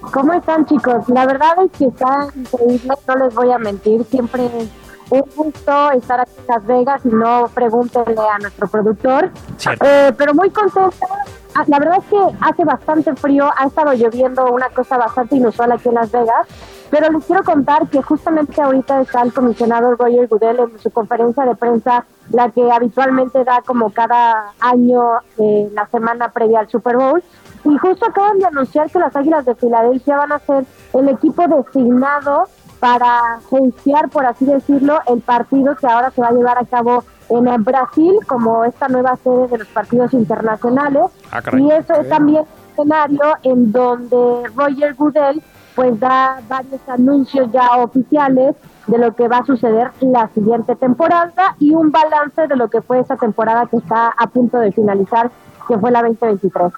¿Cómo 0.00 0.32
están, 0.32 0.66
chicos? 0.66 1.08
La 1.08 1.26
verdad 1.26 1.52
es 1.64 1.78
que 1.78 1.86
está 1.86 2.28
increíble, 2.34 2.94
no 3.06 3.16
les 3.16 3.34
voy 3.34 3.52
a 3.52 3.58
mentir. 3.58 4.04
Siempre 4.04 4.46
es 4.46 4.68
un 5.10 5.22
gusto 5.36 5.90
estar 5.92 6.20
aquí 6.20 6.32
en 6.38 6.46
Las 6.46 6.66
Vegas 6.66 7.00
y 7.04 7.08
no 7.08 7.50
pregúntenle 7.54 8.20
a 8.20 8.38
nuestro 8.38 8.66
productor. 8.68 9.30
Cierto. 9.58 9.84
Eh, 9.86 10.12
pero 10.16 10.34
muy 10.34 10.50
contenta. 10.50 11.06
Ah, 11.54 11.64
La 11.68 11.78
verdad 11.78 11.98
es 11.98 12.04
que 12.06 12.36
hace 12.40 12.64
bastante 12.64 13.14
frío, 13.14 13.48
ha 13.56 13.66
estado 13.66 13.92
lloviendo, 13.92 14.50
una 14.50 14.68
cosa 14.70 14.96
bastante 14.96 15.36
inusual 15.36 15.72
aquí 15.72 15.88
en 15.88 15.94
Las 15.94 16.10
Vegas. 16.10 16.48
Pero 16.90 17.10
les 17.10 17.24
quiero 17.24 17.42
contar 17.44 17.88
que 17.88 18.02
justamente 18.02 18.60
ahorita 18.60 19.02
está 19.02 19.22
el 19.22 19.32
comisionado 19.32 19.94
Roger 19.96 20.28
Goodell 20.28 20.58
en 20.60 20.78
su 20.78 20.90
conferencia 20.90 21.44
de 21.44 21.54
prensa, 21.54 22.04
la 22.30 22.50
que 22.50 22.70
habitualmente 22.70 23.44
da 23.44 23.62
como 23.62 23.90
cada 23.90 24.52
año 24.60 25.02
eh, 25.38 25.70
la 25.72 25.86
semana 25.88 26.30
previa 26.30 26.60
al 26.60 26.68
Super 26.68 26.96
Bowl. 26.96 27.22
Y 27.64 27.78
justo 27.78 28.06
acaban 28.06 28.38
de 28.38 28.46
anunciar 28.46 28.90
que 28.90 28.98
las 28.98 29.14
Águilas 29.16 29.44
de 29.44 29.54
Filadelfia 29.54 30.16
van 30.16 30.32
a 30.32 30.38
ser 30.40 30.64
el 30.92 31.08
equipo 31.08 31.46
designado 31.48 32.44
para 32.78 33.38
hostear, 33.50 34.10
por 34.10 34.26
así 34.26 34.44
decirlo, 34.44 35.00
el 35.06 35.20
partido 35.22 35.74
que 35.74 35.86
ahora 35.86 36.10
se 36.10 36.20
va 36.20 36.28
a 36.28 36.32
llevar 36.32 36.58
a 36.58 36.66
cabo 36.66 37.02
en 37.30 37.64
Brasil 37.64 38.18
como 38.26 38.64
esta 38.64 38.88
nueva 38.88 39.16
sede 39.16 39.48
de 39.48 39.58
los 39.58 39.68
partidos 39.68 40.12
internacionales. 40.12 41.04
Ah, 41.32 41.40
y 41.56 41.70
eso 41.70 41.94
es 41.94 42.08
también 42.08 42.42
un 42.76 42.82
escenario 42.84 43.36
en 43.42 43.72
donde 43.72 44.48
Roger 44.54 44.94
Goodell 44.94 45.42
pues 45.74 45.98
da 45.98 46.40
varios 46.48 46.80
anuncios 46.88 47.50
ya 47.52 47.76
oficiales 47.78 48.54
de 48.86 48.98
lo 48.98 49.14
que 49.14 49.28
va 49.28 49.38
a 49.38 49.44
suceder 49.46 49.90
la 50.00 50.28
siguiente 50.34 50.76
temporada 50.76 51.56
y 51.58 51.74
un 51.74 51.90
balance 51.90 52.46
de 52.46 52.56
lo 52.56 52.68
que 52.68 52.82
fue 52.82 53.00
esa 53.00 53.16
temporada 53.16 53.66
que 53.70 53.78
está 53.78 54.08
a 54.08 54.26
punto 54.26 54.58
de 54.58 54.72
finalizar, 54.72 55.30
que 55.68 55.78
fue 55.78 55.90
la 55.90 56.02
2023. 56.02 56.72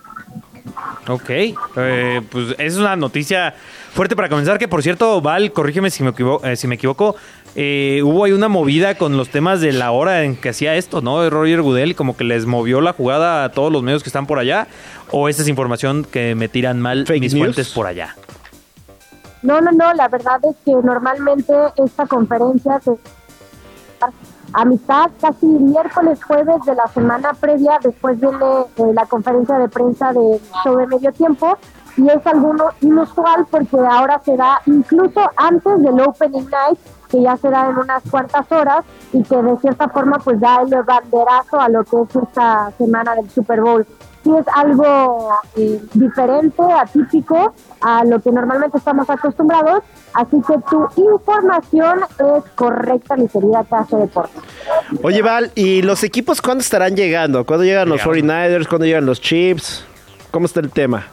Ok, 1.08 1.30
eh, 1.30 2.20
pues 2.30 2.54
es 2.58 2.76
una 2.76 2.96
noticia 2.96 3.54
fuerte 3.92 4.16
para 4.16 4.28
comenzar, 4.28 4.58
que 4.58 4.68
por 4.68 4.82
cierto, 4.82 5.20
Val, 5.20 5.52
corrígeme 5.52 5.90
si 5.90 6.02
me 6.02 6.10
equivoco, 6.10 6.44
eh, 6.46 6.56
si 6.56 6.66
me 6.66 6.74
equivoco 6.74 7.16
eh, 7.58 8.02
hubo 8.04 8.24
ahí 8.24 8.32
una 8.32 8.48
movida 8.48 8.96
con 8.96 9.16
los 9.16 9.30
temas 9.30 9.62
de 9.62 9.72
la 9.72 9.90
hora 9.90 10.24
en 10.24 10.36
que 10.36 10.50
hacía 10.50 10.74
esto, 10.74 11.00
¿no? 11.00 11.22
De 11.22 11.30
Roger 11.30 11.62
Goodell, 11.62 11.94
como 11.94 12.14
que 12.14 12.24
les 12.24 12.44
movió 12.44 12.82
la 12.82 12.92
jugada 12.92 13.44
a 13.44 13.52
todos 13.52 13.72
los 13.72 13.82
medios 13.82 14.02
que 14.02 14.10
están 14.10 14.26
por 14.26 14.38
allá, 14.38 14.66
o 15.10 15.30
esta 15.30 15.40
es 15.40 15.48
información 15.48 16.04
que 16.04 16.34
me 16.34 16.48
tiran 16.48 16.80
mal 16.80 17.06
Fake 17.06 17.20
mis 17.20 17.32
news. 17.32 17.46
fuentes 17.46 17.70
por 17.70 17.86
allá. 17.86 18.14
No, 19.46 19.60
no, 19.60 19.70
no, 19.70 19.94
la 19.94 20.08
verdad 20.08 20.40
es 20.42 20.56
que 20.64 20.72
normalmente 20.72 21.54
esta 21.76 22.04
conferencia 22.06 22.80
se 22.80 22.98
a 24.52 24.64
mitad, 24.64 25.08
casi 25.20 25.46
miércoles, 25.46 26.22
jueves 26.24 26.56
de 26.66 26.74
la 26.74 26.88
semana 26.88 27.32
previa, 27.32 27.78
después 27.80 28.18
viene 28.18 28.44
eh, 28.76 28.92
la 28.92 29.06
conferencia 29.06 29.58
de 29.58 29.68
prensa 29.68 30.12
de 30.12 30.40
show 30.64 30.76
de 30.76 30.88
medio 30.88 31.12
tiempo 31.12 31.56
y 31.96 32.08
es 32.08 32.26
algo 32.26 32.54
inusual 32.80 33.46
porque 33.48 33.76
ahora 33.76 34.20
será 34.24 34.60
incluso 34.66 35.20
antes 35.36 35.80
del 35.80 36.00
Opening 36.00 36.50
Night, 36.50 36.78
que 37.16 37.22
ya 37.22 37.36
será 37.36 37.70
en 37.70 37.78
unas 37.78 38.02
cuantas 38.10 38.50
horas 38.52 38.84
y 39.12 39.22
que 39.22 39.36
de 39.36 39.56
cierta 39.58 39.88
forma 39.88 40.18
pues 40.18 40.38
da 40.38 40.60
el 40.62 40.82
banderazo 40.82 41.58
a 41.58 41.68
lo 41.68 41.82
que 41.84 41.96
es 42.02 42.22
esta 42.22 42.70
semana 42.76 43.14
del 43.14 43.30
Super 43.30 43.60
Bowl. 43.62 43.86
Sí 44.22 44.30
es 44.38 44.46
algo 44.54 45.30
eh, 45.56 45.80
diferente, 45.94 46.62
atípico 46.62 47.54
a 47.80 48.04
lo 48.04 48.20
que 48.20 48.32
normalmente 48.32 48.76
estamos 48.76 49.08
acostumbrados, 49.08 49.84
así 50.14 50.36
que 50.46 50.54
tu 50.68 50.88
información 51.00 52.00
es 52.18 52.44
correcta, 52.56 53.16
mi 53.16 53.28
querida 53.28 53.64
Casa 53.64 53.96
Deportes. 53.96 54.42
Oye, 55.02 55.22
Val, 55.22 55.52
¿y 55.54 55.82
los 55.82 56.02
equipos 56.02 56.42
cuándo 56.42 56.60
estarán 56.62 56.96
llegando? 56.96 57.46
¿Cuándo 57.46 57.64
llegan 57.64 57.88
los 57.88 58.02
49ers? 58.02 58.66
¿Cuándo 58.68 58.84
llegan 58.84 59.06
los 59.06 59.20
Chiefs? 59.20 59.84
¿Cómo 60.32 60.46
está 60.46 60.60
el 60.60 60.70
tema? 60.70 61.06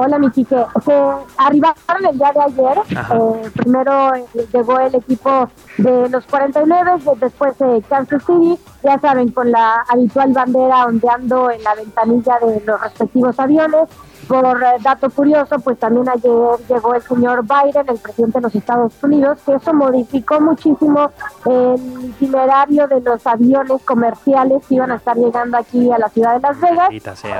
Hola, 0.00 0.16
mi 0.16 0.30
chique. 0.30 0.54
Se 0.84 0.92
arribaron 1.38 2.06
el 2.08 2.16
día 2.18 2.30
de 2.32 2.40
ayer. 2.40 2.78
Eh, 2.88 3.50
primero 3.52 4.14
eh, 4.14 4.24
llegó 4.52 4.78
el 4.78 4.94
equipo 4.94 5.48
de 5.76 6.08
los 6.08 6.24
49, 6.26 6.92
de- 7.04 7.16
después 7.16 7.58
de 7.58 7.82
Kansas 7.88 8.22
City, 8.24 8.56
ya 8.84 8.96
saben, 9.00 9.32
con 9.32 9.50
la 9.50 9.84
habitual 9.88 10.32
bandera 10.32 10.84
ondeando 10.84 11.50
en 11.50 11.64
la 11.64 11.74
ventanilla 11.74 12.38
de 12.38 12.60
los 12.64 12.80
respectivos 12.80 13.40
aviones. 13.40 13.88
Por 14.28 14.62
eh, 14.62 14.66
dato 14.82 15.08
curioso, 15.08 15.58
pues 15.60 15.78
también 15.78 16.06
ayer 16.08 16.30
llegó 16.68 16.94
el 16.94 17.00
señor 17.02 17.42
Biden, 17.44 17.88
el 17.88 17.98
presidente 17.98 18.38
de 18.38 18.42
los 18.42 18.54
Estados 18.54 18.92
Unidos, 19.02 19.38
que 19.46 19.54
eso 19.54 19.72
modificó 19.72 20.38
muchísimo 20.40 21.10
el 21.46 22.04
itinerario 22.10 22.86
de 22.88 23.00
los 23.00 23.26
aviones 23.26 23.82
comerciales 23.84 24.62
que 24.68 24.74
iban 24.74 24.90
a 24.92 24.96
estar 24.96 25.16
llegando 25.16 25.56
aquí 25.56 25.90
a 25.90 25.98
la 25.98 26.08
ciudad 26.10 26.34
de 26.34 26.40
Las 26.40 26.60
Vegas. 26.60 26.88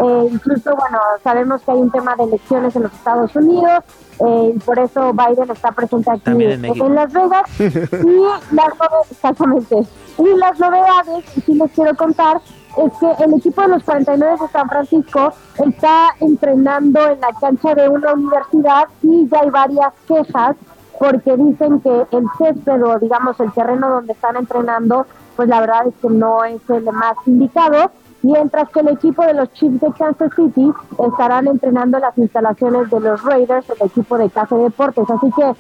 Eh, 0.01 0.29
incluso, 0.33 0.75
bueno, 0.77 0.99
sabemos 1.23 1.61
que 1.63 1.71
hay 1.73 1.79
un 1.79 1.91
tema 1.91 2.17
de 2.17 2.25
elecciones 2.25 2.75
en 2.75 2.83
los 2.85 2.93
Estados 2.95 3.37
Unidos 3.37 3.85
eh, 4.21 4.53
y 4.55 4.59
por 4.61 4.79
eso 4.79 5.13
Biden 5.13 5.51
está 5.51 5.71
presente 5.73 6.11
aquí 6.11 6.23
en. 6.31 6.95
Las 6.95 7.13
Vegas. 7.13 7.43
y 7.61 8.55
las 8.55 8.69
nove- 8.71 9.11
exactamente. 9.11 9.77
Y 10.19 10.37
las 10.37 10.59
novedades, 10.59 11.37
y 11.37 11.41
sí 11.43 11.55
les 11.55 11.71
quiero 11.73 11.95
contar, 11.97 12.41
es 12.87 12.93
que 12.99 13.25
el 13.25 13.35
equipo 13.35 13.63
de 13.63 13.69
los 13.69 13.83
49 13.83 14.37
de 14.41 14.49
San 14.49 14.69
Francisco 14.69 15.33
está 15.65 16.11
entrenando 16.21 17.01
en 17.11 17.21
la 17.21 17.33
cancha 17.41 17.75
de 17.75 17.89
una 17.89 18.13
universidad 18.13 18.89
y 19.03 19.29
ya 19.29 19.41
hay 19.41 19.51
varias 19.51 19.93
quejas 20.07 20.57
porque 20.99 21.37
dicen 21.37 21.81
que 21.81 22.07
el 22.11 22.25
césped 22.39 22.83
o 22.83 22.99
digamos 22.99 23.39
el 23.41 23.53
terreno 23.53 23.89
donde 23.89 24.13
están 24.13 24.37
entrenando, 24.37 25.07
pues 25.37 25.49
la 25.49 25.61
verdad 25.61 25.87
es 25.87 25.95
que 26.01 26.09
no 26.09 26.45
es 26.45 26.61
el 26.69 26.85
más 26.85 27.15
indicado, 27.27 27.91
mientras 28.23 28.69
que 28.71 28.81
el 28.81 28.89
equipo 28.89 29.25
de 29.25 29.35
los 29.35 29.53
Chiefs 29.53 29.81
de 29.81 29.93
Kansas 29.99 30.31
City 30.35 30.71
estarán 31.09 31.47
entrenando 31.49 31.99
en 31.99 32.03
las 32.03 32.19
instalaciones 32.19 32.91
de 32.91 33.01
los 33.01 33.23
Raiders, 33.25 33.67
el 33.71 33.87
equipo 33.87 34.19
de 34.19 34.29
Casa 34.31 34.57
Deportes, 34.57 35.05
así 35.11 35.31
que 35.37 35.53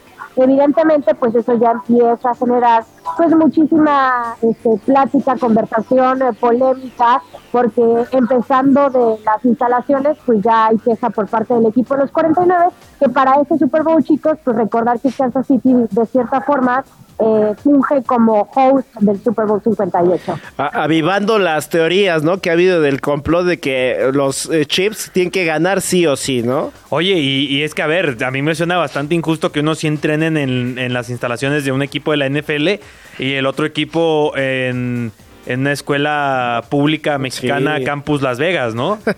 evidentemente 0.42 1.14
pues 1.14 1.34
eso 1.34 1.54
ya 1.58 1.72
empieza 1.72 2.30
a 2.30 2.34
generar 2.34 2.84
pues 3.16 3.34
muchísima 3.34 4.36
este, 4.42 4.70
plática, 4.84 5.36
conversación, 5.36 6.22
eh, 6.22 6.26
polémica, 6.38 7.22
porque 7.50 8.04
empezando 8.12 8.90
de 8.90 9.16
las 9.24 9.44
instalaciones 9.44 10.16
pues 10.26 10.40
ya 10.42 10.66
hay 10.68 10.78
queja 10.78 11.10
por 11.10 11.26
parte 11.26 11.54
del 11.54 11.66
equipo 11.66 11.94
de 11.94 12.02
los 12.02 12.10
49, 12.12 12.66
que 13.00 13.08
para 13.08 13.40
este 13.40 13.58
Super 13.58 13.82
Bowl 13.82 14.02
chicos 14.04 14.38
pues 14.44 14.56
recordar 14.56 15.00
que 15.00 15.10
Kansas 15.10 15.46
City 15.46 15.74
de 15.90 16.06
cierta 16.06 16.40
forma 16.42 16.84
eh, 17.20 17.54
funge 17.64 18.00
como 18.04 18.48
host 18.54 18.86
del 19.00 19.18
Super 19.20 19.46
Bowl 19.46 19.60
58. 19.60 20.34
A- 20.56 20.66
avivando 20.84 21.40
las 21.40 21.68
teorías, 21.68 22.22
¿no? 22.22 22.38
Que 22.38 22.47
ha 22.50 22.52
habido 22.54 22.80
del 22.80 23.00
complot 23.00 23.46
de 23.46 23.58
que 23.58 24.10
los 24.12 24.50
eh, 24.50 24.66
Chiefs 24.66 25.10
tienen 25.12 25.30
que 25.30 25.44
ganar 25.44 25.80
sí 25.80 26.06
o 26.06 26.16
sí, 26.16 26.42
¿no? 26.42 26.72
Oye, 26.90 27.14
y, 27.14 27.46
y 27.46 27.62
es 27.62 27.74
que, 27.74 27.82
a 27.82 27.86
ver, 27.86 28.16
a 28.24 28.30
mí 28.30 28.42
me 28.42 28.54
suena 28.54 28.76
bastante 28.76 29.14
injusto 29.14 29.52
que 29.52 29.60
unos 29.60 29.78
sí 29.78 29.86
entrenen 29.86 30.36
en, 30.36 30.78
en 30.78 30.92
las 30.92 31.10
instalaciones 31.10 31.64
de 31.64 31.72
un 31.72 31.82
equipo 31.82 32.10
de 32.12 32.16
la 32.18 32.28
NFL 32.28 32.68
y 33.18 33.32
el 33.34 33.46
otro 33.46 33.66
equipo 33.66 34.32
en, 34.36 35.12
en 35.46 35.60
una 35.60 35.72
escuela 35.72 36.64
pública 36.68 37.18
mexicana, 37.18 37.78
Sí. 37.78 37.84
Campus 37.84 38.22
Las 38.22 38.38
Vegas, 38.38 38.74
¿no? 38.74 38.98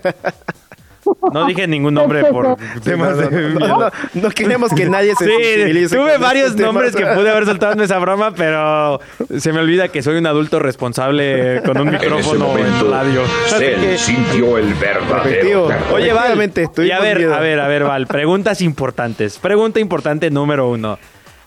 No 1.33 1.45
dije 1.45 1.67
ningún 1.67 1.93
nombre 1.93 2.23
por 2.31 2.57
temas 2.83 3.17
de... 3.17 3.53
No, 3.53 3.67
no, 3.79 3.89
no 4.13 4.29
queremos 4.29 4.71
que 4.73 4.89
nadie 4.89 5.13
se 5.15 5.25
Sí, 5.25 5.31
sensibilice 5.31 5.95
tuve 5.95 6.13
con 6.13 6.21
varios 6.21 6.55
temas. 6.55 6.73
nombres 6.73 6.95
que 6.95 7.05
pude 7.05 7.29
haber 7.29 7.45
soltado 7.45 7.73
en 7.73 7.81
esa 7.81 7.97
broma, 7.99 8.31
pero 8.33 8.99
se 9.37 9.53
me 9.53 9.59
olvida 9.59 9.87
que 9.89 10.01
soy 10.01 10.17
un 10.17 10.25
adulto 10.27 10.59
responsable 10.59 11.61
con 11.65 11.77
un 11.79 11.87
En 11.89 11.93
micrófono 11.93 12.57
en, 12.57 12.63
momento, 12.63 12.91
radio. 12.91 13.21
Cell 13.47 13.97
sintió 13.97 14.57
el 14.57 14.73
verdadero. 14.73 15.69
Oye, 15.93 16.13
Val, 16.13 16.31
y 16.77 16.91
a 16.91 16.99
ver, 16.99 17.17
miedo. 17.19 17.35
a 17.35 17.39
ver, 17.39 17.59
a 17.59 17.67
ver, 17.67 17.83
Val, 17.83 18.07
preguntas 18.07 18.61
importantes. 18.61 19.37
Pregunta 19.39 19.79
importante 19.79 20.29
número 20.31 20.69
uno. 20.69 20.97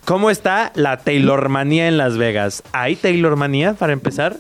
¿Cómo 0.04 0.30
está 0.30 0.70
la 0.74 0.98
Taylormanía 0.98 1.88
en 1.88 1.96
Las 1.96 2.18
Vegas? 2.18 2.62
¿Hay 2.72 2.96
Taylormanía 2.96 3.72
para 3.74 3.92
empezar? 3.92 4.36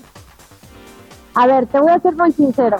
A 1.34 1.46
ver, 1.46 1.66
te 1.66 1.78
voy 1.80 1.90
a 1.90 1.98
ser 2.00 2.14
muy 2.14 2.30
sincero. 2.32 2.76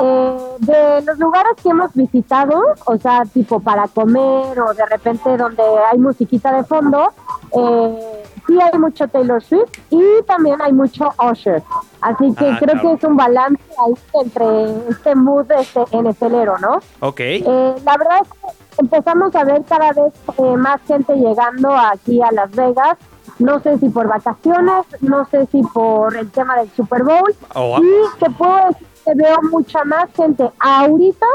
Eh, 0.00 0.36
de 0.58 1.02
los 1.02 1.18
lugares 1.18 1.52
que 1.62 1.70
hemos 1.70 1.92
visitado, 1.94 2.62
o 2.84 2.96
sea, 2.98 3.22
tipo 3.24 3.60
para 3.60 3.88
comer 3.88 4.60
o 4.60 4.74
de 4.74 4.86
repente 4.86 5.36
donde 5.36 5.62
hay 5.90 5.98
musiquita 5.98 6.52
de 6.54 6.64
fondo, 6.64 7.12
eh, 7.56 8.22
sí 8.46 8.58
hay 8.60 8.78
mucho 8.78 9.08
Taylor 9.08 9.42
Swift 9.42 9.70
y 9.90 10.02
también 10.26 10.60
hay 10.60 10.72
mucho 10.72 11.08
Usher. 11.30 11.62
Así 12.00 12.34
que 12.34 12.46
Ah, 12.50 12.56
creo 12.60 12.80
que 12.80 12.92
es 12.92 13.04
un 13.04 13.16
balance 13.16 13.62
ahí 13.86 13.94
entre 14.22 14.90
este 14.90 15.14
mood 15.14 15.50
este 15.52 15.80
NFLero, 15.92 16.58
¿no? 16.58 16.78
Ok. 17.00 17.20
Eh, 17.20 17.74
la 17.84 17.96
verdad 17.96 18.18
es 18.22 18.28
que 18.28 18.80
empezamos 18.82 19.34
a 19.34 19.44
ver 19.44 19.62
cada 19.64 19.92
vez 19.92 20.12
eh, 20.38 20.56
más 20.56 20.80
gente 20.86 21.14
llegando 21.14 21.74
aquí 21.76 22.20
a 22.22 22.32
Las 22.32 22.50
Vegas. 22.52 22.96
No 23.38 23.58
sé 23.60 23.78
si 23.78 23.88
por 23.88 24.06
vacaciones, 24.06 24.84
no 25.00 25.24
sé 25.30 25.46
si 25.46 25.62
por 25.62 26.14
el 26.14 26.30
tema 26.30 26.56
del 26.56 26.70
Super 26.72 27.02
Bowl. 27.04 27.34
Oh, 27.54 27.78
y 27.80 28.18
te 28.18 28.30
puedo 28.30 28.56
decir 28.68 28.86
que 29.04 29.14
veo 29.14 29.36
mucha 29.50 29.84
más 29.84 30.08
gente 30.16 30.44
ahorita 30.58 31.26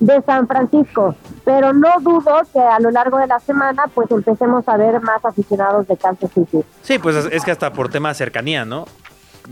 de 0.00 0.20
San 0.22 0.46
Francisco. 0.46 1.14
Pero 1.44 1.72
no 1.72 1.88
dudo 2.00 2.42
que 2.52 2.58
a 2.58 2.78
lo 2.80 2.90
largo 2.90 3.18
de 3.18 3.26
la 3.26 3.38
semana 3.40 3.84
pues 3.94 4.10
empecemos 4.10 4.66
a 4.68 4.76
ver 4.76 5.00
más 5.00 5.24
aficionados 5.24 5.86
de 5.86 5.96
Kansas 5.96 6.30
City. 6.34 6.58
Sí, 6.82 6.98
pues 6.98 7.16
es- 7.16 7.44
que 7.44 7.50
hasta 7.50 7.72
por 7.72 7.88
tema 7.90 8.08
de 8.10 8.14
cercanía, 8.14 8.64
¿no? 8.64 8.86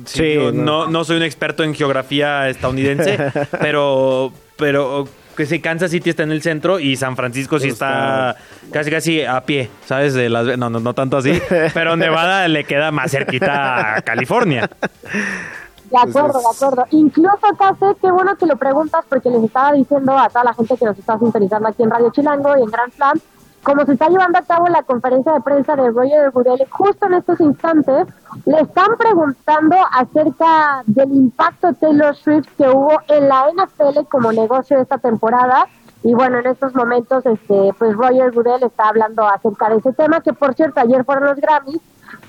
Sí, 0.07 0.35
yo 0.35 0.53
no. 0.53 0.87
no, 0.87 0.91
no 0.91 1.05
soy 1.05 1.19
un 1.19 1.23
experto 1.23 1.63
en 1.65 1.75
geografía 1.75 2.49
estadounidense, 2.49 3.19
pero, 3.61 4.33
pero 4.57 5.07
que 5.37 5.45
sí, 5.45 5.61
Kansas 5.61 5.91
City 5.91 6.11
está 6.11 6.23
en 6.23 6.33
el 6.33 6.41
centro 6.43 6.79
y 6.79 6.97
San 6.97 7.15
Francisco 7.15 7.59
sí 7.59 7.69
está 7.69 8.37
casi 8.73 8.91
casi 8.91 9.23
a 9.25 9.43
pie, 9.43 9.71
¿sabes? 9.87 10.15
De 10.15 10.29
las, 10.31 10.59
no, 10.59 10.71
no, 10.71 10.81
no 10.81 10.95
tanto 10.95 11.19
así, 11.19 11.41
pero 11.75 11.97
Nevada 11.97 12.49
le 12.49 12.65
queda 12.65 12.91
más 12.91 13.11
cerquita 13.11 13.97
a 13.97 14.03
California. 14.03 14.69
De 15.93 15.99
acuerdo, 15.99 16.41
de 16.41 16.47
acuerdo. 16.47 16.87
Incluso, 16.91 17.39
Case, 17.59 17.97
qué 18.01 18.11
bueno 18.11 18.35
que 18.37 18.47
lo 18.47 18.57
preguntas 18.57 19.05
porque 19.09 19.29
les 19.31 19.45
estaba 19.45 19.73
diciendo 19.73 20.17
a 20.17 20.29
toda 20.31 20.45
la 20.45 20.55
gente 20.55 20.77
que 20.77 20.87
nos 20.87 20.99
está 20.99 21.19
sintonizando 21.19 21.69
aquí 21.69 21.83
en 21.83 21.91
Radio 21.91 22.11
Chilango 22.11 22.57
y 22.57 22.63
en 22.63 22.71
Grand 22.71 22.93
Slam 22.95 23.21
como 23.63 23.87
se 23.87 23.93
está 23.93 24.09
llevando 24.09 24.39
a 24.39 24.43
cabo 24.43 24.67
la 24.69 24.83
conferencia 24.83 25.33
de 25.33 25.41
prensa 25.41 25.77
de 25.77 25.91
Roger 25.91 26.31
Goodell, 26.31 26.67
justo 26.69 27.07
en 27.07 27.15
estos 27.15 27.41
instantes 27.41 28.09
le 28.45 28.61
están 28.61 28.97
preguntando 28.99 29.77
acerca 29.93 30.83
del 30.87 31.13
impacto 31.13 31.69
de 31.69 31.75
Taylor 31.75 32.17
Swift 32.17 32.49
que 32.57 32.69
hubo 32.69 32.99
en 33.09 33.29
la 33.29 33.47
NFL 33.53 34.01
como 34.11 34.33
negocio 34.33 34.81
esta 34.81 34.99
temporada. 34.99 35.67
Y 36.03 36.15
bueno, 36.15 36.41
en 36.41 36.47
estos 36.47 36.75
momentos, 36.75 37.25
este, 37.25 37.73
pues 37.79 37.97
Roger 37.97 38.33
Goodell 38.33 38.65
está 38.65 38.89
hablando 38.89 39.25
acerca 39.29 39.69
de 39.69 39.77
ese 39.77 39.93
tema, 39.93 40.21
que 40.21 40.33
por 40.33 40.55
cierto 40.55 40.81
ayer 40.81 41.05
fueron 41.05 41.27
los 41.27 41.37
Grammys 41.37 41.81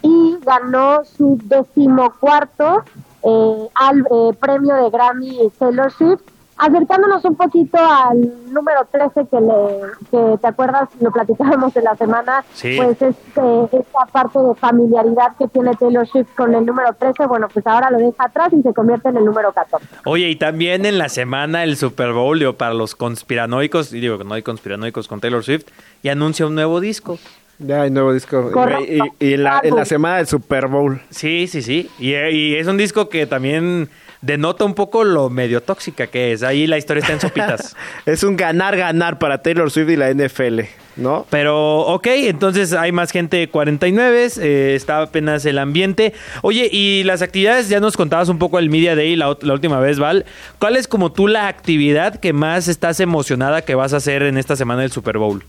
y 0.03 0.37
ganó 0.45 1.03
su 1.03 1.39
decimocuarto 1.43 2.83
eh, 3.23 3.69
al 3.75 3.99
eh, 3.99 4.37
premio 4.39 4.75
de 4.75 4.89
Grammy 4.89 5.51
Taylor 5.57 5.91
Swift 5.91 6.21
acercándonos 6.57 7.25
un 7.25 7.35
poquito 7.35 7.77
al 7.77 8.31
número 8.51 8.87
13 8.91 9.27
que 9.29 9.41
le 9.41 9.91
que 10.11 10.37
te 10.37 10.47
acuerdas 10.47 10.89
lo 10.99 11.11
platicábamos 11.11 11.75
en 11.75 11.83
la 11.83 11.95
semana. 11.95 12.45
Sí. 12.53 12.77
pues 12.77 13.01
es 13.01 13.15
eh, 13.35 13.67
esta 13.71 14.05
parte 14.11 14.39
de 14.39 14.55
familiaridad 14.55 15.35
que 15.37 15.47
tiene 15.47 15.75
Taylor 15.75 16.07
Swift 16.07 16.27
con 16.35 16.53
el 16.53 16.65
número 16.65 16.93
13 16.93 17.25
bueno 17.25 17.47
pues 17.51 17.65
ahora 17.65 17.89
lo 17.89 17.97
deja 17.97 18.25
atrás 18.25 18.49
y 18.53 18.61
se 18.61 18.73
convierte 18.73 19.09
en 19.09 19.17
el 19.17 19.25
número 19.25 19.51
14 19.51 19.85
Oye, 20.05 20.29
y 20.29 20.35
también 20.35 20.85
en 20.85 20.97
la 20.97 21.09
semana 21.09 21.63
el 21.63 21.75
Super 21.77 22.13
Bowl, 22.13 22.39
digo, 22.39 22.53
para 22.53 22.73
los 22.73 22.95
conspiranoicos, 22.95 23.93
y 23.93 23.99
digo 23.99 24.17
que 24.17 24.23
no 24.23 24.33
hay 24.33 24.43
conspiranoicos 24.43 25.07
con 25.07 25.19
Taylor 25.19 25.43
Swift, 25.43 25.65
y 26.01 26.09
anuncia 26.09 26.45
un 26.45 26.55
nuevo 26.55 26.79
disco. 26.79 27.17
Ya 27.59 27.83
hay 27.83 27.91
nuevo 27.91 28.13
disco. 28.13 28.51
Correcto. 28.51 28.83
Y, 29.19 29.25
y 29.25 29.33
en, 29.33 29.43
la, 29.43 29.61
en 29.63 29.75
la 29.75 29.85
semana 29.85 30.17
del 30.17 30.27
Super 30.27 30.67
Bowl. 30.67 31.01
Sí, 31.09 31.47
sí, 31.47 31.61
sí. 31.61 31.89
Y, 31.99 32.13
y 32.13 32.55
es 32.55 32.67
un 32.67 32.77
disco 32.77 33.09
que 33.09 33.25
también 33.25 33.89
denota 34.23 34.63
un 34.63 34.73
poco 34.73 35.03
lo 35.03 35.29
medio 35.29 35.61
tóxica 35.61 36.07
que 36.07 36.31
es. 36.31 36.43
Ahí 36.43 36.65
la 36.65 36.77
historia 36.77 37.01
está 37.01 37.13
en 37.13 37.19
sopitas. 37.19 37.75
Es 38.05 38.23
un 38.23 38.35
ganar-ganar 38.35 39.19
para 39.19 39.41
Taylor 39.41 39.69
Swift 39.69 39.89
y 39.89 39.95
la 39.95 40.13
NFL, 40.13 40.61
¿no? 40.95 41.25
Pero, 41.29 41.79
ok, 41.79 42.07
entonces 42.07 42.73
hay 42.73 42.91
más 42.91 43.11
gente 43.11 43.49
49, 43.49 44.27
eh, 44.39 44.73
está 44.75 45.01
apenas 45.01 45.45
el 45.45 45.57
ambiente. 45.57 46.13
Oye, 46.41 46.69
y 46.71 47.03
las 47.03 47.21
actividades, 47.21 47.69
ya 47.69 47.79
nos 47.79 47.97
contabas 47.97 48.29
un 48.29 48.39
poco 48.39 48.59
el 48.59 48.69
Media 48.69 48.95
Day 48.95 49.15
la, 49.15 49.37
la 49.41 49.53
última 49.53 49.79
vez, 49.79 49.99
Val. 49.99 50.25
¿Cuál 50.59 50.77
es 50.77 50.87
como 50.87 51.11
tú 51.11 51.27
la 51.27 51.47
actividad 51.47 52.19
que 52.19 52.33
más 52.33 52.67
estás 52.67 52.99
emocionada 52.99 53.61
que 53.61 53.75
vas 53.75 53.93
a 53.93 53.97
hacer 53.97 54.23
en 54.23 54.37
esta 54.37 54.55
semana 54.55 54.81
del 54.81 54.91
Super 54.91 55.17
Bowl? 55.17 55.43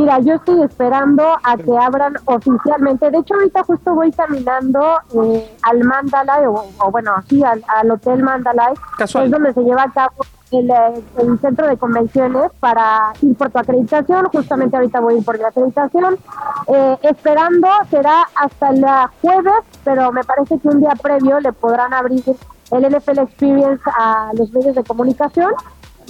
Mira, 0.00 0.18
yo 0.20 0.34
estoy 0.36 0.62
esperando 0.62 1.22
a 1.42 1.56
que 1.58 1.76
abran 1.76 2.14
oficialmente. 2.24 3.10
De 3.10 3.18
hecho, 3.18 3.34
ahorita 3.34 3.62
justo 3.64 3.94
voy 3.94 4.10
caminando 4.12 4.80
eh, 5.14 5.56
al 5.60 5.84
Mandalay, 5.84 6.46
o, 6.46 6.64
o 6.78 6.90
bueno, 6.90 7.12
sí, 7.28 7.44
al, 7.44 7.62
al 7.68 7.90
Hotel 7.90 8.22
Mandalay, 8.22 8.72
Casual. 8.96 9.26
es 9.26 9.30
donde 9.30 9.52
se 9.52 9.60
lleva 9.60 9.82
a 9.82 9.92
cabo 9.92 10.14
el, 10.52 10.70
eh, 10.70 11.04
el 11.18 11.38
centro 11.40 11.66
de 11.66 11.76
convenciones 11.76 12.50
para 12.60 13.12
ir 13.20 13.36
por 13.36 13.50
tu 13.50 13.58
acreditación. 13.58 14.24
Justamente 14.32 14.74
ahorita 14.74 15.00
voy 15.00 15.14
a 15.14 15.18
ir 15.18 15.24
por 15.24 15.38
mi 15.38 15.44
acreditación. 15.44 16.16
Eh, 16.68 16.96
esperando 17.02 17.68
será 17.90 18.22
hasta 18.36 18.70
el 18.70 18.82
jueves, 19.20 19.64
pero 19.84 20.12
me 20.12 20.24
parece 20.24 20.58
que 20.58 20.68
un 20.68 20.80
día 20.80 20.94
previo 21.02 21.40
le 21.40 21.52
podrán 21.52 21.92
abrir 21.92 22.24
el 22.70 22.96
NFL 22.96 23.18
Experience 23.18 23.82
a 23.98 24.30
los 24.32 24.50
medios 24.50 24.74
de 24.76 24.82
comunicación. 24.82 25.52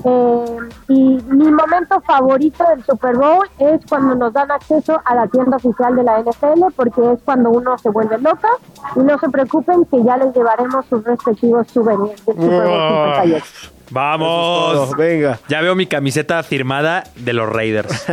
Eh, 0.05 0.59
y 0.89 1.19
mi 1.29 1.51
momento 1.51 2.01
favorito 2.01 2.65
del 2.71 2.83
Super 2.85 3.17
Bowl 3.17 3.47
es 3.59 3.81
cuando 3.89 4.15
nos 4.15 4.33
dan 4.33 4.51
acceso 4.51 5.01
a 5.05 5.15
la 5.15 5.27
tienda 5.27 5.57
oficial 5.57 5.95
de 5.95 6.03
la 6.03 6.21
NFL, 6.21 6.73
porque 6.75 7.13
es 7.13 7.21
cuando 7.25 7.51
uno 7.51 7.77
se 7.79 7.91
vuelve 7.91 8.19
loca. 8.19 8.49
Y 8.97 9.01
no 9.01 9.19
se 9.19 9.29
preocupen 9.29 9.85
que 9.85 10.03
ya 10.03 10.17
les 10.17 10.35
llevaremos 10.35 10.87
sus 10.87 11.05
respectivos 11.05 11.67
souvenirs 11.69 12.25
del 12.25 12.37
Super 12.37 12.69
Bowl 12.69 13.15
58. 13.23 13.80
¡Vamos! 13.91 14.73
Todo, 14.89 14.97
venga. 14.97 15.39
Ya 15.49 15.61
veo 15.61 15.75
mi 15.75 15.87
camiseta 15.87 16.43
firmada 16.43 17.05
de 17.17 17.33
los 17.33 17.49
Raiders. 17.49 17.91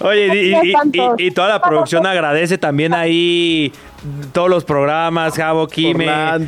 Oye, 0.00 0.26
y, 0.26 0.72
y- 0.72 1.26
y- 1.26 1.30
toda 1.30 1.48
la 1.48 1.60
producción 1.62 2.06
agradece 2.06 2.58
también 2.58 2.92
ahí 2.94 3.72
todos 4.32 4.48
los 4.50 4.64
programas, 4.64 5.34
Javo, 5.34 5.66
Kime. 5.66 6.06
Na- 6.06 6.38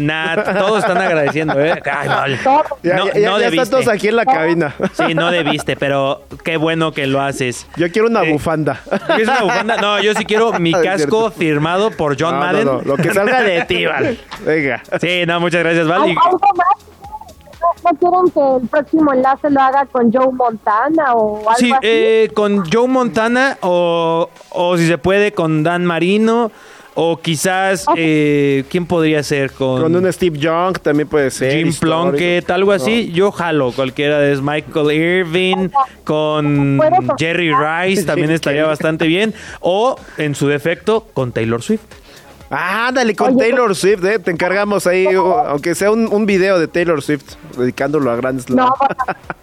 Nat, 0.00 0.56
todos 0.58 0.78
están 0.78 0.96
agradeciendo, 0.98 1.60
¿eh? 1.60 1.82
Ay, 1.84 2.08
Val. 2.08 2.38
Ya, 2.82 2.96
No- 2.96 3.06
ya- 3.08 3.18
ya 3.18 3.30
no 3.30 3.38
están 3.38 3.70
todos 3.70 3.88
aquí 3.88 4.08
en 4.08 4.16
la 4.16 4.24
cabina. 4.24 4.74
Sí, 4.92 5.14
no 5.14 5.30
debiste, 5.30 5.76
pero 5.76 6.22
qué 6.44 6.56
bueno 6.56 6.92
que 6.92 7.06
lo 7.06 7.20
haces. 7.20 7.66
Yo 7.76 7.90
quiero 7.90 8.08
una 8.08 8.22
Eh, 8.22 8.32
bufanda. 8.32 8.80
¿Quieres 9.06 9.28
una 9.28 9.42
bufanda? 9.42 9.76
No, 9.78 10.00
yo 10.00 10.14
sí 10.14 10.24
quiero 10.24 10.52
mi 10.60 10.72
casco 10.82 11.30
firmado 11.32 11.90
por 11.90 12.16
John 12.18 12.34
No, 12.36 12.40
no, 12.40 12.46
Madden. 12.46 12.64
no, 12.66 12.82
Lo 12.82 12.96
que 12.96 13.12
salga 13.12 13.42
de 13.42 13.62
ti, 13.64 13.84
Val. 13.84 14.16
Venga. 14.46 14.82
Sí, 15.00 15.24
no, 15.26 15.40
muchas 15.40 15.62
gracias, 15.64 15.86
Val. 15.88 16.14
¿No, 17.62 17.90
no 17.90 17.98
quieren 17.98 18.30
que 18.30 18.62
el 18.64 18.68
próximo 18.68 19.12
enlace 19.12 19.50
lo 19.50 19.60
haga 19.60 19.86
con 19.86 20.12
Joe 20.12 20.32
Montana 20.32 21.14
o 21.14 21.38
algo 21.38 21.54
Sí, 21.56 21.70
así? 21.72 21.78
eh, 21.82 22.30
con 22.34 22.64
Joe 22.70 22.88
Montana 22.88 23.56
o, 23.60 24.28
o 24.50 24.76
si 24.76 24.86
se 24.86 24.98
puede 24.98 25.32
con 25.32 25.62
Dan 25.62 25.86
Marino 25.86 26.50
o 26.94 27.16
quizás, 27.18 27.86
eh, 27.96 28.64
¿quién 28.68 28.84
podría 28.84 29.22
ser? 29.22 29.50
Con, 29.52 29.80
Con 29.80 29.96
un 29.96 30.12
Steve 30.12 30.38
Young 30.38 30.78
también 30.78 31.08
puede 31.08 31.30
ser. 31.30 31.52
Jim 31.56 31.68
histórico. 31.68 32.02
Plunkett, 32.10 32.50
algo 32.50 32.72
así. 32.72 33.10
Yo 33.12 33.32
jalo 33.32 33.72
cualquiera 33.72 34.18
de 34.18 34.32
esos. 34.32 34.44
Michael 34.44 34.92
Irving 34.92 35.68
con 36.04 36.78
Jerry 37.18 37.50
Rice 37.54 38.04
también 38.04 38.30
estaría 38.32 38.66
bastante 38.66 39.06
bien. 39.06 39.32
O, 39.60 39.96
en 40.18 40.34
su 40.34 40.48
defecto, 40.48 41.06
con 41.14 41.32
Taylor 41.32 41.62
Swift. 41.62 41.80
Ah, 42.54 42.88
ándale, 42.88 43.16
con 43.16 43.28
Oye, 43.28 43.38
Taylor 43.38 43.74
Swift, 43.74 44.04
¿eh? 44.04 44.18
Te 44.18 44.30
encargamos 44.30 44.86
ahí, 44.86 45.06
aunque 45.06 45.74
sea 45.74 45.90
un, 45.90 46.06
un 46.12 46.26
video 46.26 46.58
de 46.58 46.68
Taylor 46.68 47.00
Swift, 47.00 47.34
dedicándolo 47.56 48.10
a 48.10 48.16
Grand 48.16 48.40
Slam. 48.40 48.58
No, 48.58 48.74
bueno, 48.78 48.94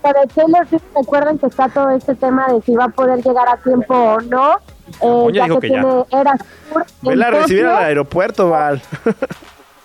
pero 0.03 0.19
Taylor 0.35 0.67
Swift, 0.69 0.83
recuerden 0.95 1.39
que 1.39 1.47
está 1.47 1.69
todo 1.69 1.89
este 1.89 2.13
tema 2.13 2.47
de 2.53 2.61
si 2.61 2.75
va 2.75 2.85
a 2.85 2.89
poder 2.89 3.23
llegar 3.23 3.47
a 3.49 3.57
tiempo 3.57 3.95
o 3.95 4.21
no. 4.21 4.53
Eh, 4.57 4.97
Oye, 5.01 5.37
ya 5.39 5.43
dijo 5.45 5.59
que, 5.59 5.67
que 5.69 5.73
ya. 5.73 5.81
tiene 5.81 6.05
Eras 6.21 6.39
Tour 6.71 6.85
en 7.03 7.09
Vela 7.09 7.27
a 7.27 7.31
recibir 7.31 7.65
al 7.65 7.83
aeropuerto, 7.83 8.49
Val. 8.49 8.81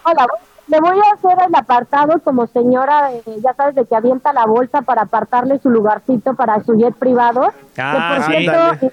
Hola, 0.05 0.27
le 0.67 0.81
voy 0.81 0.99
a 0.99 1.15
hacer 1.15 1.47
el 1.49 1.55
apartado 1.55 2.21
como 2.23 2.47
señora, 2.49 3.11
eh, 3.13 3.23
ya 3.43 3.55
sabes, 3.55 3.75
de 3.75 3.87
que 3.87 3.97
avienta 3.97 4.33
la 4.35 4.45
bolsa 4.47 4.83
para 4.83 5.03
apartarle 5.03 5.59
su 5.61 5.71
lugarcito 5.71 6.35
para 6.35 6.63
su 6.65 6.75
jet 6.77 6.95
privado. 6.95 7.53
Que, 7.75 7.83
Ah, 7.83 8.17
por 8.17 8.27
sí. 8.27 8.43
cierto, 8.43 8.93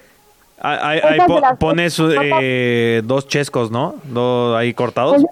Ahí, 0.62 1.00
ahí- 1.04 1.20
po- 1.28 1.40
las- 1.40 1.58
pones 1.58 1.98
eh, 2.00 3.02
dos 3.04 3.28
chescos, 3.28 3.72
¿no? 3.72 3.96
Dos 4.06 4.56
ahí 4.58 4.74
cortados. 4.74 5.16
Es 5.18 5.22
de, 5.24 5.28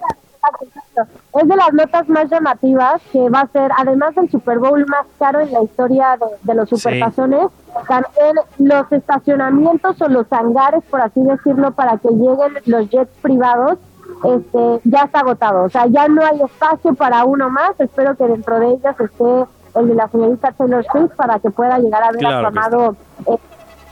las, 0.96 1.08
es 1.44 1.48
de 1.50 1.56
las 1.56 1.74
notas 1.74 2.10
más 2.10 2.30
llamativas 2.30 3.02
que 3.12 3.30
va 3.30 3.42
a 3.42 3.48
ser, 3.48 3.70
además 3.78 4.16
del 4.16 4.30
Super 4.32 4.58
Bowl 4.58 4.84
más 4.88 5.06
caro 5.20 5.42
en 5.42 5.52
la 5.52 5.62
historia 5.64 6.18
de, 6.20 6.26
de 6.44 6.54
los 6.56 6.70
supertazones, 6.70 7.48
también 7.88 8.36
los 8.58 8.92
estacionamientos 8.92 10.02
o 10.02 10.08
los 10.08 10.26
hangares, 10.32 10.84
por 10.90 11.02
así 11.02 11.22
decirlo, 11.22 11.72
para 11.72 11.98
que 11.98 12.08
lleguen 12.10 12.54
los 12.66 12.90
jets 12.90 13.12
privados, 13.22 13.78
este, 14.24 14.82
ya 14.86 15.04
está 15.04 15.20
agotado. 15.20 15.66
O 15.66 15.70
sea, 15.70 15.86
ya 15.88 16.08
no 16.08 16.24
hay 16.26 16.42
espacio 16.42 16.94
para 16.96 17.26
uno 17.26 17.50
más. 17.50 17.72
Espero 17.80 18.16
que 18.16 18.24
dentro 18.26 18.60
de 18.60 18.72
ellas 18.72 18.96
esté 19.00 19.46
el 19.76 19.88
de 19.88 19.94
la 19.96 20.08
señorita 20.10 20.52
Taylor 20.54 20.84
Swift 20.92 21.12
para 21.16 21.38
que 21.40 21.52
pueda 21.52 21.78
llegar 21.78 22.02
a 22.04 22.12
ver 22.12 22.20
Claro 22.20 22.48
a 22.48 22.50
su 22.50 22.54
que 22.54 22.60
amado 22.60 22.96
eh, 23.28 23.36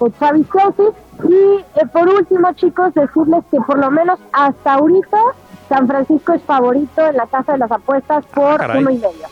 eh, 0.01 0.09
Travis 0.17 0.47
Kelce. 0.49 0.97
Y 1.23 1.33
eh, 1.79 1.85
por 1.91 2.07
último, 2.09 2.51
chicos, 2.53 2.93
decirles 2.93 3.43
que 3.51 3.57
por 3.65 3.77
lo 3.79 3.89
menos 3.91 4.19
hasta 4.33 4.73
ahorita 4.75 5.17
San 5.69 5.87
Francisco 5.87 6.33
es 6.33 6.41
favorito 6.43 7.07
en 7.07 7.17
la 7.17 7.25
casa 7.27 7.53
de 7.53 7.57
las 7.59 7.71
apuestas 7.71 8.25
por 8.33 8.53
Ah, 8.53 8.57
caray. 8.57 8.81
uno 8.81 8.91
y 8.91 8.95
medio. 8.95 9.27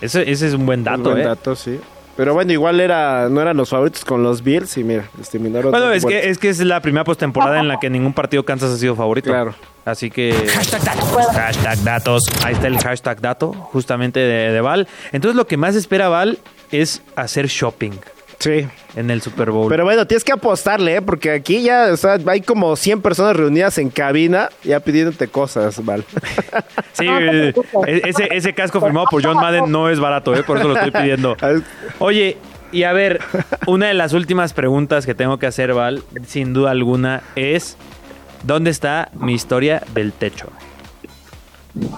Ese, 0.00 0.30
ese 0.30 0.48
es 0.48 0.54
un 0.54 0.64
buen 0.66 0.82
dato, 0.82 0.98
Un 0.98 1.04
buen 1.04 1.18
¿eh? 1.18 1.24
dato, 1.24 1.54
sí. 1.54 1.78
Pero 2.16 2.34
bueno, 2.34 2.52
igual 2.52 2.80
era, 2.80 3.28
no 3.30 3.40
eran 3.40 3.56
los 3.56 3.70
favoritos 3.70 4.04
con 4.04 4.22
los 4.22 4.42
Bills 4.42 4.76
y 4.76 4.84
mira, 4.84 5.04
les 5.16 5.30
terminaron. 5.30 5.70
Bueno, 5.70 5.90
es 5.92 6.04
que, 6.04 6.28
es 6.28 6.38
que 6.38 6.48
es 6.50 6.58
la 6.60 6.80
primera 6.80 7.04
postemporada 7.04 7.60
en 7.60 7.68
la 7.68 7.78
que 7.78 7.88
ningún 7.88 8.12
partido 8.12 8.44
Kansas 8.44 8.70
ha 8.72 8.76
sido 8.76 8.94
favorito. 8.94 9.30
Claro. 9.30 9.54
Así 9.86 10.10
que. 10.10 10.32
Hashtag 10.54 10.82
datos. 10.84 11.26
Hashtag 11.32 11.78
datos. 11.84 12.22
Ahí 12.44 12.54
está 12.54 12.66
el 12.66 12.78
hashtag 12.78 13.20
dato, 13.20 13.52
justamente 13.52 14.20
de, 14.20 14.52
de 14.52 14.60
Val. 14.60 14.86
Entonces, 15.12 15.36
lo 15.36 15.46
que 15.46 15.56
más 15.56 15.76
espera 15.76 16.08
Val 16.08 16.38
es 16.70 17.02
hacer 17.16 17.46
shopping 17.46 17.92
Sí. 18.40 18.66
en 18.96 19.10
el 19.10 19.20
Super 19.20 19.50
Bowl. 19.50 19.68
Pero 19.68 19.84
bueno, 19.84 20.06
tienes 20.06 20.24
que 20.24 20.32
apostarle, 20.32 20.96
¿eh? 20.96 21.02
Porque 21.02 21.30
aquí 21.30 21.62
ya, 21.62 21.90
o 21.92 21.96
sea, 21.96 22.18
hay 22.26 22.40
como 22.40 22.74
100 22.74 23.02
personas 23.02 23.36
reunidas 23.36 23.76
en 23.78 23.90
cabina 23.90 24.48
ya 24.64 24.80
pidiéndote 24.80 25.28
cosas, 25.28 25.84
Val. 25.84 26.04
sí, 26.92 27.06
eh, 27.06 27.52
preocupes. 27.52 28.02
ese, 28.06 28.28
ese 28.32 28.54
casco 28.54 28.80
firmado 28.80 29.06
por 29.10 29.22
John 29.22 29.36
Madden 29.36 29.70
no 29.70 29.90
es 29.90 30.00
barato, 30.00 30.34
¿eh? 30.34 30.42
Por 30.42 30.56
eso 30.56 30.68
lo 30.68 30.74
estoy 30.74 30.90
pidiendo. 30.90 31.36
Oye, 31.98 32.38
y 32.72 32.84
a 32.84 32.92
ver, 32.92 33.20
una 33.66 33.88
de 33.88 33.94
las 33.94 34.14
últimas 34.14 34.54
preguntas 34.54 35.04
que 35.04 35.14
tengo 35.14 35.38
que 35.38 35.46
hacer, 35.46 35.74
Val, 35.74 36.02
sin 36.26 36.54
duda 36.54 36.70
alguna, 36.70 37.22
es: 37.36 37.76
¿dónde 38.44 38.70
está 38.70 39.10
mi 39.12 39.34
historia 39.34 39.82
del 39.92 40.12
techo? 40.12 40.48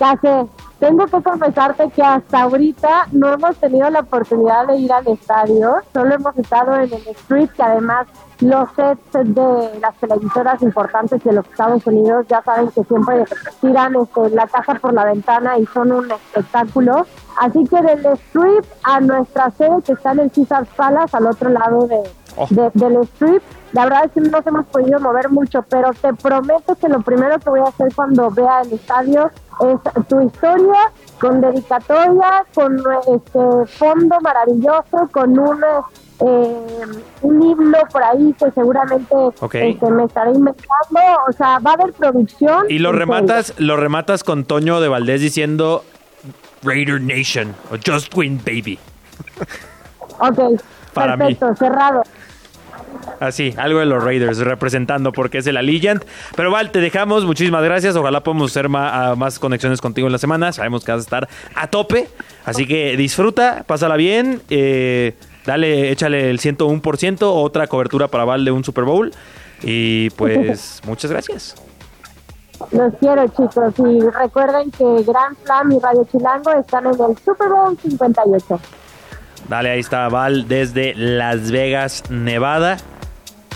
Ya 0.00 0.18
sé, 0.20 0.46
tengo 0.84 1.06
que 1.06 1.22
confesarte 1.22 1.88
que 1.92 2.02
hasta 2.02 2.42
ahorita 2.42 3.06
no 3.12 3.32
hemos 3.32 3.56
tenido 3.56 3.88
la 3.88 4.00
oportunidad 4.00 4.66
de 4.66 4.76
ir 4.76 4.92
al 4.92 5.08
estadio, 5.08 5.76
solo 5.94 6.14
hemos 6.14 6.36
estado 6.36 6.74
en 6.74 6.92
el 6.92 7.08
street, 7.08 7.48
que 7.56 7.62
además 7.62 8.06
los 8.40 8.68
sets 8.76 9.00
de 9.12 9.78
las 9.80 9.94
televisoras 9.96 10.60
importantes 10.60 11.24
de 11.24 11.32
los 11.32 11.46
Estados 11.46 11.86
Unidos 11.86 12.26
ya 12.28 12.42
saben 12.42 12.68
que 12.68 12.84
siempre 12.84 13.24
tiran 13.62 13.94
este, 13.96 14.28
la 14.30 14.46
casa 14.46 14.74
por 14.74 14.92
la 14.92 15.06
ventana 15.06 15.56
y 15.58 15.64
son 15.66 15.90
un 15.90 16.10
espectáculo. 16.10 17.06
Así 17.40 17.64
que 17.64 17.80
del 17.80 18.04
strip 18.04 18.64
a 18.82 19.00
nuestra 19.00 19.50
sede 19.52 19.80
que 19.86 19.92
está 19.92 20.12
en 20.12 20.20
el 20.20 20.30
Caesars 20.32 20.68
Palace, 20.76 21.16
al 21.16 21.26
otro 21.28 21.48
lado 21.48 21.86
de, 21.86 22.02
de- 22.50 22.70
del 22.74 22.96
strip, 23.04 23.42
la 23.72 23.84
verdad 23.84 24.04
es 24.06 24.12
que 24.12 24.20
no 24.20 24.30
nos 24.30 24.46
hemos 24.46 24.66
podido 24.66 25.00
mover 25.00 25.28
mucho, 25.30 25.62
pero 25.68 25.90
te 25.92 26.12
prometo 26.14 26.74
que 26.76 26.88
lo 26.88 27.00
primero 27.02 27.38
que 27.38 27.50
voy 27.50 27.60
a 27.60 27.64
hacer 27.64 27.88
cuando 27.94 28.30
vea 28.30 28.60
el 28.62 28.72
estadio 28.72 29.30
es 29.60 30.06
tu 30.08 30.20
historia 30.20 30.90
con 31.20 31.40
dedicatoria, 31.40 32.44
con 32.54 32.76
este 33.14 33.66
fondo 33.78 34.16
maravilloso, 34.20 35.08
con 35.12 35.38
un, 35.38 35.62
eh, 36.20 36.86
un 37.22 37.42
himno 37.42 37.78
por 37.92 38.02
ahí 38.02 38.34
que 38.38 38.50
seguramente 38.52 39.14
Ok. 39.14 39.54
este, 39.54 39.90
me 39.90 40.04
estaré 40.04 40.30
inventando. 40.32 41.00
O 41.28 41.32
sea, 41.32 41.58
va 41.60 41.72
a 41.72 41.74
haber 41.74 41.92
producción. 41.94 42.66
Y 42.68 42.78
lo 42.78 42.92
rematas, 42.92 43.54
lo 43.58 43.76
rematas 43.76 44.22
con 44.24 44.44
Toño 44.44 44.80
de 44.80 44.88
Valdés 44.88 45.20
diciendo 45.20 45.84
Raider 46.62 47.00
Nation 47.00 47.54
o 47.70 47.76
Just 47.84 48.14
Win 48.16 48.38
Baby. 48.44 48.78
Ok, 50.20 50.60
Para 50.94 51.16
mí. 51.16 51.34
perfecto, 51.34 51.54
cerrado. 51.56 52.02
Así, 53.20 53.54
algo 53.56 53.78
de 53.80 53.86
los 53.86 54.02
Raiders 54.02 54.38
representando 54.38 55.12
porque 55.12 55.38
es 55.38 55.46
el 55.46 55.56
Allegiant. 55.56 56.02
Pero 56.36 56.50
Val, 56.50 56.70
te 56.70 56.80
dejamos. 56.80 57.24
Muchísimas 57.24 57.62
gracias. 57.62 57.94
Ojalá 57.96 58.22
podamos 58.22 58.50
hacer 58.50 58.68
ma- 58.68 59.10
a- 59.10 59.14
más 59.16 59.38
conexiones 59.38 59.80
contigo 59.80 60.06
en 60.08 60.12
la 60.12 60.18
semana. 60.18 60.52
Sabemos 60.52 60.84
que 60.84 60.92
vas 60.92 61.00
a 61.00 61.02
estar 61.04 61.28
a 61.54 61.66
tope. 61.68 62.08
Así 62.44 62.66
que 62.66 62.96
disfruta, 62.96 63.64
pásala 63.66 63.96
bien. 63.96 64.40
eh, 64.50 65.14
dale, 65.46 65.90
échale 65.90 66.30
el 66.30 66.38
101%. 66.40 67.18
Otra 67.22 67.66
cobertura 67.66 68.08
para 68.08 68.24
Val 68.24 68.44
de 68.44 68.50
un 68.50 68.64
Super 68.64 68.84
Bowl. 68.84 69.12
Y 69.62 70.10
pues, 70.10 70.80
muchas 70.86 71.10
gracias. 71.10 71.54
Los 72.72 72.94
quiero, 73.00 73.26
chicos. 73.28 73.74
Y 73.78 74.00
recuerden 74.10 74.70
que 74.70 74.84
Grand 75.06 75.36
Slam 75.44 75.72
y 75.72 75.78
Radio 75.78 76.06
Chilango 76.10 76.52
están 76.52 76.86
en 76.86 76.92
el 76.92 77.18
Super 77.24 77.48
Bowl 77.48 77.76
58. 77.80 78.60
Dale, 79.48 79.70
ahí 79.70 79.80
está 79.80 80.08
Val 80.08 80.48
desde 80.48 80.94
Las 80.94 81.50
Vegas, 81.50 82.04
Nevada. 82.10 82.76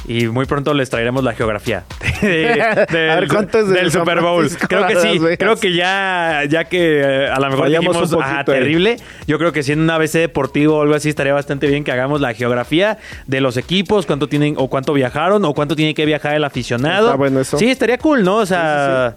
Y 0.06 0.26
muy 0.28 0.46
pronto 0.46 0.72
les 0.72 0.88
traeremos 0.88 1.22
la 1.22 1.34
geografía 1.34 1.84
de- 2.22 2.62
A 2.62 2.74
ver, 2.74 2.88
del, 3.20 3.28
¿cuánto 3.28 3.58
es 3.58 3.68
del 3.68 3.92
Super 3.92 4.20
Bowl. 4.22 4.48
Creo 4.68 4.86
que 4.86 4.96
sí, 4.96 5.20
creo 5.38 5.56
que 5.56 5.74
ya, 5.74 6.44
ya 6.48 6.64
que 6.64 7.00
eh, 7.00 7.28
a 7.28 7.38
lo 7.38 7.50
mejor 7.50 7.64
Fallamos 7.66 7.94
dijimos 8.00 8.12
un 8.12 8.22
ah, 8.24 8.42
terrible, 8.44 8.96
yo 9.26 9.38
creo 9.38 9.52
que 9.52 9.62
si 9.62 9.72
en 9.72 9.80
un 9.80 9.90
ABC 9.90 10.12
deportivo 10.12 10.78
o 10.78 10.82
algo 10.82 10.94
así 10.94 11.10
estaría 11.10 11.34
bastante 11.34 11.66
bien 11.66 11.84
que 11.84 11.92
hagamos 11.92 12.22
la 12.22 12.32
geografía 12.32 12.96
de 13.26 13.40
los 13.42 13.58
equipos, 13.58 14.06
cuánto 14.06 14.28
tienen 14.28 14.54
o 14.56 14.68
cuánto 14.68 14.94
viajaron 14.94 15.44
o 15.44 15.52
cuánto 15.52 15.76
tiene 15.76 15.92
que 15.94 16.06
viajar 16.06 16.34
el 16.36 16.44
aficionado. 16.44 17.08
Está 17.08 17.16
bueno 17.16 17.40
eso. 17.40 17.58
Sí, 17.58 17.68
estaría 17.70 17.98
cool, 17.98 18.24
¿no? 18.24 18.36
O 18.36 18.46
sea, 18.46 19.16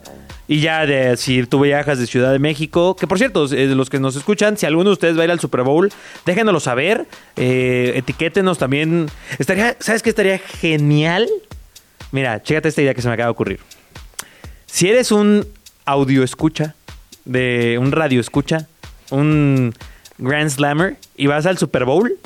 y 0.51 0.59
ya 0.59 0.85
de 0.85 1.15
si 1.15 1.45
tú 1.45 1.61
viajas 1.61 1.97
de 1.97 2.05
Ciudad 2.05 2.33
de 2.33 2.37
México, 2.37 2.97
que 2.97 3.07
por 3.07 3.17
cierto, 3.17 3.47
los 3.49 3.89
que 3.89 3.99
nos 3.99 4.17
escuchan, 4.17 4.57
si 4.57 4.65
alguno 4.65 4.89
de 4.89 4.93
ustedes 4.95 5.17
va 5.17 5.21
a 5.21 5.23
ir 5.23 5.31
al 5.31 5.39
Super 5.39 5.61
Bowl, 5.61 5.89
déjenoslo 6.25 6.59
saber, 6.59 7.07
eh, 7.37 7.93
etiquétenos 7.95 8.57
también. 8.57 9.09
Estaría, 9.39 9.77
¿sabes 9.79 10.03
qué 10.03 10.09
estaría 10.09 10.39
genial? 10.39 11.29
Mira, 12.11 12.43
chécate 12.43 12.67
esta 12.67 12.81
idea 12.81 12.93
que 12.93 13.01
se 13.01 13.07
me 13.07 13.13
acaba 13.13 13.27
de 13.27 13.31
ocurrir. 13.31 13.61
Si 14.65 14.89
eres 14.89 15.13
un 15.13 15.47
audio 15.85 16.21
escucha, 16.21 16.75
de 17.23 17.77
un 17.79 17.93
radio 17.93 18.19
escucha, 18.19 18.67
un 19.09 19.73
Grand 20.17 20.49
Slammer 20.49 20.97
y 21.15 21.27
vas 21.27 21.45
al 21.45 21.59
Super 21.59 21.85
Bowl, 21.85 22.17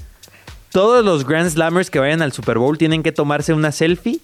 todos 0.71 1.05
los 1.05 1.27
Grand 1.27 1.47
Slammers 1.47 1.91
que 1.91 1.99
vayan 1.99 2.23
al 2.23 2.31
Super 2.31 2.57
Bowl 2.57 2.79
tienen 2.79 3.03
que 3.03 3.11
tomarse 3.11 3.53
una 3.53 3.71
selfie, 3.71 4.19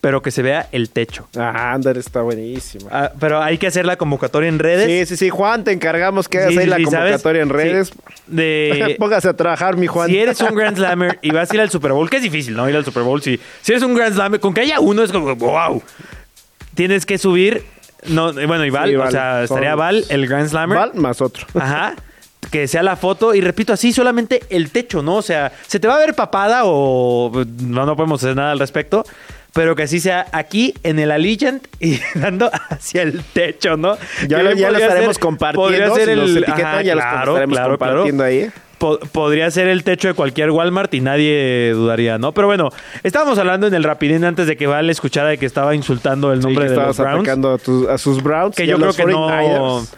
pero 0.00 0.22
que 0.22 0.30
se 0.30 0.40
vea 0.42 0.68
el 0.72 0.88
techo. 0.90 1.28
Ah, 1.36 1.72
Ander 1.72 1.98
está 1.98 2.22
buenísimo. 2.22 2.88
Ah, 2.90 3.12
pero 3.20 3.42
hay 3.42 3.58
que 3.58 3.66
hacer 3.66 3.84
la 3.84 3.96
convocatoria 3.96 4.48
en 4.48 4.58
redes. 4.58 5.08
Sí, 5.08 5.14
sí, 5.16 5.24
sí. 5.26 5.30
Juan, 5.30 5.62
te 5.64 5.72
encargamos 5.72 6.28
que 6.28 6.38
hagas 6.38 6.52
Sí, 6.52 6.58
ahí 6.58 6.64
sí, 6.64 6.70
la 6.70 6.76
sí, 6.76 6.84
¿sabes? 6.86 6.96
convocatoria 7.22 7.42
en 7.42 7.48
Sí. 7.48 7.54
redes. 7.54 7.92
De, 8.26 8.96
Póngase 8.98 9.28
a 9.28 9.36
trabajar, 9.36 9.76
mi 9.76 9.86
Juan. 9.86 10.08
Si 10.08 10.18
eres 10.18 10.40
un 10.40 10.54
Grand 10.54 10.76
Slammer 10.76 11.18
y 11.20 11.30
vas 11.32 11.50
a 11.50 11.54
ir 11.54 11.60
al 11.60 11.70
Super 11.70 11.92
Bowl, 11.92 12.08
que 12.08 12.16
es 12.16 12.22
difícil, 12.22 12.54
¿no? 12.56 12.68
Ir 12.68 12.76
al 12.76 12.84
Super 12.84 13.02
Bowl. 13.02 13.20
Si, 13.20 13.38
si 13.60 13.72
eres 13.72 13.82
un 13.84 13.94
Grand 13.94 14.14
Slammer, 14.14 14.40
con 14.40 14.54
que 14.54 14.62
haya 14.62 14.80
uno 14.80 15.02
es 15.02 15.12
como, 15.12 15.34
wow. 15.36 15.82
Tienes 16.74 17.04
que 17.04 17.18
subir. 17.18 17.64
No, 18.08 18.32
bueno, 18.32 18.64
y 18.64 18.70
Val, 18.70 18.88
Sí, 18.88 18.96
o 18.96 19.00
Val. 19.00 19.10
sea, 19.12 19.42
estaría 19.42 19.74
Val, 19.74 20.04
el 20.08 20.26
Grand 20.26 20.48
Slammer. 20.48 20.78
Val 20.78 20.92
más 20.94 21.20
otro. 21.20 21.46
Ajá. 21.54 21.94
Que 22.50 22.66
sea 22.66 22.82
la 22.82 22.96
foto, 22.96 23.34
y 23.34 23.42
repito, 23.42 23.74
así 23.74 23.92
solamente 23.92 24.40
el 24.48 24.70
techo, 24.70 25.02
¿no? 25.02 25.16
O 25.16 25.22
sea, 25.22 25.52
se 25.66 25.78
te 25.78 25.86
va 25.86 25.96
a 25.96 25.98
ver 25.98 26.14
papada 26.14 26.62
o 26.64 27.30
no, 27.60 27.84
no 27.84 27.94
podemos 27.96 28.24
hacer 28.24 28.34
nada 28.34 28.52
al 28.52 28.58
respecto. 28.58 29.04
Pero 29.52 29.74
que 29.74 29.82
así 29.84 29.98
sea 30.00 30.26
aquí 30.32 30.74
en 30.84 30.98
el 30.98 31.10
Allegiant 31.10 31.66
y 31.80 31.98
dando 32.14 32.50
hacia 32.70 33.02
el 33.02 33.22
techo, 33.32 33.76
¿no? 33.76 33.96
Ya 34.28 34.42
lo- 34.42 34.52
ya 34.52 34.68
estaremos 34.68 35.16
ser- 35.16 35.22
compartiendo, 35.22 35.62
podría 35.62 35.90
ser 35.94 36.04
si 36.06 36.10
el- 36.12 36.36
etiquetan, 36.38 36.66
ajá, 36.66 36.82
ya 36.82 36.94
los 36.94 37.04
claro, 37.04 37.32
estaremos 37.32 37.56
claro, 37.56 37.78
claro. 37.78 37.92
compartiendo 37.94 38.24
ahí. 38.24 38.50
Po- 38.78 38.98
podría 39.12 39.50
ser 39.50 39.66
el 39.68 39.84
techo 39.84 40.08
de 40.08 40.14
cualquier 40.14 40.50
Walmart 40.52 40.94
y 40.94 41.00
nadie 41.02 41.72
dudaría, 41.74 42.16
¿no? 42.16 42.32
Pero 42.32 42.46
bueno, 42.46 42.70
estábamos 43.02 43.38
hablando 43.38 43.66
en 43.66 43.74
el 43.74 43.84
rapidín 43.84 44.24
antes 44.24 44.46
de 44.46 44.56
que 44.56 44.66
Val 44.66 44.88
escuchara 44.88 45.28
de 45.28 45.36
que 45.36 45.44
estaba 45.44 45.74
insultando 45.74 46.32
el 46.32 46.40
Sí, 46.40 46.46
nombre 46.46 46.64
que 46.66 46.70
de 46.70 46.76
los 46.76 46.96
Browns. 46.96 47.18
atacando 47.20 47.52
a, 47.52 47.58
tus- 47.58 47.88
a 47.88 47.98
sus 47.98 48.22
Browns. 48.22 48.56
Que 48.56 48.66
yo 48.66 48.76
creo 48.76 48.86
los 48.86 48.96
que 48.96 49.04
no. 49.04 49.28
49ers. 49.28 49.88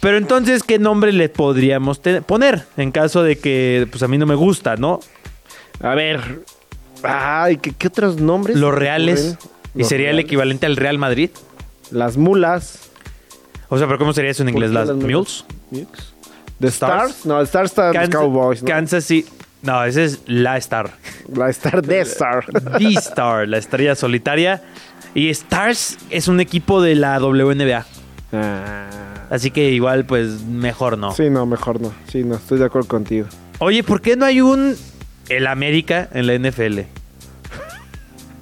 Pero 0.00 0.16
entonces, 0.16 0.64
¿qué 0.64 0.80
nombre 0.80 1.12
le 1.12 1.28
podríamos 1.28 2.00
poner? 2.26 2.64
En 2.76 2.90
caso 2.90 3.22
de 3.22 3.38
que, 3.38 3.86
pues 3.90 4.02
a 4.02 4.08
mí 4.08 4.18
no 4.18 4.26
me 4.26 4.34
gusta, 4.34 4.74
¿no? 4.74 4.98
A 5.80 5.94
ver. 5.94 6.40
Ay, 7.04 7.56
¿qué, 7.58 7.72
qué 7.72 7.88
otros 7.88 8.16
nombres? 8.20 8.56
Los 8.56 8.74
reales. 8.74 9.36
Y 9.74 9.80
Los 9.80 9.88
sería 9.88 10.10
el 10.10 10.18
equivalente 10.18 10.66
al 10.66 10.76
Real 10.76 10.98
Madrid. 10.98 11.30
Las 11.90 12.16
mulas. 12.16 12.78
O 13.68 13.78
sea, 13.78 13.86
¿pero 13.86 13.98
cómo 13.98 14.12
sería 14.12 14.30
eso 14.30 14.42
en 14.42 14.50
inglés? 14.50 14.70
¿Las 14.70 14.88
Mules? 14.90 15.44
mulas? 15.70 16.14
¿The 16.60 16.68
Stars? 16.68 17.10
Stars? 17.10 17.26
No, 17.26 17.40
Stars 17.40 17.70
está 17.70 17.90
Kansas- 17.92 18.10
Cowboys. 18.10 18.62
¿no? 18.62 18.68
Kansas 18.68 19.04
City. 19.04 19.28
No, 19.62 19.82
ese 19.84 20.04
es 20.04 20.20
la 20.26 20.56
Star. 20.58 20.90
La 21.34 21.48
Star 21.50 21.80
de 21.82 22.00
Star. 22.00 22.44
The 22.78 22.88
Star, 22.98 23.48
la 23.48 23.58
estrella 23.58 23.94
solitaria. 23.94 24.62
Y 25.14 25.30
Stars 25.30 25.98
es 26.10 26.28
un 26.28 26.40
equipo 26.40 26.82
de 26.82 26.94
la 26.96 27.18
WNBA. 27.18 27.86
Ah, 28.32 28.88
Así 29.30 29.50
que 29.50 29.70
igual, 29.70 30.04
pues, 30.04 30.42
mejor 30.42 30.98
no. 30.98 31.12
sí, 31.12 31.30
no, 31.30 31.46
mejor 31.46 31.80
no. 31.80 31.92
Sí, 32.10 32.22
no, 32.24 32.34
estoy 32.34 32.58
de 32.58 32.66
acuerdo 32.66 32.88
contigo. 32.88 33.26
Oye, 33.58 33.82
¿por 33.82 34.00
qué 34.02 34.16
no 34.16 34.24
hay 34.26 34.40
un 34.42 34.76
el 35.36 35.46
América 35.46 36.08
en 36.12 36.26
la 36.26 36.34
NFL? 36.38 36.80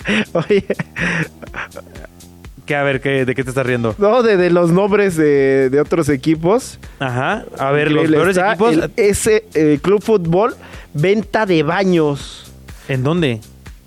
Oye, 0.32 0.64
Que 2.66 2.74
a 2.76 2.82
ver, 2.82 3.01
¿qué, 3.01 3.24
¿de 3.24 3.34
qué 3.34 3.43
te 3.45 3.51
estás 3.51 3.66
riendo? 3.66 3.95
no, 3.99 4.22
de, 4.22 4.36
de 4.36 4.51
los 4.51 4.70
nombres 4.70 5.16
de, 5.16 5.70
de 5.70 5.80
otros 5.80 6.09
equipos. 6.09 6.78
Ajá. 6.99 7.45
A 7.59 7.70
ver, 7.72 7.91
los 7.91 8.09
peores 8.09 8.36
equipos. 8.36 8.74
el- 8.74 8.91
ese 8.97 9.45
eh, 9.55 9.78
Club 9.82 10.03
Fútbol, 10.03 10.55
venta 10.95 11.47
de 11.47 11.62
baños. 11.62 12.51
¿En 12.88 13.03
dónde? 13.03 13.41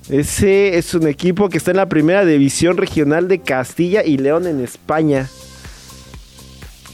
Ese 0.09 0.77
es 0.77 0.93
un 0.93 1.07
equipo 1.07 1.47
que 1.49 1.57
está 1.57 1.71
en 1.71 1.77
la 1.77 1.87
primera 1.87 2.25
división 2.25 2.75
regional 2.77 3.27
de 3.29 3.39
Castilla 3.39 4.03
y 4.03 4.17
León 4.17 4.47
en 4.47 4.59
España. 4.61 5.29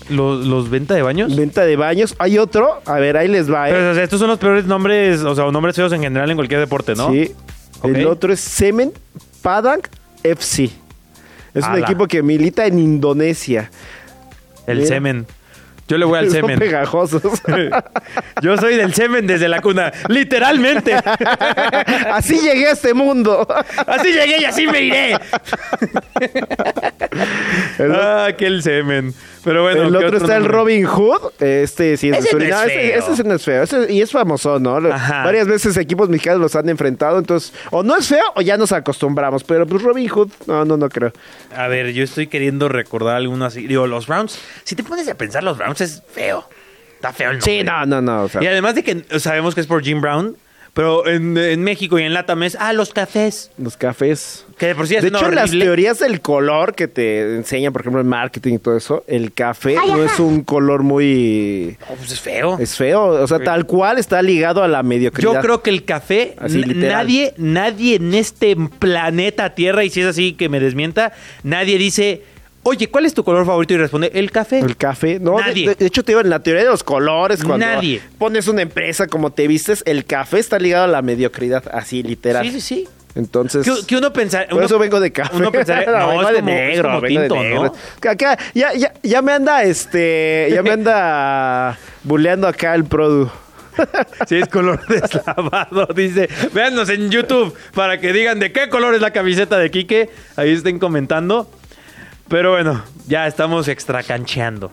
¿Los, 0.09 0.45
los 0.45 0.69
venta 0.69 0.95
de 0.95 1.01
baños? 1.01 1.35
Venta 1.35 1.65
de 1.65 1.75
baños. 1.75 2.15
Hay 2.19 2.37
otro, 2.37 2.81
a 2.85 2.93
ver, 2.99 3.15
ahí 3.17 3.27
les 3.27 3.51
va, 3.51 3.69
¿eh? 3.69 3.73
Pero, 3.73 3.91
o 3.91 3.93
sea, 3.93 4.03
estos 4.03 4.19
son 4.19 4.27
los 4.29 4.39
peores 4.39 4.65
nombres, 4.65 5.21
o 5.21 5.35
sea, 5.35 5.45
nombres 5.51 5.75
feos 5.75 5.91
en 5.93 6.01
general 6.01 6.29
en 6.31 6.35
cualquier 6.37 6.59
deporte, 6.59 6.95
¿no? 6.95 7.11
Sí. 7.11 7.31
El 7.83 8.07
otro 8.07 8.33
es 8.33 8.39
Semen 8.39 8.91
Padang 9.41 9.81
FC. 10.23 10.69
Es 11.53 11.65
un 11.65 11.77
equipo 11.77 12.07
que 12.07 12.21
milita 12.21 12.65
en 12.65 12.79
Indonesia. 12.79 13.71
El 14.67 14.77
Mira. 14.77 14.87
semen. 14.87 15.27
Yo 15.87 15.97
le 15.97 16.05
voy 16.05 16.19
al 16.19 16.25
Son 16.29 16.41
semen. 16.41 16.59
pegajosos. 16.59 17.23
Yo 18.43 18.57
soy 18.57 18.75
del 18.75 18.93
semen 18.93 19.25
desde 19.25 19.49
la 19.49 19.59
cuna. 19.61 19.91
Literalmente. 20.07 20.93
así 22.13 22.39
llegué 22.39 22.67
a 22.67 22.71
este 22.73 22.93
mundo. 22.93 23.47
Así 23.87 24.11
llegué 24.11 24.41
y 24.41 24.45
así 24.45 24.67
me 24.67 24.81
iré. 24.81 25.17
ah, 27.79 28.27
que 28.37 28.45
el 28.45 28.61
semen. 28.61 29.13
Pero 29.43 29.63
bueno. 29.63 29.83
el 29.83 29.97
¿qué 29.97 30.05
otro 30.05 30.17
está 30.17 30.35
el? 30.37 30.45
Robin 30.45 30.85
Hood. 30.85 31.31
Este 31.39 31.95
sí 31.97 32.09
es 32.09 32.13
de 32.13 32.19
Ese 32.19 32.27
no 32.35 32.39
Surinam. 32.39 32.59
es 32.67 32.71
Ese, 32.71 32.79
feo. 32.91 32.99
ese 32.99 33.15
sí 33.15 33.23
no 33.25 33.33
es 33.35 33.43
feo. 33.43 33.63
Ese- 33.63 33.93
y 33.93 34.01
es 34.01 34.11
famoso, 34.11 34.59
¿no? 34.59 34.77
Ajá. 34.77 35.23
Varias 35.23 35.47
veces 35.47 35.77
equipos 35.77 36.09
mexicanos 36.09 36.41
los 36.41 36.55
han 36.55 36.67
enfrentado. 36.69 37.17
Entonces, 37.19 37.53
o 37.71 37.83
no 37.83 37.95
es 37.95 38.07
feo 38.07 38.25
o 38.35 38.41
ya 38.41 38.57
nos 38.57 38.71
acostumbramos. 38.71 39.43
Pero 39.43 39.65
pues 39.67 39.81
Robin 39.83 40.07
Hood, 40.09 40.29
no, 40.47 40.65
no, 40.65 40.77
no 40.77 40.89
creo. 40.89 41.11
A 41.55 41.67
ver, 41.67 41.91
yo 41.93 42.03
estoy 42.03 42.27
queriendo 42.27 42.69
recordar 42.69 43.15
alguno 43.15 43.45
así. 43.45 43.67
Digo, 43.67 43.87
los 43.87 44.07
Browns. 44.07 44.39
Si 44.63 44.75
te 44.75 44.83
pones 44.83 45.07
a 45.07 45.15
pensar, 45.15 45.43
los 45.43 45.57
Browns 45.57 45.81
es 45.81 46.03
feo. 46.13 46.47
Está 46.95 47.13
feo 47.13 47.29
el 47.31 47.37
nombre. 47.37 47.57
Sí, 47.59 47.63
no, 47.63 47.85
no, 47.85 48.01
no. 48.01 48.23
o 48.23 48.29
sea, 48.29 48.43
Y 48.43 48.47
además 48.47 48.75
de 48.75 48.83
que 48.83 49.19
sabemos 49.19 49.55
que 49.55 49.61
es 49.61 49.67
por 49.67 49.81
Jim 49.83 50.01
Brown, 50.01 50.35
Pero 50.73 51.07
en, 51.07 51.37
en 51.37 51.63
México 51.63 51.99
y 51.99 52.03
en 52.03 52.13
Latam 52.13 52.43
es, 52.43 52.57
ah, 52.59 52.73
los 52.73 52.93
cafés. 52.93 53.51
Los 53.57 53.75
cafés. 53.75 54.45
Que 54.57 54.67
de 54.67 54.75
por 54.75 54.87
sí 54.87 54.95
es 54.95 55.01
De 55.01 55.07
hecho, 55.07 55.27
en 55.27 55.35
las 55.35 55.51
teorías 55.51 55.99
del 55.99 56.21
color 56.21 56.75
que 56.75 56.87
te 56.87 57.35
enseñan, 57.35 57.71
por 57.73 57.81
ejemplo, 57.81 58.01
en 58.01 58.07
marketing 58.07 58.55
y 58.55 58.59
todo 58.59 58.77
eso, 58.77 59.03
el 59.07 59.31
café 59.33 59.77
Ay, 59.77 59.89
no 59.89 60.03
ajá. 60.03 60.13
es 60.13 60.19
un 60.19 60.43
color 60.43 60.83
muy... 60.83 61.77
Oh, 61.89 61.95
pues 61.95 62.11
es 62.11 62.19
feo. 62.19 62.57
Es 62.59 62.75
feo, 62.75 63.05
o 63.05 63.27
sea, 63.27 63.39
tal 63.39 63.65
cual 63.65 63.97
está 63.97 64.21
ligado 64.21 64.63
a 64.63 64.67
la 64.67 64.83
mediocridad. 64.83 65.33
Yo 65.33 65.39
creo 65.39 65.61
que 65.63 65.69
el 65.69 65.85
café, 65.85 66.35
Así, 66.39 66.61
nadie, 66.65 67.33
nadie 67.37 67.95
en 67.95 68.13
este 68.13 68.55
planeta 68.55 69.55
Tierra, 69.55 69.83
y 69.83 69.89
si 69.89 70.01
es 70.01 70.07
así 70.07 70.33
que 70.33 70.49
me 70.49 70.59
desmienta, 70.59 71.13
nadie 71.43 71.77
dice, 71.77 72.23
oye, 72.63 72.87
¿cuál 72.89 73.05
es 73.05 73.13
tu 73.13 73.23
color 73.23 73.45
favorito? 73.45 73.73
Y 73.73 73.77
responde, 73.77 74.11
el 74.13 74.31
café. 74.31 74.59
El 74.59 74.75
café, 74.77 75.19
no, 75.19 75.39
Nadie. 75.39 75.69
De, 75.69 75.75
de 75.75 75.85
hecho 75.85 76.03
te 76.03 76.11
digo, 76.11 76.21
en 76.21 76.29
la 76.29 76.39
teoría 76.43 76.63
de 76.63 76.69
los 76.69 76.83
colores, 76.83 77.43
cuando 77.43 77.65
Nadie. 77.65 78.01
pones 78.17 78.47
una 78.47 78.61
empresa 78.61 79.07
como 79.07 79.31
te 79.31 79.47
vistes, 79.47 79.83
el 79.85 80.05
café 80.05 80.39
está 80.39 80.59
ligado 80.59 80.83
a 80.85 80.87
la 80.87 81.01
mediocridad, 81.01 81.63
así 81.71 82.03
literal. 82.03 82.43
Sí, 82.45 82.51
sí, 82.53 82.61
sí. 82.61 82.87
Entonces, 83.15 83.65
Que, 83.67 83.85
que 83.87 83.97
uno 83.97 84.13
pensar... 84.13 84.47
por 84.47 84.57
uno- 84.57 84.65
eso 84.67 84.77
vengo 84.77 84.99
de 84.99 85.11
café. 85.11 85.35
Uno 85.35 85.51
pensaría, 85.51 85.91
no, 85.91 86.07
vengo 86.09 86.21
es 86.21 86.29
de 86.29 86.37
es 86.37 86.43
negro, 86.43 86.83
como 86.89 87.01
vengo 87.01 87.21
de 87.21 87.29
negro. 87.29 87.63
¿no? 87.63 88.09
Acá, 88.09 88.37
ya, 88.53 88.73
ya, 88.73 88.93
ya 89.01 89.21
me 89.23 89.31
anda, 89.33 89.63
este, 89.63 90.49
ya 90.53 90.61
me 90.61 90.69
anda 90.71 91.77
buleando 92.03 92.47
acá 92.47 92.75
el 92.75 92.85
produ. 92.85 93.29
Sí, 94.27 94.35
es 94.35 94.47
color 94.49 94.85
deslavado, 94.87 95.87
dice. 95.95 96.27
Véannos 96.53 96.89
en 96.89 97.09
YouTube 97.09 97.55
para 97.73 97.99
que 97.99 98.11
digan 98.13 98.37
de 98.39 98.51
qué 98.51 98.69
color 98.69 98.93
es 98.93 99.01
la 99.01 99.11
camiseta 99.11 99.57
de 99.57 99.71
Quique. 99.71 100.09
Ahí 100.35 100.51
estén 100.51 100.79
comentando. 100.79 101.49
Pero 102.29 102.51
bueno, 102.51 102.83
ya 103.07 103.25
estamos 103.25 103.67
extracancheando. 103.67 104.71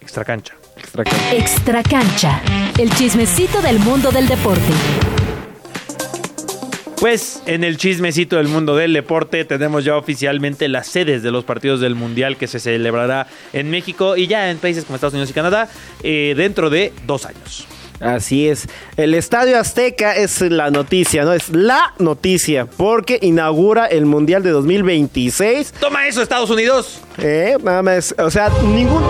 Extracancha. 0.00 0.54
Extra 0.76 1.04
cancha. 1.04 1.34
Extra 1.36 1.82
cancha. 1.84 2.42
El 2.78 2.90
chismecito 2.94 3.62
del 3.62 3.78
mundo 3.78 4.10
del 4.10 4.26
deporte. 4.26 4.72
Pues 6.98 7.42
en 7.46 7.62
el 7.62 7.76
chismecito 7.76 8.36
del 8.36 8.48
mundo 8.48 8.74
del 8.74 8.92
deporte 8.92 9.44
tenemos 9.44 9.84
ya 9.84 9.96
oficialmente 9.96 10.68
las 10.68 10.88
sedes 10.88 11.22
de 11.22 11.30
los 11.30 11.44
partidos 11.44 11.80
del 11.80 11.94
Mundial 11.94 12.36
que 12.36 12.48
se 12.48 12.58
celebrará 12.58 13.28
en 13.52 13.70
México 13.70 14.16
y 14.16 14.26
ya 14.26 14.50
en 14.50 14.58
países 14.58 14.84
como 14.84 14.96
Estados 14.96 15.14
Unidos 15.14 15.30
y 15.30 15.32
Canadá 15.32 15.68
eh, 16.02 16.34
dentro 16.36 16.70
de 16.70 16.92
dos 17.06 17.24
años. 17.24 17.66
Así 18.00 18.48
es. 18.48 18.66
El 18.96 19.14
Estadio 19.14 19.58
Azteca 19.58 20.16
es 20.16 20.40
la 20.40 20.70
noticia, 20.70 21.24
¿no? 21.24 21.34
Es 21.34 21.50
la 21.50 21.92
noticia, 21.98 22.64
porque 22.64 23.18
inaugura 23.20 23.86
el 23.86 24.06
Mundial 24.06 24.42
de 24.42 24.50
2026. 24.50 25.72
¡Toma 25.78 26.06
eso, 26.06 26.22
Estados 26.22 26.48
Unidos! 26.48 27.00
Eh, 27.18 27.56
nada 27.62 27.82
más, 27.82 28.14
o 28.18 28.30
sea, 28.30 28.48
ningún 28.62 29.02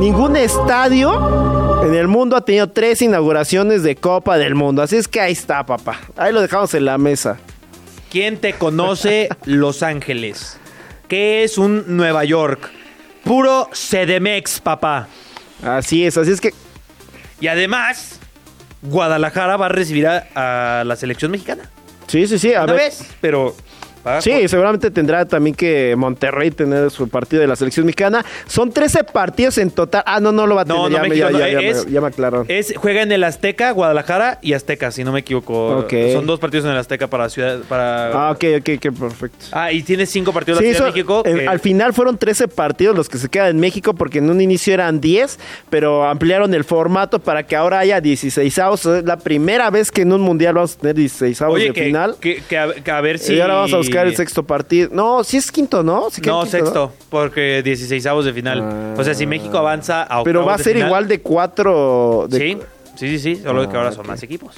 ningún 0.00 0.36
estadio 0.36 1.82
en 1.84 1.94
el 1.94 2.08
mundo 2.08 2.36
ha 2.36 2.44
tenido 2.44 2.68
tres 2.68 3.00
inauguraciones 3.00 3.82
de 3.82 3.96
Copa 3.96 4.36
del 4.36 4.54
Mundo. 4.54 4.82
Así 4.82 4.96
es 4.96 5.06
que 5.06 5.20
ahí 5.20 5.32
está, 5.32 5.64
papá. 5.64 6.00
Ahí 6.16 6.32
lo 6.32 6.40
dejamos 6.40 6.74
en 6.74 6.84
la 6.84 6.98
mesa. 6.98 7.38
¿Quién 8.10 8.38
te 8.38 8.54
conoce 8.54 9.28
Los 9.44 9.82
Ángeles? 9.82 10.58
¿Qué 11.08 11.44
es 11.44 11.56
un 11.56 11.84
Nueva 11.96 12.24
York? 12.24 12.70
Puro 13.22 13.70
CDMX, 13.72 14.60
papá. 14.60 15.08
Así 15.62 16.04
es, 16.04 16.18
así 16.18 16.32
es 16.32 16.40
que 16.40 16.52
Y 17.40 17.48
además, 17.48 18.18
Guadalajara 18.82 19.56
va 19.56 19.66
a 19.66 19.68
recibir 19.70 20.06
a, 20.06 20.80
a 20.80 20.84
la 20.84 20.96
selección 20.96 21.30
mexicana. 21.30 21.70
sí, 22.06 22.26
sí, 22.26 22.38
sí, 22.38 22.54
a 22.54 22.64
Una 22.64 22.72
ver. 22.74 22.82
vez, 22.90 23.04
pero... 23.20 23.56
Sí, 24.20 24.30
por- 24.30 24.48
seguramente 24.48 24.90
tendrá 24.90 25.24
también 25.24 25.54
que 25.56 25.94
Monterrey 25.96 26.50
tener 26.50 26.90
su 26.90 27.08
partido 27.08 27.40
de 27.40 27.46
la 27.48 27.56
selección 27.56 27.86
mexicana. 27.86 28.24
Son 28.46 28.70
13 28.72 29.04
partidos 29.04 29.58
en 29.58 29.70
total. 29.70 30.02
Ah, 30.06 30.20
no, 30.20 30.32
no 30.32 30.46
lo 30.46 30.54
va 30.54 30.62
a 30.62 30.64
tener. 30.64 30.78
No, 30.80 30.88
no, 30.88 30.96
ya, 30.96 31.02
me- 31.02 31.08
México 31.08 31.30
ya, 31.30 31.48
ya, 31.48 31.60
es- 31.60 31.86
me, 31.86 31.92
ya 31.92 32.00
me 32.00 32.06
aclararon. 32.08 32.46
Es, 32.48 32.74
juega 32.76 33.02
en 33.02 33.12
el 33.12 33.24
Azteca, 33.24 33.70
Guadalajara 33.70 34.38
y 34.42 34.52
Azteca, 34.52 34.90
si 34.90 35.04
no 35.04 35.12
me 35.12 35.20
equivoco. 35.20 35.78
Ok. 35.78 35.92
Son 36.12 36.26
dos 36.26 36.38
partidos 36.40 36.66
en 36.66 36.72
el 36.72 36.76
Azteca 36.78 37.06
para 37.08 37.28
Ciudad. 37.28 37.60
Para... 37.68 38.08
Ah, 38.28 38.30
ok, 38.32 38.44
ok, 38.58 38.68
ok, 38.76 38.98
perfecto. 38.98 39.46
Ah, 39.52 39.72
y 39.72 39.82
tiene 39.82 40.06
cinco 40.06 40.32
partidos 40.32 40.60
en 40.60 40.66
Sí, 40.66 40.72
la 40.72 40.76
Ciudad 40.76 40.88
eso- 40.90 40.94
de 41.22 41.32
México. 41.32 41.44
que- 41.44 41.48
al 41.48 41.60
final 41.60 41.92
fueron 41.94 42.18
13 42.18 42.48
partidos 42.48 42.96
los 42.96 43.08
que 43.08 43.18
se 43.18 43.28
quedan 43.28 43.48
en 43.48 43.60
México 43.60 43.94
porque 43.94 44.18
en 44.18 44.28
un 44.30 44.40
inicio 44.40 44.74
eran 44.74 45.00
10, 45.00 45.38
pero 45.70 46.04
ampliaron 46.04 46.52
el 46.54 46.64
formato 46.64 47.18
para 47.18 47.44
que 47.46 47.56
ahora 47.56 47.78
haya 47.78 48.00
16 48.00 48.58
avos. 48.58 48.84
Es 48.86 49.04
la 49.04 49.16
primera 49.16 49.70
vez 49.70 49.90
que 49.90 50.02
en 50.02 50.12
un 50.12 50.20
mundial 50.20 50.54
vamos 50.54 50.76
a 50.76 50.80
tener 50.80 50.94
16 50.96 51.40
avos 51.42 51.58
de 51.58 51.72
que, 51.72 51.84
final. 51.84 52.16
que, 52.20 52.42
que 52.48 52.58
a, 52.58 52.72
que 52.72 52.90
a 52.90 53.00
ver 53.00 53.18
si. 53.18 53.34
Y 53.34 53.40
ahora 53.40 53.54
vamos 53.54 53.72
a 53.72 53.76
buscar 53.78 53.93
el 54.02 54.16
sexto 54.16 54.42
partido. 54.44 54.90
No, 54.92 55.22
sí 55.24 55.36
es 55.36 55.50
quinto, 55.52 55.82
¿no? 55.82 56.08
Sí 56.10 56.20
No, 56.22 56.42
quinto, 56.42 56.46
sexto, 56.58 56.92
porque 57.10 57.62
16 57.62 58.04
avos 58.06 58.24
de 58.24 58.32
final. 58.32 58.60
Ah. 58.62 58.94
o 58.98 59.04
sea, 59.04 59.14
si 59.14 59.26
México 59.26 59.56
avanza 59.58 60.02
a 60.02 60.22
Pero 60.24 60.44
va 60.44 60.54
a 60.54 60.58
ser 60.58 60.74
final- 60.74 60.88
igual 60.88 61.08
de 61.08 61.20
cuatro. 61.20 62.26
De... 62.28 62.38
Sí, 62.38 62.58
sí, 62.96 63.08
sí, 63.08 63.18
sí, 63.18 63.42
solo 63.42 63.68
que 63.68 63.76
Ah, 63.76 63.78
ahora 63.78 63.90
ok. 63.90 63.96
son 63.96 64.06
más 64.06 64.22
equipos. 64.22 64.54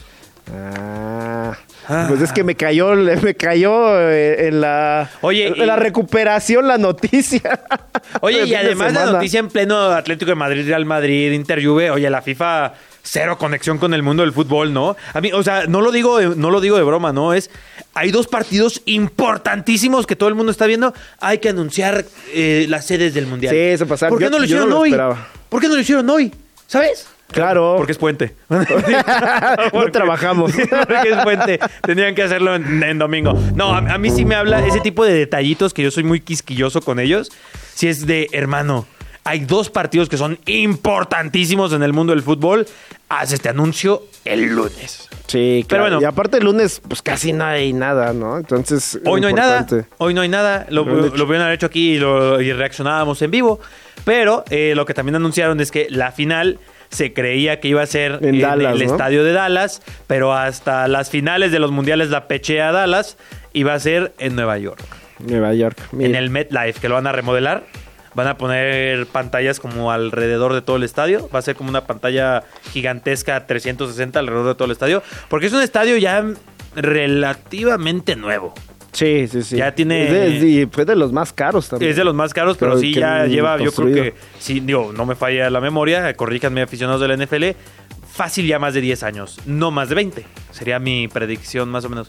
Ah, 0.54 1.56
Ah. 1.88 2.06
pues 2.08 2.20
es 2.20 2.32
que 2.32 2.42
me 2.44 2.54
cayó, 2.56 2.94
me 2.94 3.34
cayó 3.34 4.00
eh, 4.10 4.48
en 4.48 4.60
la, 4.60 5.08
Oye, 5.20 5.48
en 5.48 5.56
y- 5.56 5.66
la 5.66 5.76
recuperación 5.76 6.66
la 6.66 6.78
noticia. 6.78 7.60
Oye, 8.20 8.44
y 8.46 8.54
además 8.54 8.92
la 8.92 9.06
noticia 9.06 9.38
en 9.40 9.48
pleno 9.48 9.76
Atlético 9.90 10.30
de 10.30 10.34
Madrid, 10.34 10.66
Real 10.66 10.84
Madrid, 10.84 11.32
Inter 11.32 11.64
Juve, 11.64 11.90
oye, 11.90 12.08
la 12.10 12.22
FIFA 12.22 12.72
cero 13.08 13.38
conexión 13.38 13.78
con 13.78 13.94
el 13.94 14.02
mundo 14.02 14.22
del 14.24 14.32
fútbol, 14.32 14.72
¿no? 14.72 14.96
A 15.14 15.20
mí, 15.20 15.30
o 15.32 15.42
sea, 15.42 15.66
no 15.66 15.80
lo 15.80 15.92
digo, 15.92 16.18
de- 16.18 16.34
no 16.34 16.50
lo 16.50 16.60
digo 16.60 16.76
de 16.76 16.82
broma, 16.82 17.12
¿no? 17.12 17.32
Es 17.32 17.50
hay 17.94 18.10
dos 18.10 18.26
partidos 18.26 18.82
importantísimos 18.84 20.06
que 20.06 20.16
todo 20.16 20.28
el 20.28 20.34
mundo 20.34 20.50
está 20.52 20.66
viendo. 20.66 20.92
Hay 21.20 21.38
que 21.38 21.48
anunciar 21.50 22.04
eh, 22.34 22.66
las 22.68 22.86
sedes 22.86 23.14
del 23.14 23.26
mundial. 23.26 23.54
Sí, 23.54 23.78
se 23.78 23.86
pasaron. 23.86 24.10
¿Por 24.12 24.18
qué 24.18 24.24
Yo- 24.24 24.30
no 24.30 24.36
lo 24.36 24.40
no 24.40 24.44
hicieron 24.44 24.70
lo 24.70 24.78
hoy? 24.80 24.88
esperaba. 24.90 25.28
¿Por 25.48 25.60
qué 25.60 25.68
no 25.68 25.74
lo 25.76 25.80
hicieron 25.80 26.10
hoy? 26.10 26.34
¿Sabes? 26.66 27.06
Claro. 27.30 27.74
Porque 27.76 27.92
es 27.92 27.98
puente. 27.98 28.34
no 28.48 29.90
trabajamos. 29.92 30.52
Porque 30.70 31.10
es 31.10 31.16
puente. 31.22 31.58
Tenían 31.82 32.14
que 32.14 32.22
hacerlo 32.22 32.54
en, 32.54 32.82
en 32.82 32.98
domingo. 32.98 33.32
No, 33.54 33.74
a, 33.74 33.78
a 33.78 33.98
mí 33.98 34.10
sí 34.10 34.24
me 34.24 34.34
habla 34.34 34.64
ese 34.66 34.80
tipo 34.80 35.04
de 35.04 35.12
detallitos 35.14 35.72
que 35.74 35.82
yo 35.82 35.90
soy 35.90 36.04
muy 36.04 36.20
quisquilloso 36.20 36.80
con 36.82 36.98
ellos. 37.00 37.30
Si 37.74 37.88
es 37.88 38.06
de, 38.06 38.28
hermano, 38.32 38.86
hay 39.26 39.40
dos 39.40 39.68
partidos 39.70 40.08
que 40.08 40.16
son 40.16 40.38
importantísimos 40.46 41.72
en 41.72 41.82
el 41.82 41.92
mundo 41.92 42.12
del 42.14 42.22
fútbol. 42.22 42.66
Haz 43.08 43.32
este 43.32 43.48
anuncio 43.48 44.02
el 44.24 44.46
lunes. 44.54 45.08
Sí, 45.26 45.64
Pero 45.68 45.82
claro. 45.82 45.82
bueno. 45.84 46.00
Y 46.00 46.04
aparte 46.04 46.38
el 46.38 46.44
lunes, 46.44 46.80
pues 46.88 47.02
casi 47.02 47.32
no 47.32 47.44
hay 47.44 47.72
nada, 47.72 48.12
¿no? 48.12 48.36
Entonces. 48.38 48.98
Hoy 49.04 49.20
no 49.20 49.28
hay 49.28 49.34
nada. 49.34 49.66
Hoy 49.98 50.14
no 50.14 50.20
hay 50.22 50.28
nada. 50.28 50.66
Lo, 50.70 50.84
Lo 50.84 51.10
pudieron 51.10 51.42
haber 51.42 51.54
hecho 51.54 51.66
aquí 51.66 51.94
y, 51.94 51.98
lo- 51.98 52.40
y 52.40 52.52
reaccionábamos 52.52 53.20
en 53.22 53.30
vivo. 53.30 53.60
Pero 54.04 54.44
eh, 54.50 54.72
lo 54.76 54.86
que 54.86 54.94
también 54.94 55.16
anunciaron 55.16 55.60
es 55.60 55.70
que 55.70 55.86
la 55.90 56.12
final 56.12 56.58
se 56.90 57.12
creía 57.12 57.58
que 57.60 57.68
iba 57.68 57.82
a 57.82 57.86
ser 57.86 58.20
En 58.22 58.40
Dallas, 58.40 58.74
el 58.80 58.86
¿no? 58.86 58.92
estadio 58.92 59.24
de 59.24 59.32
Dallas, 59.32 59.82
pero 60.06 60.32
hasta 60.32 60.86
las 60.86 61.10
finales 61.10 61.50
de 61.50 61.58
los 61.58 61.72
mundiales 61.72 62.10
la 62.10 62.28
pechea 62.28 62.70
Dallas 62.70 63.16
iba 63.52 63.74
a 63.74 63.80
ser 63.80 64.14
en 64.20 64.36
Nueva 64.36 64.56
York, 64.58 64.80
Nueva 65.18 65.52
York. 65.54 65.76
mira. 65.90 66.10
en 66.10 66.14
el 66.14 66.30
MetLife, 66.30 66.80
que 66.80 66.88
lo 66.88 66.94
van 66.94 67.08
a 67.08 67.12
remodelar. 67.12 67.64
Van 68.16 68.26
a 68.26 68.36
poner 68.38 69.06
pantallas 69.06 69.60
como 69.60 69.92
alrededor 69.92 70.54
de 70.54 70.62
todo 70.62 70.76
el 70.76 70.82
estadio. 70.82 71.28
Va 71.32 71.38
a 71.38 71.42
ser 71.42 71.54
como 71.54 71.68
una 71.70 71.86
pantalla 71.86 72.42
gigantesca 72.72 73.46
360 73.46 74.18
alrededor 74.18 74.48
de 74.48 74.54
todo 74.54 74.64
el 74.64 74.70
estadio. 74.72 75.02
Porque 75.28 75.46
es 75.46 75.52
un 75.52 75.60
estadio 75.62 75.96
ya 75.98 76.24
relativamente 76.74 78.16
nuevo. 78.16 78.54
Sí, 78.92 79.28
sí, 79.28 79.42
sí. 79.42 79.56
Ya 79.58 79.74
tiene- 79.74 80.04
Es 80.34 80.40
de- 80.40 80.48
y 80.48 80.66
fue 80.66 80.86
de 80.86 80.96
los 80.96 81.12
más 81.12 81.32
caros 81.32 81.68
también. 81.68 81.90
Es 81.90 81.96
de 81.98 82.04
los 82.04 82.14
más 82.14 82.32
caros, 82.32 82.56
pero 82.56 82.72
Pero 82.72 82.80
sí 82.80 82.94
ya 82.94 83.26
lleva, 83.26 83.58
yo 83.58 83.70
creo 83.72 83.92
que, 83.94 84.14
sí, 84.38 84.60
digo, 84.60 84.92
no 84.96 85.04
me 85.04 85.14
falla 85.14 85.50
la 85.50 85.60
memoria, 85.60 86.14
corríjanme 86.14 86.62
aficionados 86.62 87.02
del 87.02 87.10
NFL, 87.10 87.54
fácil 88.10 88.46
ya 88.46 88.58
más 88.58 88.72
de 88.72 88.80
10 88.80 89.02
años, 89.02 89.38
no 89.44 89.70
más 89.70 89.90
de 89.90 89.96
20, 89.96 90.24
sería 90.50 90.78
mi 90.78 91.08
predicción 91.08 91.68
más 91.68 91.84
o 91.84 91.90
menos. 91.90 92.08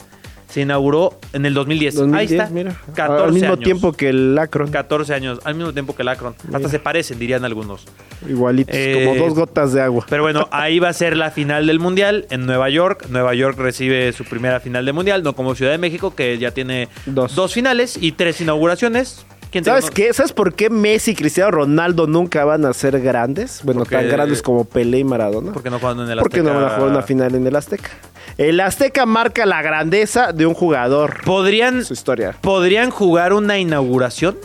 Se 0.49 0.61
inauguró 0.61 1.19
en 1.33 1.45
el 1.45 1.53
2010, 1.53 1.95
2010, 1.95 2.19
ahí 2.31 2.37
está, 2.37 2.53
mira. 2.53 2.75
14 2.95 3.23
Al 3.25 3.33
mismo 3.33 3.47
años. 3.53 3.59
tiempo 3.59 3.91
que 3.91 4.09
el 4.09 4.37
Akron. 4.39 4.71
14 4.71 5.13
años, 5.13 5.39
al 5.43 5.55
mismo 5.55 5.73
tiempo 5.73 5.93
que 5.93 6.03
el 6.03 6.07
Akron, 6.07 6.35
hasta 6.53 6.69
se 6.69 6.79
parecen, 6.79 7.19
dirían 7.19 7.43
algunos. 7.43 7.85
Igualitos, 8.27 8.73
Eh, 8.75 9.03
como 9.05 9.25
dos 9.25 9.33
gotas 9.35 9.73
de 9.73 9.81
agua. 9.81 10.05
Pero 10.09 10.23
bueno, 10.23 10.47
ahí 10.51 10.79
va 10.79 10.87
a 10.89 10.93
ser 10.93 11.17
la 11.17 11.31
final 11.31 11.67
del 11.67 11.79
Mundial 11.79 12.27
en 12.29 12.45
Nueva 12.45 12.69
York. 12.69 13.07
Nueva 13.09 13.33
York 13.35 13.57
recibe 13.59 14.13
su 14.13 14.23
primera 14.23 14.59
final 14.61 14.85
de 14.85 14.93
Mundial, 14.93 15.21
no 15.21 15.33
como 15.33 15.53
Ciudad 15.53 15.71
de 15.73 15.77
México, 15.79 16.15
que 16.15 16.37
ya 16.37 16.51
tiene 16.51 16.87
Dos. 17.05 17.35
dos 17.35 17.53
finales 17.53 17.97
y 18.01 18.13
tres 18.13 18.39
inauguraciones. 18.39 19.25
¿Quién 19.57 19.63
te 19.63 19.69
¿Sabes 19.69 19.89
qué? 19.91 20.13
¿Sabes 20.13 20.33
por 20.33 20.53
qué 20.53 20.69
Messi 20.69 21.11
y 21.11 21.15
Cristiano 21.15 21.51
Ronaldo 21.51 22.07
nunca 22.07 22.45
van 22.45 22.65
a 22.65 22.73
ser 22.73 22.99
grandes? 23.01 23.61
Bueno, 23.63 23.79
Porque- 23.81 23.95
tan 23.95 24.07
grandes 24.07 24.41
como 24.41 24.65
Pelé 24.65 24.99
y 24.99 25.03
Maradona. 25.03 25.51
Porque 25.53 25.69
no 25.69 25.79
juegan 25.79 25.99
en 26.01 26.11
el 26.11 26.19
Porque 26.19 26.41
no 26.41 26.49
van 26.53 26.57
a 26.57 26.65
Azteca? 26.67 26.75
jugar 26.77 26.91
una 26.91 27.01
final 27.03 27.35
en 27.35 27.47
el 27.47 27.55
Azteca. 27.55 27.89
El 28.37 28.59
Azteca 28.59 29.05
marca 29.05 29.45
la 29.45 29.61
grandeza 29.61 30.31
de 30.31 30.45
un 30.45 30.53
jugador. 30.53 31.23
¿Podrían, 31.25 31.83
Su 31.85 31.93
historia. 31.93 32.35
¿Podrían 32.41 32.89
jugar 32.91 33.33
una 33.33 33.57
inauguración? 33.57 34.37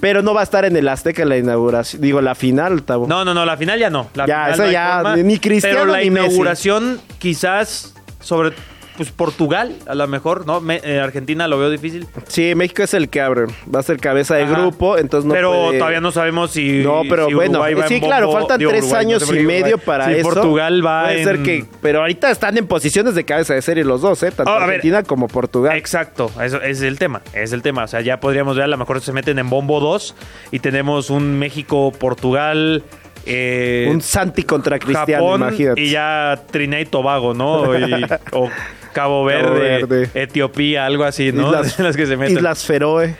Pero 0.00 0.22
no 0.22 0.34
va 0.34 0.40
a 0.40 0.44
estar 0.44 0.64
en 0.64 0.76
el 0.76 0.88
Azteca 0.88 1.24
la 1.24 1.36
inauguración. 1.36 2.02
Digo, 2.02 2.20
la 2.20 2.34
final, 2.34 2.82
Tabo. 2.82 3.06
No, 3.06 3.24
no, 3.24 3.34
no, 3.34 3.44
la 3.44 3.56
final 3.56 3.78
ya 3.78 3.88
no. 3.90 4.08
La 4.14 4.26
Ya, 4.26 4.36
final 4.46 4.52
eso 4.54 4.62
no 4.64 4.70
ya, 4.72 4.94
forma. 5.02 5.16
ni 5.16 5.38
Cristiano 5.38 5.78
Pero 5.80 5.92
la 5.92 5.98
ni 6.00 6.10
Messi. 6.10 6.26
inauguración 6.26 7.00
quizás 7.18 7.94
sobre 8.20 8.52
pues 8.96 9.10
Portugal, 9.10 9.74
a 9.86 9.94
lo 9.94 10.06
mejor, 10.06 10.46
¿no? 10.46 10.60
Me- 10.60 10.80
eh, 10.84 11.00
Argentina 11.00 11.48
lo 11.48 11.58
veo 11.58 11.70
difícil. 11.70 12.06
Sí, 12.28 12.54
México 12.54 12.82
es 12.82 12.92
el 12.94 13.08
que 13.08 13.20
abre. 13.20 13.46
Va 13.74 13.80
a 13.80 13.82
ser 13.82 13.98
cabeza 13.98 14.34
de 14.34 14.44
Ajá. 14.44 14.52
grupo, 14.60 14.98
entonces 14.98 15.26
no 15.26 15.34
pero 15.34 15.50
puede- 15.52 15.78
todavía 15.78 16.00
no 16.00 16.12
sabemos 16.12 16.50
si. 16.50 16.82
No, 16.82 17.02
pero 17.08 17.28
si 17.28 17.34
bueno, 17.34 17.60
va 17.60 17.88
sí, 17.88 18.00
claro, 18.00 18.28
bombo- 18.28 18.38
faltan 18.40 18.58
digo, 18.58 18.70
tres 18.70 18.82
Uruguay, 18.84 19.00
años 19.04 19.30
y 19.32 19.40
medio 19.40 19.78
para 19.78 20.06
Si 20.06 20.12
eso. 20.14 20.22
Portugal 20.28 20.84
va 20.84 21.04
Puede 21.04 21.18
en... 21.22 21.24
ser 21.24 21.42
que, 21.42 21.64
pero 21.80 22.00
ahorita 22.00 22.30
están 22.30 22.58
en 22.58 22.66
posiciones 22.66 23.14
de 23.14 23.24
cabeza 23.24 23.54
de 23.54 23.62
serie 23.62 23.84
los 23.84 24.00
dos, 24.02 24.22
¿eh? 24.22 24.30
Tanto 24.30 24.50
Ah, 24.50 24.56
a 24.56 24.60
ver. 24.60 24.76
Argentina 24.76 25.02
como 25.02 25.28
Portugal. 25.28 25.76
Exacto, 25.76 26.30
eso 26.42 26.60
es 26.60 26.82
el 26.82 26.98
tema, 26.98 27.22
es 27.32 27.52
el 27.52 27.62
tema. 27.62 27.84
O 27.84 27.88
sea, 27.88 28.00
ya 28.02 28.20
podríamos 28.20 28.56
ver, 28.56 28.64
a 28.64 28.68
lo 28.68 28.76
mejor 28.76 29.00
se 29.00 29.12
meten 29.12 29.38
en 29.38 29.48
bombo 29.48 29.80
2 29.80 30.14
y 30.50 30.58
tenemos 30.58 31.10
un 31.10 31.38
México-Portugal. 31.38 32.82
Eh, 33.26 33.88
Un 33.90 34.00
Santi 34.00 34.42
contra 34.44 34.78
Cristiano, 34.78 35.24
Japón 35.24 35.40
imagínate. 35.42 35.80
y 35.80 35.90
ya 35.90 36.40
Trinidad 36.50 36.80
y 36.80 36.86
Tobago, 36.86 37.34
¿no? 37.34 37.78
Y- 37.78 38.04
o 38.32 38.48
Cabo 38.92 39.24
Verde, 39.24 39.84
Verde. 39.86 40.10
Etiopía, 40.14 40.84
algo 40.86 41.04
así, 41.04 41.32
¿no? 41.32 41.46
Islas, 41.46 41.78
Las 41.80 41.96
que 41.96 42.06
se 42.06 42.16
meten. 42.16 42.36
Islas 42.36 42.64
Feroe. 42.64 43.16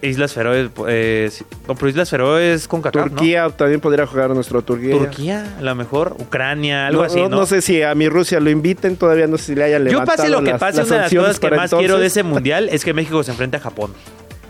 Islas 0.00 0.32
Feroe, 0.32 0.70
eh, 0.86 1.28
no, 1.66 1.74
pero 1.74 1.88
Islas 1.88 2.08
Feroe 2.08 2.54
es 2.54 2.68
con 2.68 2.80
Qatar, 2.80 3.10
Turquía 3.10 3.48
también 3.50 3.80
podría 3.80 4.06
jugar 4.06 4.30
nuestro 4.30 4.62
Turquía. 4.62 4.92
Turquía, 4.96 5.56
a 5.58 5.60
lo 5.60 5.74
mejor, 5.74 6.14
Ucrania, 6.20 6.86
algo 6.86 7.00
no, 7.02 7.06
así, 7.08 7.20
no, 7.22 7.28
¿no? 7.28 7.46
sé 7.46 7.60
si 7.62 7.82
a 7.82 7.96
mi 7.96 8.08
Rusia 8.08 8.38
lo 8.38 8.48
inviten, 8.48 8.96
todavía 8.96 9.26
no 9.26 9.38
sé 9.38 9.44
si 9.46 9.54
le 9.56 9.64
hayan 9.64 9.82
Yo 9.82 9.90
levantado 9.90 10.16
pase 10.18 10.28
lo 10.28 10.38
que 10.44 10.50
las- 10.52 10.60
pase, 10.60 10.78
las 10.78 10.86
una 10.88 10.96
de 10.98 11.02
las 11.02 11.10
cosas 11.14 11.40
que 11.40 11.50
más 11.50 11.74
quiero 11.74 11.98
de 11.98 12.06
ese 12.06 12.22
mundial 12.22 12.68
es 12.70 12.84
que 12.84 12.94
México 12.94 13.24
se 13.24 13.32
enfrente 13.32 13.56
a 13.56 13.60
Japón. 13.60 13.92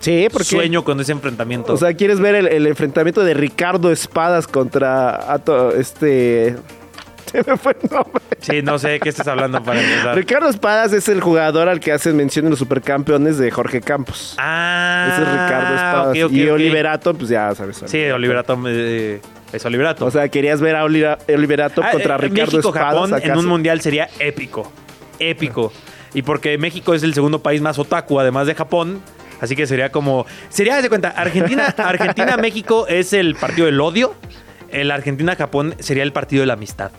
Sí, 0.01 0.29
porque... 0.31 0.45
Sueño 0.45 0.85
con 0.85 1.01
ese 1.01 1.13
enfrentamiento. 1.13 1.73
O 1.73 1.77
sea, 1.77 1.93
¿quieres 1.95 2.21
ver 2.21 2.35
el, 2.35 2.47
el 2.49 2.67
enfrentamiento 2.67 3.25
de 3.25 3.35
Ricardo 3.35 3.91
Espadas 3.93 4.47
contra 4.47 5.33
Ato- 5.33 5.73
este... 5.75 6.57
Se 7.31 7.43
me 7.47 7.59
fue 7.59 7.77
el 7.83 7.91
nombre. 7.91 8.23
sí, 8.41 8.63
no 8.63 8.79
sé 8.79 8.89
de 8.89 9.01
qué 9.01 9.11
estás 9.11 9.27
hablando 9.29 9.63
para 9.63 9.83
empezar. 9.83 10.15
Ricardo 10.17 10.49
Espadas 10.49 10.95
es 10.95 11.11
el 11.11 11.21
jugador 11.21 11.69
al 11.69 11.79
que 11.79 11.93
hacen 11.93 12.17
mención 12.17 12.47
en 12.47 12.51
los 12.51 12.59
supercampeones 12.59 13.37
de 13.37 13.51
Jorge 13.51 13.83
Campos. 13.83 14.35
Ah, 14.39 15.11
Ese 15.13 15.23
es 15.25 15.29
Ricardo 15.29 15.75
Espadas. 15.75 16.33
y. 16.33 16.49
Oliverato, 16.49 17.13
pues 17.13 17.29
ya 17.29 17.55
sabes. 17.55 17.83
Sí, 17.85 18.03
Oliverato 18.07 18.59
eh, 18.67 19.21
es 19.53 19.63
Oliverato. 19.67 20.07
O 20.07 20.11
sea, 20.11 20.27
querías 20.31 20.63
ver 20.63 20.75
a 20.77 20.85
Oliverato 20.85 21.83
Ah, 21.85 21.91
contra 21.93 22.15
eh, 22.15 22.19
Ricardo 22.19 22.53
México-Japón 22.57 23.05
Espadas. 23.05 23.25
en 23.25 23.31
¿acaso? 23.31 23.41
un 23.41 23.47
mundial 23.47 23.81
sería 23.83 24.09
épico. 24.21 24.73
Épico. 25.19 25.71
Y 26.15 26.23
porque 26.23 26.57
México 26.57 26.95
es 26.95 27.03
el 27.03 27.13
segundo 27.13 27.41
país 27.43 27.61
más 27.61 27.79
otaku, 27.79 28.19
además 28.21 28.47
de 28.47 28.55
Japón. 28.55 29.03
Así 29.41 29.55
que 29.57 29.67
sería 29.67 29.91
como. 29.91 30.27
Sería, 30.49 30.81
de 30.83 30.89
cuenta, 30.89 31.11
Argentina, 31.11 31.67
Argentina-México 31.77 32.87
es 32.89 33.13
el 33.13 33.35
partido 33.35 33.67
del 33.67 33.81
odio. 33.81 34.15
El 34.71 34.91
Argentina-Japón 34.91 35.75
sería 35.79 36.03
el 36.03 36.13
partido 36.13 36.41
de 36.43 36.47
la 36.47 36.55
amistad. 36.55 36.91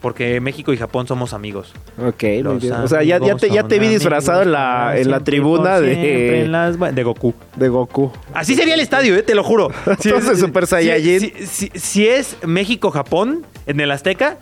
Porque 0.00 0.40
México 0.40 0.72
y 0.72 0.76
Japón 0.76 1.08
somos 1.08 1.32
amigos. 1.32 1.72
Ok, 2.00 2.22
muy 2.22 2.42
Los 2.44 2.62
bien. 2.62 2.72
O 2.74 2.86
sea, 2.86 3.02
ya, 3.02 3.18
ya 3.18 3.34
te, 3.34 3.50
ya 3.50 3.64
te 3.64 3.80
vi 3.80 3.88
disfrazado 3.88 4.42
en 4.42 4.52
la, 4.52 4.94
en 4.96 5.10
la 5.10 5.20
tribuna 5.24 5.78
en 5.78 5.82
de, 5.84 6.46
las- 6.48 6.78
de 6.94 7.02
Goku. 7.02 7.34
de 7.56 7.68
Goku. 7.68 8.12
Así 8.32 8.54
sería 8.54 8.74
el 8.74 8.80
estadio, 8.80 9.16
eh, 9.16 9.24
te 9.24 9.34
lo 9.34 9.42
juro. 9.42 9.72
Entonces, 9.86 10.38
Super 10.38 10.68
Saiyajin. 10.68 11.18
Si, 11.20 11.32
si- 11.46 11.70
si 11.74 12.06
es 12.06 12.36
México-Japón 12.46 13.44
en 13.66 13.80
el 13.80 13.90
Azteca, 13.90 14.38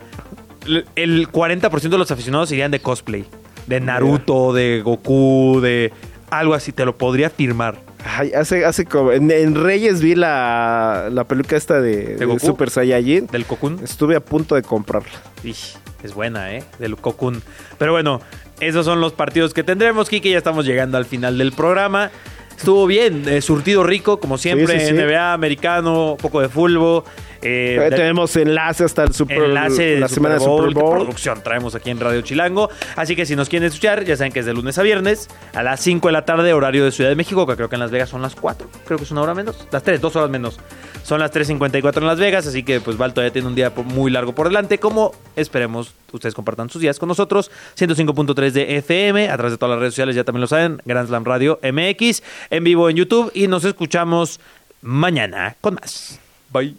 el 0.95 1.27
40% 1.31 1.89
de 1.89 1.97
los 1.97 2.11
aficionados 2.11 2.51
irían 2.51 2.69
de 2.69 2.79
cosplay. 2.79 3.25
De 3.65 3.79
Naruto, 3.81 4.53
de 4.53 4.81
Goku, 4.83 5.59
de 5.61 5.91
algo 6.29 6.53
así, 6.53 6.71
te 6.71 6.85
lo 6.85 6.97
podría 6.97 7.29
firmar. 7.29 7.79
Ay, 8.05 8.31
hace, 8.33 8.65
hace 8.65 8.85
como. 8.85 9.11
En, 9.11 9.29
en 9.31 9.55
Reyes 9.55 10.01
vi 10.01 10.15
la, 10.15 11.09
la 11.11 11.25
peluca 11.25 11.55
esta 11.55 11.81
de? 11.81 12.17
Super 12.39 12.69
Saiyajin. 12.69 13.27
Del 13.27 13.45
Cocoon. 13.45 13.79
Estuve 13.83 14.15
a 14.15 14.19
punto 14.19 14.55
de 14.55 14.61
comprarla. 14.61 15.11
Ish, 15.43 15.77
es 16.03 16.13
buena, 16.13 16.53
¿eh? 16.53 16.63
Del 16.79 16.95
Cocoon. 16.97 17.41
Pero 17.77 17.91
bueno, 17.91 18.21
esos 18.59 18.85
son 18.85 19.01
los 19.01 19.13
partidos 19.13 19.53
que 19.53 19.63
tendremos, 19.63 20.09
Kike. 20.09 20.29
Ya 20.29 20.37
estamos 20.37 20.65
llegando 20.65 20.97
al 20.97 21.05
final 21.05 21.37
del 21.37 21.51
programa. 21.51 22.11
Estuvo 22.57 22.87
bien, 22.87 23.27
eh, 23.27 23.41
surtido 23.41 23.83
rico, 23.83 24.19
como 24.19 24.37
siempre, 24.39 24.79
Sí, 24.79 24.87
sí, 24.87 24.91
sí. 24.91 24.93
NBA, 24.93 25.33
americano, 25.33 26.17
poco 26.19 26.41
de 26.41 26.49
fútbol. 26.49 27.03
Eh, 27.41 27.77
de- 27.89 27.95
tenemos 27.95 28.35
enlace 28.35 28.83
hasta 28.83 29.03
el 29.03 29.13
Super 29.13 29.37
enlace 29.43 29.83
de 29.83 29.99
la 29.99 30.07
semana 30.07 30.39
Super 30.39 30.49
Bowl, 30.49 30.63
de 30.65 30.69
Super 30.71 30.83
Bowl. 30.83 30.95
producción 30.97 31.43
traemos 31.43 31.75
aquí 31.75 31.89
en 31.89 31.99
Radio 31.99 32.21
Chilango. 32.21 32.69
Así 32.95 33.15
que 33.15 33.25
si 33.25 33.35
nos 33.35 33.49
quieren 33.49 33.67
escuchar, 33.67 34.03
ya 34.03 34.15
saben 34.17 34.31
que 34.31 34.39
es 34.39 34.45
de 34.45 34.53
lunes 34.53 34.77
a 34.77 34.83
viernes 34.83 35.27
a 35.53 35.63
las 35.63 35.79
5 35.81 36.07
de 36.07 36.11
la 36.11 36.25
tarde, 36.25 36.53
horario 36.53 36.83
de 36.85 36.91
Ciudad 36.91 37.09
de 37.09 37.15
México, 37.15 37.45
que 37.47 37.55
creo 37.55 37.69
que 37.69 37.75
en 37.75 37.81
Las 37.81 37.91
Vegas 37.91 38.09
son 38.09 38.21
las 38.21 38.35
4, 38.35 38.67
creo 38.85 38.97
que 38.97 39.03
es 39.03 39.11
una 39.11 39.21
hora 39.21 39.33
menos, 39.33 39.67
las 39.71 39.83
3, 39.83 40.01
dos 40.01 40.15
horas 40.15 40.29
menos. 40.29 40.59
Son 41.03 41.19
las 41.21 41.31
3.54 41.31 41.97
en 42.01 42.07
Las 42.07 42.19
Vegas, 42.19 42.47
así 42.47 42.63
que 42.63 42.81
pues 42.81 42.97
Val 42.97 43.13
todavía 43.13 43.31
tiene 43.31 43.47
un 43.47 43.55
día 43.55 43.71
muy 43.85 44.11
largo 44.11 44.35
por 44.35 44.47
delante, 44.49 44.77
como 44.77 45.13
esperemos 45.37 45.93
ustedes 46.11 46.35
compartan 46.35 46.69
sus 46.69 46.81
días 46.81 46.99
con 46.99 47.07
nosotros. 47.07 47.49
105.3 47.79 48.51
de 48.51 48.75
FM, 48.77 49.29
a 49.29 49.35
través 49.37 49.53
de 49.53 49.57
todas 49.57 49.71
las 49.71 49.79
redes 49.79 49.93
sociales, 49.93 50.15
ya 50.17 50.25
también 50.25 50.41
lo 50.41 50.47
saben, 50.47 50.81
Grand 50.85 51.07
Slam 51.07 51.23
Radio 51.23 51.59
MX, 51.63 52.23
en 52.49 52.63
vivo 52.65 52.89
en 52.89 52.97
YouTube 52.97 53.31
y 53.33 53.47
nos 53.47 53.63
escuchamos 53.63 54.39
mañana 54.81 55.55
con 55.61 55.75
más. 55.75 56.19
Bye. 56.51 56.75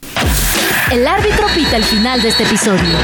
El 0.91 1.07
árbitro 1.07 1.47
pita 1.55 1.76
el 1.76 1.84
final 1.84 2.22
de 2.22 2.28
este 2.28 2.45
episodio. 2.45 2.97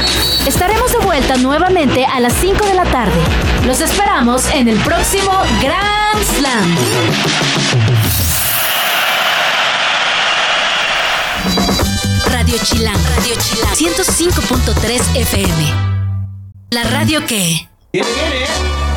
Estaremos 0.47 0.91
de 0.91 0.97
vuelta 0.99 1.35
nuevamente 1.37 2.03
a 2.03 2.19
las 2.19 2.33
5 2.33 2.65
de 2.65 2.73
la 2.73 2.83
tarde. 2.85 3.19
Los 3.67 3.79
esperamos 3.79 4.49
en 4.53 4.67
el 4.67 4.77
próximo 4.79 5.31
Grand 5.61 6.23
Slam. 6.23 6.77
Radio 12.31 12.57
Chilán, 12.63 12.99
Radio 13.15 13.35
Chilán, 13.39 13.75
105.3 13.75 15.15
FM. 15.17 15.73
La 16.71 16.83
radio 16.85 17.23
que... 17.27 17.69
Viene, 17.93 18.09
viene. 18.09 18.94